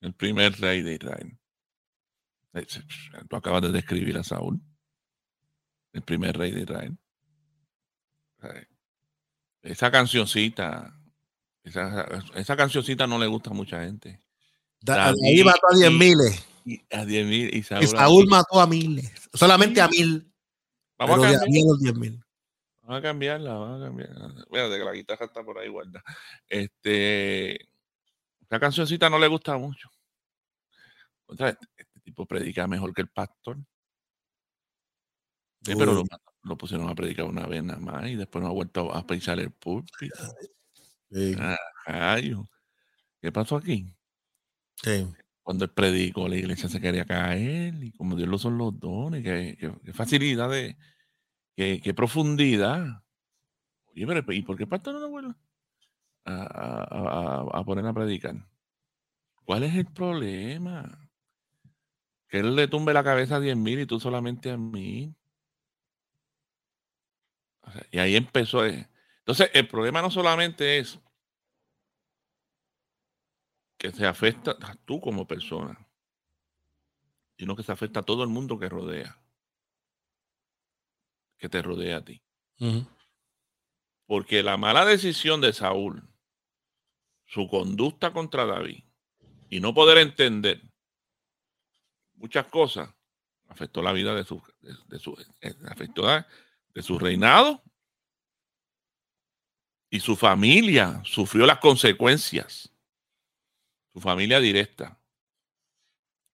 el 0.01 0.13
primer 0.15 0.59
rey 0.61 0.83
de 0.83 0.95
Israel. 0.95 1.39
Tú 3.29 3.37
acabas 3.37 3.63
de 3.63 3.73
describir 3.73 4.19
a 4.19 4.25
Saúl, 4.25 4.61
el 5.93 6.03
primer 6.03 6.37
rey 6.37 6.51
de 6.53 6.63
Israel. 6.63 6.99
Esa 9.63 9.91
cancioncita, 9.91 10.95
esa, 11.63 12.07
esa 12.35 12.57
cancioncita 12.57 13.07
no 13.07 13.19
le 13.19 13.27
gusta 13.27 13.51
a 13.51 13.55
mucha 13.55 13.85
gente. 13.85 14.21
ahí 14.87 15.45
mató 15.45 15.69
a 15.71 15.77
10 15.77 15.93
miles. 15.93 16.47
Y, 16.65 16.81
a 16.91 17.05
10 17.05 17.27
mil. 17.27 17.55
Y 17.55 17.63
Saúl, 17.63 18.27
mató 18.27 18.61
a 18.61 18.67
miles. 18.67 19.13
Solamente 19.33 19.81
a 19.81 19.89
mil. 19.89 20.31
Vamos 20.99 21.25
a 21.25 21.39
cambiar. 21.39 21.65
Vamos 22.83 22.99
a 22.99 23.03
cambiarla, 23.03 23.55
vamos 23.55 23.81
a 23.81 23.87
cambiarla. 23.87 24.45
que 24.51 24.85
la 24.85 24.93
guitarra 24.93 25.27
está 25.27 25.45
por 25.45 25.59
ahí 25.59 25.69
guarda. 25.69 26.03
Este, 26.49 27.55
esa 28.41 28.61
cancioncita 28.61 29.09
no 29.09 29.19
le 29.19 29.29
gusta 29.29 29.57
mucho. 29.57 29.89
Otra, 31.27 31.57
tipo 32.03 32.27
predica 32.27 32.67
mejor 32.67 32.93
que 32.93 33.03
el 33.03 33.09
pastor. 33.09 33.59
pero 35.65 36.05
lo, 36.43 36.59
pusieron 36.59 36.89
a 36.89 36.95
predicar 36.95 37.27
una 37.27 37.47
vez 37.47 37.63
nada 37.63 37.81
más 37.81 38.09
y 38.09 38.17
después 38.17 38.43
no 38.43 38.49
ha 38.49 38.53
vuelto 38.53 38.93
a 38.93 39.07
pensar 39.07 39.39
el 39.39 39.53
púlpito. 39.53 40.15
¿Qué 43.21 43.31
pasó 43.33 43.57
aquí? 43.57 43.95
Cuando 45.43 45.65
él 45.65 45.71
predicó, 45.71 46.29
la 46.29 46.37
iglesia 46.37 46.69
se 46.69 46.81
quería 46.81 47.05
caer 47.05 47.75
y 47.83 47.93
como 47.93 48.17
Dios 48.17 48.29
lo 48.29 48.39
son 48.39 48.59
los 48.59 48.79
dones, 48.79 49.23
qué, 49.23 49.93
facilidad 49.93 50.51
de, 50.51 50.77
qué, 51.57 51.95
profundidad. 51.95 53.05
Oye, 53.87 54.07
pero 54.07 54.33
¿y 54.33 54.43
por 54.43 54.57
qué 54.57 54.65
el 54.65 54.69
pastor 54.69 54.95
no 54.95 55.01
lo 55.01 55.11
vuelve 55.11 55.35
a, 56.25 57.47
a 57.53 57.65
poner 57.65 57.87
a 57.87 57.93
predicar? 57.93 58.37
¿Cuál 59.45 59.65
es 59.65 59.75
el 59.75 59.87
problema? 59.87 61.02
Que 62.33 62.39
él 62.39 62.57
le 62.57 62.67
tumbe 62.67 62.95
la 62.95 63.05
cabeza 63.05 63.37
a 63.37 63.41
10 63.41 63.59
mil 63.59 63.79
y 63.79 63.85
tú 63.85 64.01
solamente 64.01 64.51
a 64.51 64.57
mí. 64.57 65.15
y 67.91 67.99
ahí 67.99 68.17
empezó. 68.17 68.65
Eh. 68.65 68.89
Entonces, 69.19 69.51
el 69.53 69.69
problema 69.69 70.01
no 70.01 70.11
solamente 70.11 70.79
es 70.79 70.99
que 73.77 73.93
se 73.93 74.07
afecta 74.07 74.57
a 74.63 74.75
tú 74.77 74.99
como 74.99 75.27
persona, 75.27 75.87
sino 77.37 77.55
que 77.55 77.63
se 77.63 77.73
afecta 77.73 78.01
a 78.01 78.05
todo 78.05 78.23
el 78.23 78.31
mundo 78.31 78.59
que 78.59 78.71
rodea. 78.71 79.23
que 81.37 81.51
te 81.51 81.61
rodea 81.61 81.99
a 81.99 82.05
ti. 82.05 82.23
Porque 84.07 84.43
la 84.43 84.57
mala 84.57 84.87
decisión 84.87 85.43
de 85.43 85.53
Saúl, 85.53 86.09
su 87.27 87.47
conducta 87.47 88.15
contra 88.15 88.47
David 88.47 88.85
y 89.51 89.61
no 89.61 89.75
poder 89.75 89.99
entender 89.99 90.72
muchas 92.23 92.47
cosas, 92.47 92.89
afectó 93.49 93.83
la 93.83 93.93
vida 93.93 94.15
de 94.15 94.25
su, 94.25 94.41
de, 94.89 94.99
su 94.99 95.13
eh, 95.41 95.55
afectó 95.69 96.07
de 96.07 96.83
su 96.83 96.99
reinado 96.99 97.63
y 99.91 100.01
su 100.01 100.17
familia 100.17 101.03
sufrió 101.05 101.45
las 101.45 101.59
consecuencias. 101.59 102.73
Su 103.93 104.01
familia 104.01 104.41
directa 104.41 104.99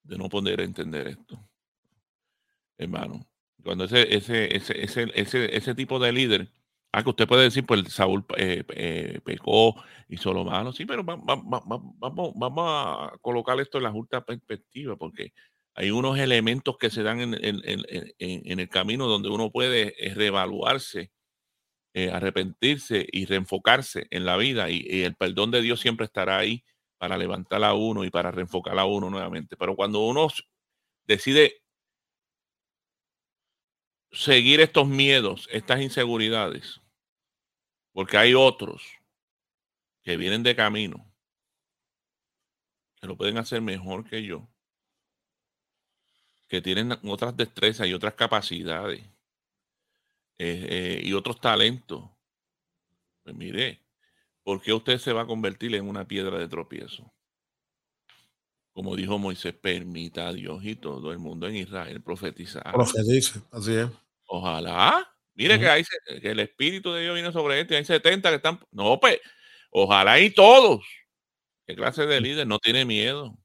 de 0.04 0.16
no 0.16 0.28
poder 0.28 0.60
entender 0.60 1.08
esto. 1.08 1.44
Hermano, 2.76 3.26
cuando 3.64 3.84
ese, 3.84 4.14
ese, 4.14 4.54
ese, 4.56 5.10
ese, 5.14 5.56
ese, 5.56 5.74
tipo 5.74 5.98
de 5.98 6.12
líder, 6.12 6.52
ah, 6.92 7.02
que 7.02 7.10
usted 7.10 7.26
puede 7.26 7.42
decir, 7.44 7.66
pues 7.66 7.92
Saúl 7.92 8.24
eh, 8.36 8.62
eh, 8.68 9.20
pecó, 9.24 9.74
hizo 10.08 10.32
lo 10.32 10.44
malo, 10.44 10.72
sí, 10.72 10.86
pero 10.86 11.02
vamos, 11.02 11.26
vamos, 11.26 12.32
vamos 12.36 12.64
a 12.66 13.18
colocar 13.20 13.58
esto 13.58 13.78
en 13.78 13.84
la 13.84 13.90
justa 13.90 14.24
perspectiva, 14.24 14.94
porque 14.94 15.32
hay 15.78 15.92
unos 15.92 16.18
elementos 16.18 16.76
que 16.76 16.90
se 16.90 17.04
dan 17.04 17.20
en, 17.20 17.34
en, 17.34 17.62
en, 18.18 18.58
el 18.58 18.68
camino 18.68 19.06
donde 19.06 19.28
uno 19.28 19.52
puede 19.52 19.94
reevaluarse 20.12 21.12
eh, 21.94 22.10
arrepentirse 22.10 23.06
y 23.10 23.26
reenfocarse 23.26 24.08
en 24.10 24.24
la 24.24 24.36
vida 24.36 24.70
y, 24.70 25.02
el 25.02 25.14
perdón 25.14 25.50
de 25.50 25.62
Dios 25.62 25.80
siempre 25.80 26.04
estará 26.04 26.36
ahí 26.36 26.64
para 26.98 27.16
levantar 27.16 27.64
a 27.64 27.74
uno 27.74 28.04
y 28.04 28.10
para 28.10 28.30
reenfocar 28.30 28.78
a 28.78 28.84
uno 28.84 29.08
nuevamente. 29.08 29.56
Pero 29.56 29.74
cuando 29.74 30.00
uno 30.00 30.28
decide 31.06 31.62
seguir 34.12 34.60
estos 34.60 34.86
miedos, 34.86 35.48
estas 35.50 35.80
inseguridades, 35.80 36.80
porque 37.92 38.16
hay 38.16 38.34
otros 38.34 38.82
que 40.02 40.16
vienen 40.16 40.42
de 40.42 40.56
camino, 40.56 41.12
que 43.00 43.06
lo 43.06 43.16
pueden 43.16 43.38
hacer 43.38 43.62
mejor 43.62 44.08
que 44.08 44.24
yo, 44.24 44.48
que 46.48 46.62
tienen 46.62 46.98
otras 47.04 47.36
destrezas 47.36 47.86
y 47.86 47.94
otras 47.94 48.14
capacidades 48.14 49.00
eh, 50.38 50.66
eh, 50.70 51.00
y 51.04 51.12
otros 51.12 51.40
talentos, 51.40 52.08
pues 53.22 53.36
mire, 53.36 53.82
¿por 54.42 54.62
qué 54.62 54.72
usted 54.72 54.98
se 54.98 55.12
va 55.12 55.22
a 55.22 55.26
convertir 55.26 55.74
en 55.74 55.88
una 55.88 56.06
piedra 56.06 56.38
de 56.38 56.48
tropiezo? 56.48 57.12
Como 58.72 58.96
dijo 58.96 59.18
Moisés, 59.18 59.54
permita 59.54 60.28
a 60.28 60.32
Dios 60.32 60.64
y 60.64 60.76
todo 60.76 61.12
el 61.12 61.18
mundo 61.18 61.48
en 61.48 61.56
Israel 61.56 62.00
profetizar. 62.00 62.72
Profetice, 62.72 63.40
así 63.50 63.74
es. 63.74 63.88
Ojalá. 64.26 65.12
Mire 65.34 65.58
que, 65.58 65.68
hay, 65.68 65.84
que 66.20 66.30
el 66.30 66.40
Espíritu 66.40 66.92
de 66.92 67.02
Dios 67.02 67.14
viene 67.14 67.32
sobre 67.32 67.60
este. 67.60 67.76
Hay 67.76 67.84
70 67.84 68.28
que 68.28 68.36
están. 68.36 68.60
No, 68.70 68.98
pues, 69.00 69.20
ojalá 69.70 70.20
y 70.20 70.30
todos. 70.30 70.84
¿Qué 71.66 71.74
clase 71.74 72.06
de 72.06 72.20
líder 72.20 72.46
no 72.46 72.58
tiene 72.58 72.84
miedo? 72.84 73.36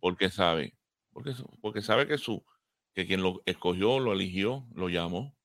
Porque 0.00 0.30
sabe. 0.30 0.74
Porque, 1.22 1.42
porque 1.60 1.82
sabe 1.82 2.06
que, 2.06 2.18
su, 2.18 2.44
que 2.94 3.06
quien 3.06 3.22
lo 3.22 3.42
escogió, 3.46 3.98
lo 3.98 4.12
eligió, 4.12 4.66
lo 4.74 4.88
llamó 4.88 5.36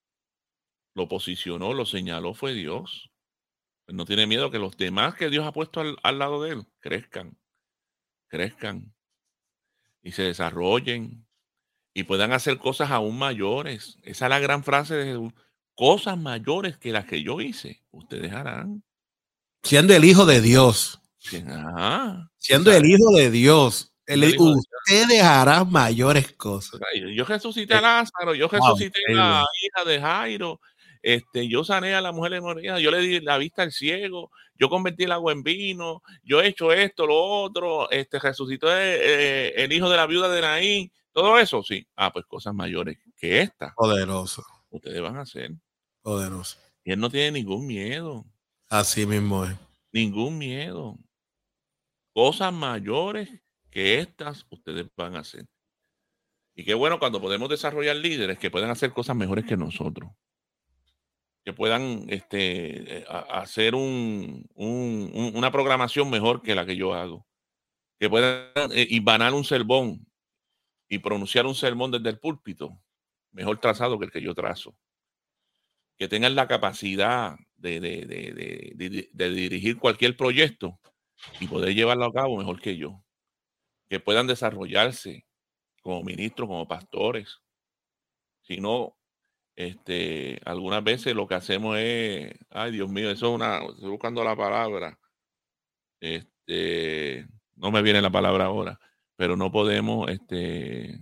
lo 0.96 1.08
posicionó, 1.08 1.74
lo 1.74 1.86
señaló, 1.86 2.34
fue 2.34 2.54
Dios. 2.54 3.12
Pues 3.86 3.96
no 3.96 4.06
tiene 4.06 4.26
miedo 4.26 4.50
que 4.50 4.58
los 4.58 4.76
demás 4.78 5.14
que 5.14 5.30
Dios 5.30 5.46
ha 5.46 5.52
puesto 5.52 5.82
al, 5.82 6.18
lado 6.18 6.42
de 6.42 6.54
él 6.54 6.66
crezcan, 6.80 7.38
crezcan 8.28 8.96
y 10.02 10.14
se 10.14 10.24
desarrollen 10.24 11.28
y 11.94 12.04
puedan 12.04 12.32
hacer 12.32 12.58
cosas 12.58 12.90
aún 12.90 13.20
mayores. 13.20 14.00
Esa 14.02 14.26
es 14.26 14.30
la 14.30 14.40
gran 14.40 14.64
frase 14.64 14.96
de 14.96 15.06
Jesús. 15.06 15.34
Cosas 15.76 16.18
mayores 16.18 16.78
que 16.78 16.92
las 16.92 17.06
que 17.06 17.22
yo 17.22 17.42
hice, 17.42 17.84
ustedes 17.92 18.32
harán. 18.32 18.84
Siendo 19.62 19.94
el 19.94 20.06
Hijo 20.06 20.26
de 20.26 20.42
Dios. 20.42 21.02
Siendo 21.20 22.72
el 22.72 22.86
Hijo 22.86 23.12
de 23.12 23.30
Dios. 23.30 23.94
Ustedes 24.08 25.22
harán 25.24 25.72
mayores 25.72 26.32
cosas. 26.34 26.80
Yo 27.14 27.26
resucité 27.26 27.74
a 27.76 27.80
eh, 27.80 27.82
Lázaro, 27.82 28.36
yo 28.36 28.48
resucité 28.48 29.02
a 29.10 29.14
la 29.14 29.46
hija 29.62 29.90
de 29.90 30.02
Jairo, 30.02 30.60
este, 31.02 31.48
yo 31.48 31.64
sané 31.64 31.96
a 31.96 32.02
la 32.02 32.12
mujer 32.12 32.34
hemorragia, 32.34 32.80
yo 32.80 32.92
le 32.92 33.00
di 33.00 33.20
la 33.20 33.38
vista 33.38 33.64
al 33.64 33.72
ciego, 33.72 34.32
yo 34.58 34.70
convertí 34.70 35.04
el 35.04 35.12
agua 35.12 35.34
en 35.34 35.44
vino, 35.44 36.02
yo 36.24 36.42
he 36.42 36.48
hecho 36.48 36.72
esto, 36.72 37.06
lo 37.06 37.22
otro, 37.22 37.90
este, 37.92 38.20
resucitó 38.20 38.68
eh, 38.72 39.54
el, 39.56 39.72
hijo 39.72 39.90
de 39.90 39.98
la 39.98 40.08
viuda 40.08 40.30
de 40.30 40.42
Naín, 40.42 40.92
todo 41.12 41.40
eso, 41.40 41.64
sí. 41.64 41.88
Ah, 41.96 42.12
pues 42.12 42.26
cosas 42.26 42.54
mayores 42.54 42.98
que 43.16 43.42
esta. 43.42 43.74
Poderoso. 43.76 44.44
Ustedes 44.70 45.02
van 45.02 45.18
a 45.18 45.22
hacer. 45.22 45.52
Poderoso. 46.02 46.58
Y 46.84 46.92
él 46.92 47.00
no 47.00 47.10
tiene 47.10 47.32
ningún 47.32 47.66
miedo. 47.66 48.26
Así 48.70 49.06
mismo 49.06 49.46
es. 49.46 49.56
Ningún 49.94 50.38
miedo. 50.38 50.98
Cosas 52.14 52.52
mayores 52.52 53.30
que 53.76 54.00
estas 54.00 54.48
ustedes 54.52 54.88
van 54.96 55.18
a 55.18 55.20
hacer. 55.20 55.46
Y 56.56 56.64
qué 56.64 56.74
bueno 56.74 56.98
cuando 56.98 57.20
podemos 57.20 57.50
desarrollar 57.50 57.98
líderes 57.98 58.40
que 58.40 58.50
puedan 58.50 58.70
hacer 58.70 58.94
cosas 58.94 59.18
mejores 59.18 59.44
que 59.44 59.58
nosotros. 59.58 60.12
Que 61.44 61.52
puedan 61.52 62.06
este, 62.08 63.06
hacer 63.10 63.76
un, 63.76 64.48
una 64.56 65.52
programación 65.52 66.10
mejor 66.10 66.42
que 66.42 66.56
la 66.56 66.66
que 66.66 66.78
yo 66.78 66.94
hago, 66.94 67.28
que 68.00 68.10
puedan 68.10 68.50
eh, 68.72 68.88
un 69.34 69.44
sermón 69.44 70.08
y 70.88 71.00
pronunciar 71.00 71.46
un 71.46 71.56
sermón 71.56 71.92
desde 71.92 72.12
el 72.12 72.20
púlpito, 72.20 72.80
mejor 73.34 73.60
trazado 73.60 74.00
que 74.00 74.06
el 74.06 74.12
que 74.12 74.22
yo 74.22 74.34
trazo, 74.34 74.74
que 75.98 76.08
tengan 76.08 76.34
la 76.34 76.48
capacidad 76.48 77.36
de, 77.58 77.82
de 77.82 79.30
dirigir 79.32 79.78
cualquier 79.78 80.16
proyecto 80.16 80.80
y 81.42 81.48
poder 81.48 81.76
llevarlo 81.76 82.06
a 82.06 82.14
cabo 82.14 82.38
mejor 82.38 82.62
que 82.62 82.78
yo, 82.78 83.05
que 83.96 84.02
puedan 84.02 84.28
desarrollarse 84.28 85.26
como 85.82 86.04
ministros, 86.04 86.50
como 86.50 86.68
pastores, 86.68 87.40
si 88.42 88.60
no 88.60 88.98
este, 89.56 90.42
algunas 90.44 90.84
veces 90.84 91.16
lo 91.16 91.28
que 91.28 91.36
hacemos 91.36 91.78
es, 91.80 92.34
ay 92.50 92.74
Dios 92.74 92.90
mío, 92.90 93.10
eso 93.10 93.28
es 93.28 93.36
una, 93.36 93.60
estoy 93.60 93.90
buscando 93.90 94.22
la 94.22 94.36
palabra, 94.36 95.00
este, 96.02 97.26
no 97.56 97.72
me 97.72 97.82
viene 97.82 98.02
la 98.02 98.12
palabra 98.12 98.46
ahora, 98.46 98.78
pero 99.16 99.38
no 99.38 99.50
podemos, 99.50 100.10
este, 100.10 101.02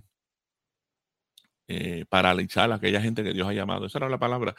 eh, 1.66 2.04
paralizar 2.08 2.70
a 2.70 2.76
aquella 2.76 3.00
gente 3.00 3.24
que 3.24 3.32
Dios 3.32 3.48
ha 3.48 3.54
llamado, 3.54 3.86
esa 3.86 3.98
era 3.98 4.08
la 4.08 4.18
palabra, 4.18 4.54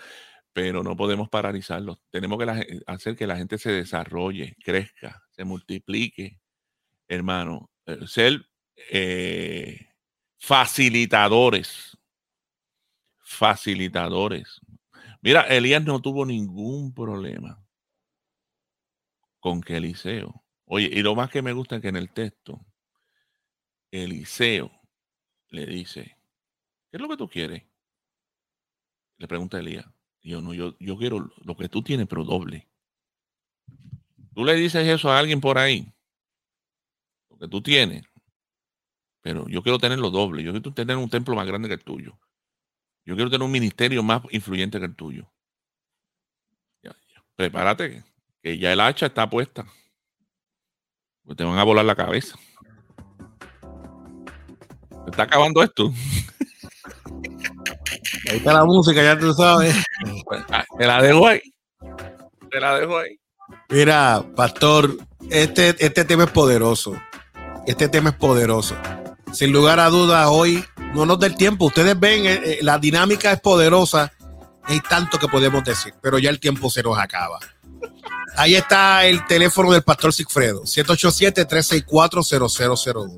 pero 0.51 0.83
no 0.83 0.97
podemos 0.97 1.29
paralizarlos, 1.29 1.99
tenemos 2.09 2.37
que 2.37 2.83
hacer 2.85 3.15
que 3.15 3.27
la 3.27 3.37
gente 3.37 3.57
se 3.57 3.71
desarrolle, 3.71 4.57
crezca, 4.61 5.23
se 5.31 5.45
multiplique, 5.45 6.41
hermano, 7.07 7.69
ser 8.07 8.45
eh, 8.91 9.87
facilitadores 10.37 11.95
facilitadores. 13.25 14.61
Mira, 15.21 15.41
Elías 15.41 15.83
no 15.83 15.99
tuvo 15.99 16.25
ningún 16.25 16.93
problema 16.93 17.61
con 19.39 19.61
que 19.61 19.77
Eliseo. 19.77 20.43
Oye, 20.65 20.89
y 20.91 21.01
lo 21.01 21.15
más 21.15 21.29
que 21.29 21.41
me 21.41 21.51
gusta 21.51 21.75
es 21.75 21.81
que 21.81 21.89
en 21.89 21.95
el 21.95 22.11
texto, 22.11 22.63
Eliseo 23.91 24.71
le 25.49 25.65
dice, 25.65 26.17
¿qué 26.91 26.97
es 26.97 27.01
lo 27.01 27.09
que 27.09 27.17
tú 27.17 27.27
quieres? 27.27 27.63
Le 29.17 29.27
pregunta 29.27 29.59
Elías. 29.59 29.85
yo 30.21 30.41
no, 30.41 30.53
yo, 30.53 30.75
yo 30.79 30.97
quiero 30.97 31.31
lo 31.43 31.57
que 31.57 31.69
tú 31.69 31.81
tienes, 31.81 32.07
pero 32.07 32.23
doble. 32.23 32.67
Tú 34.33 34.43
le 34.43 34.53
dices 34.55 34.87
eso 34.87 35.11
a 35.11 35.17
alguien 35.17 35.41
por 35.41 35.57
ahí, 35.57 35.91
que 37.45 37.51
tú 37.51 37.61
tienes, 37.61 38.03
pero 39.21 39.47
yo 39.47 39.63
quiero 39.63 39.79
tenerlo 39.79 40.09
doble. 40.09 40.43
Yo 40.43 40.51
quiero 40.51 40.73
tener 40.73 40.97
un 40.97 41.09
templo 41.09 41.35
más 41.35 41.47
grande 41.47 41.67
que 41.67 41.75
el 41.75 41.83
tuyo. 41.83 42.17
Yo 43.05 43.15
quiero 43.15 43.29
tener 43.29 43.45
un 43.45 43.51
ministerio 43.51 44.03
más 44.03 44.21
influyente 44.31 44.79
que 44.79 44.85
el 44.85 44.95
tuyo. 44.95 45.31
Prepárate, 47.35 48.03
que 48.41 48.57
ya 48.57 48.71
el 48.71 48.79
hacha 48.79 49.07
está 49.07 49.29
puesta. 49.29 49.65
Pues 51.25 51.35
te 51.35 51.43
van 51.43 51.59
a 51.59 51.63
volar 51.63 51.83
la 51.83 51.95
cabeza. 51.95 52.37
¿Se 55.03 55.11
está 55.11 55.23
acabando 55.23 55.61
esto? 55.61 55.91
Ahí 58.29 58.37
está 58.37 58.53
la 58.53 58.63
música, 58.63 59.03
ya 59.03 59.19
tú 59.19 59.33
sabes. 59.33 59.75
Pues, 60.23 60.43
ah, 60.49 60.63
te 60.77 60.87
la 60.87 61.01
dejo 61.01 61.27
ahí. 61.27 61.41
Te 62.49 62.59
la 62.59 62.79
dejo 62.79 62.97
ahí. 62.97 63.19
Mira, 63.69 64.25
pastor, 64.35 64.97
este, 65.29 65.75
este 65.83 66.05
tema 66.05 66.23
es 66.23 66.31
poderoso. 66.31 66.95
Este 67.65 67.89
tema 67.89 68.11
es 68.11 68.15
poderoso. 68.15 68.75
Sin 69.33 69.51
lugar 69.51 69.79
a 69.79 69.89
dudas, 69.89 70.27
hoy 70.29 70.63
no 70.93 71.07
nos 71.07 71.19
del 71.19 71.35
tiempo. 71.35 71.65
Ustedes 71.65 71.99
ven, 71.99 72.25
eh, 72.25 72.39
eh, 72.43 72.59
la 72.61 72.77
dinámica 72.77 73.31
es 73.31 73.41
poderosa. 73.41 74.11
Hay 74.63 74.79
tanto 74.81 75.17
que 75.17 75.27
podemos 75.27 75.63
decir, 75.63 75.95
pero 76.01 76.19
ya 76.19 76.29
el 76.29 76.39
tiempo 76.39 76.69
se 76.69 76.83
nos 76.83 76.95
acaba. 76.97 77.39
Ahí 78.37 78.55
está 78.55 79.05
el 79.05 79.25
teléfono 79.25 79.71
del 79.71 79.81
pastor 79.81 80.11
Sigfredo, 80.13 80.63
787-364-0001. 80.63 83.17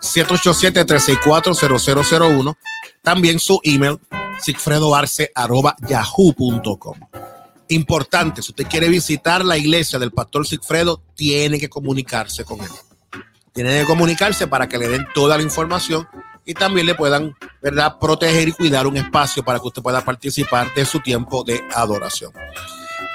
787-364-0001. 0.00 2.56
También 3.02 3.38
su 3.38 3.60
email, 3.62 4.00
sigfredoarce.yahoo.com. 4.40 6.98
Importante, 7.68 8.42
si 8.42 8.50
usted 8.50 8.66
quiere 8.66 8.88
visitar 8.88 9.44
la 9.44 9.56
iglesia 9.56 9.96
del 9.98 10.10
pastor 10.12 10.46
Sigfredo, 10.46 11.02
tiene 11.14 11.60
que 11.60 11.68
comunicarse 11.68 12.44
con 12.44 12.60
él. 12.60 12.70
Tiene 13.52 13.80
que 13.80 13.84
comunicarse 13.84 14.46
para 14.46 14.68
que 14.68 14.78
le 14.78 14.88
den 14.88 15.06
toda 15.14 15.36
la 15.36 15.42
información 15.42 16.08
y 16.44 16.54
también 16.54 16.86
le 16.86 16.94
puedan, 16.94 17.36
¿verdad?, 17.60 17.98
proteger 18.00 18.48
y 18.48 18.52
cuidar 18.52 18.86
un 18.86 18.96
espacio 18.96 19.44
para 19.44 19.58
que 19.58 19.68
usted 19.68 19.82
pueda 19.82 20.00
participar 20.00 20.72
de 20.74 20.84
su 20.84 21.00
tiempo 21.00 21.44
de 21.44 21.62
adoración. 21.74 22.32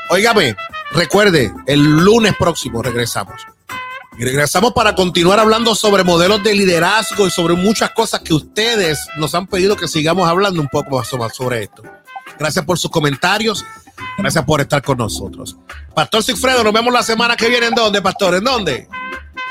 Óigame, 0.09 0.55
recuerde, 0.91 1.53
el 1.65 1.81
lunes 1.81 2.35
próximo 2.37 2.81
regresamos. 2.81 3.41
Y 4.19 4.23
regresamos 4.23 4.73
para 4.73 4.95
continuar 4.95 5.39
hablando 5.39 5.75
sobre 5.75 6.03
modelos 6.03 6.41
de 6.41 6.55
liderazgo 6.55 7.27
y 7.27 7.31
sobre 7.31 7.55
muchas 7.55 7.91
cosas 7.91 8.21
que 8.21 8.33
ustedes 8.33 8.99
nos 9.17 9.35
han 9.35 9.45
pedido 9.45 9.75
que 9.75 9.87
sigamos 9.87 10.27
hablando 10.27 10.59
un 10.59 10.69
poco 10.69 10.97
más 10.97 11.35
sobre 11.35 11.63
esto. 11.63 11.83
Gracias 12.39 12.65
por 12.65 12.79
sus 12.79 12.89
comentarios. 12.89 13.63
Gracias 14.17 14.43
por 14.45 14.61
estar 14.61 14.81
con 14.81 14.97
nosotros. 14.97 15.57
Pastor 15.93 16.23
Sigfredo, 16.23 16.63
nos 16.63 16.73
vemos 16.73 16.93
la 16.93 17.03
semana 17.03 17.35
que 17.35 17.49
viene. 17.49 17.67
¿En 17.67 17.75
dónde, 17.75 18.01
Pastor? 18.01 18.35
¿En 18.35 18.43
dónde? 18.43 18.87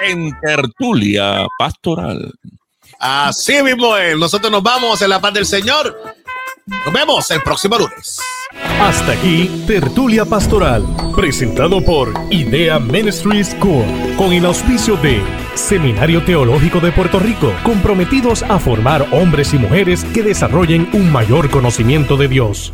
En 0.03 0.39
tertulia 0.41 1.47
pastoral. 1.59 2.33
Así 2.99 3.63
mismo 3.63 3.97
es. 3.97 4.17
Nosotros 4.17 4.51
nos 4.51 4.63
vamos 4.63 5.01
en 5.03 5.11
la 5.11 5.21
paz 5.21 5.35
del 5.35 5.47
Señor. 5.47 5.97
Nos 6.67 6.93
vemos 6.93 7.31
el 7.31 7.43
próximo 7.43 7.79
lunes. 7.79 8.19
Hasta 8.81 9.13
aquí, 9.13 9.65
Tertulia 9.67 10.25
Pastoral, 10.25 10.85
presentado 11.15 11.81
por 11.83 12.13
Idea 12.31 12.79
Ministry 12.79 13.45
School, 13.45 13.85
con 14.17 14.33
el 14.33 14.45
auspicio 14.47 14.97
de 14.97 15.23
Seminario 15.55 16.25
Teológico 16.25 16.81
de 16.81 16.93
Puerto 16.93 17.19
Rico, 17.19 17.53
comprometidos 17.63 18.43
a 18.43 18.59
formar 18.59 19.07
hombres 19.13 19.55
y 19.55 19.59
mujeres 19.59 20.05
que 20.05 20.23
desarrollen 20.23 20.89
un 20.93 21.11
mayor 21.11 21.51
conocimiento 21.51 22.17
de 22.17 22.29
Dios. 22.29 22.73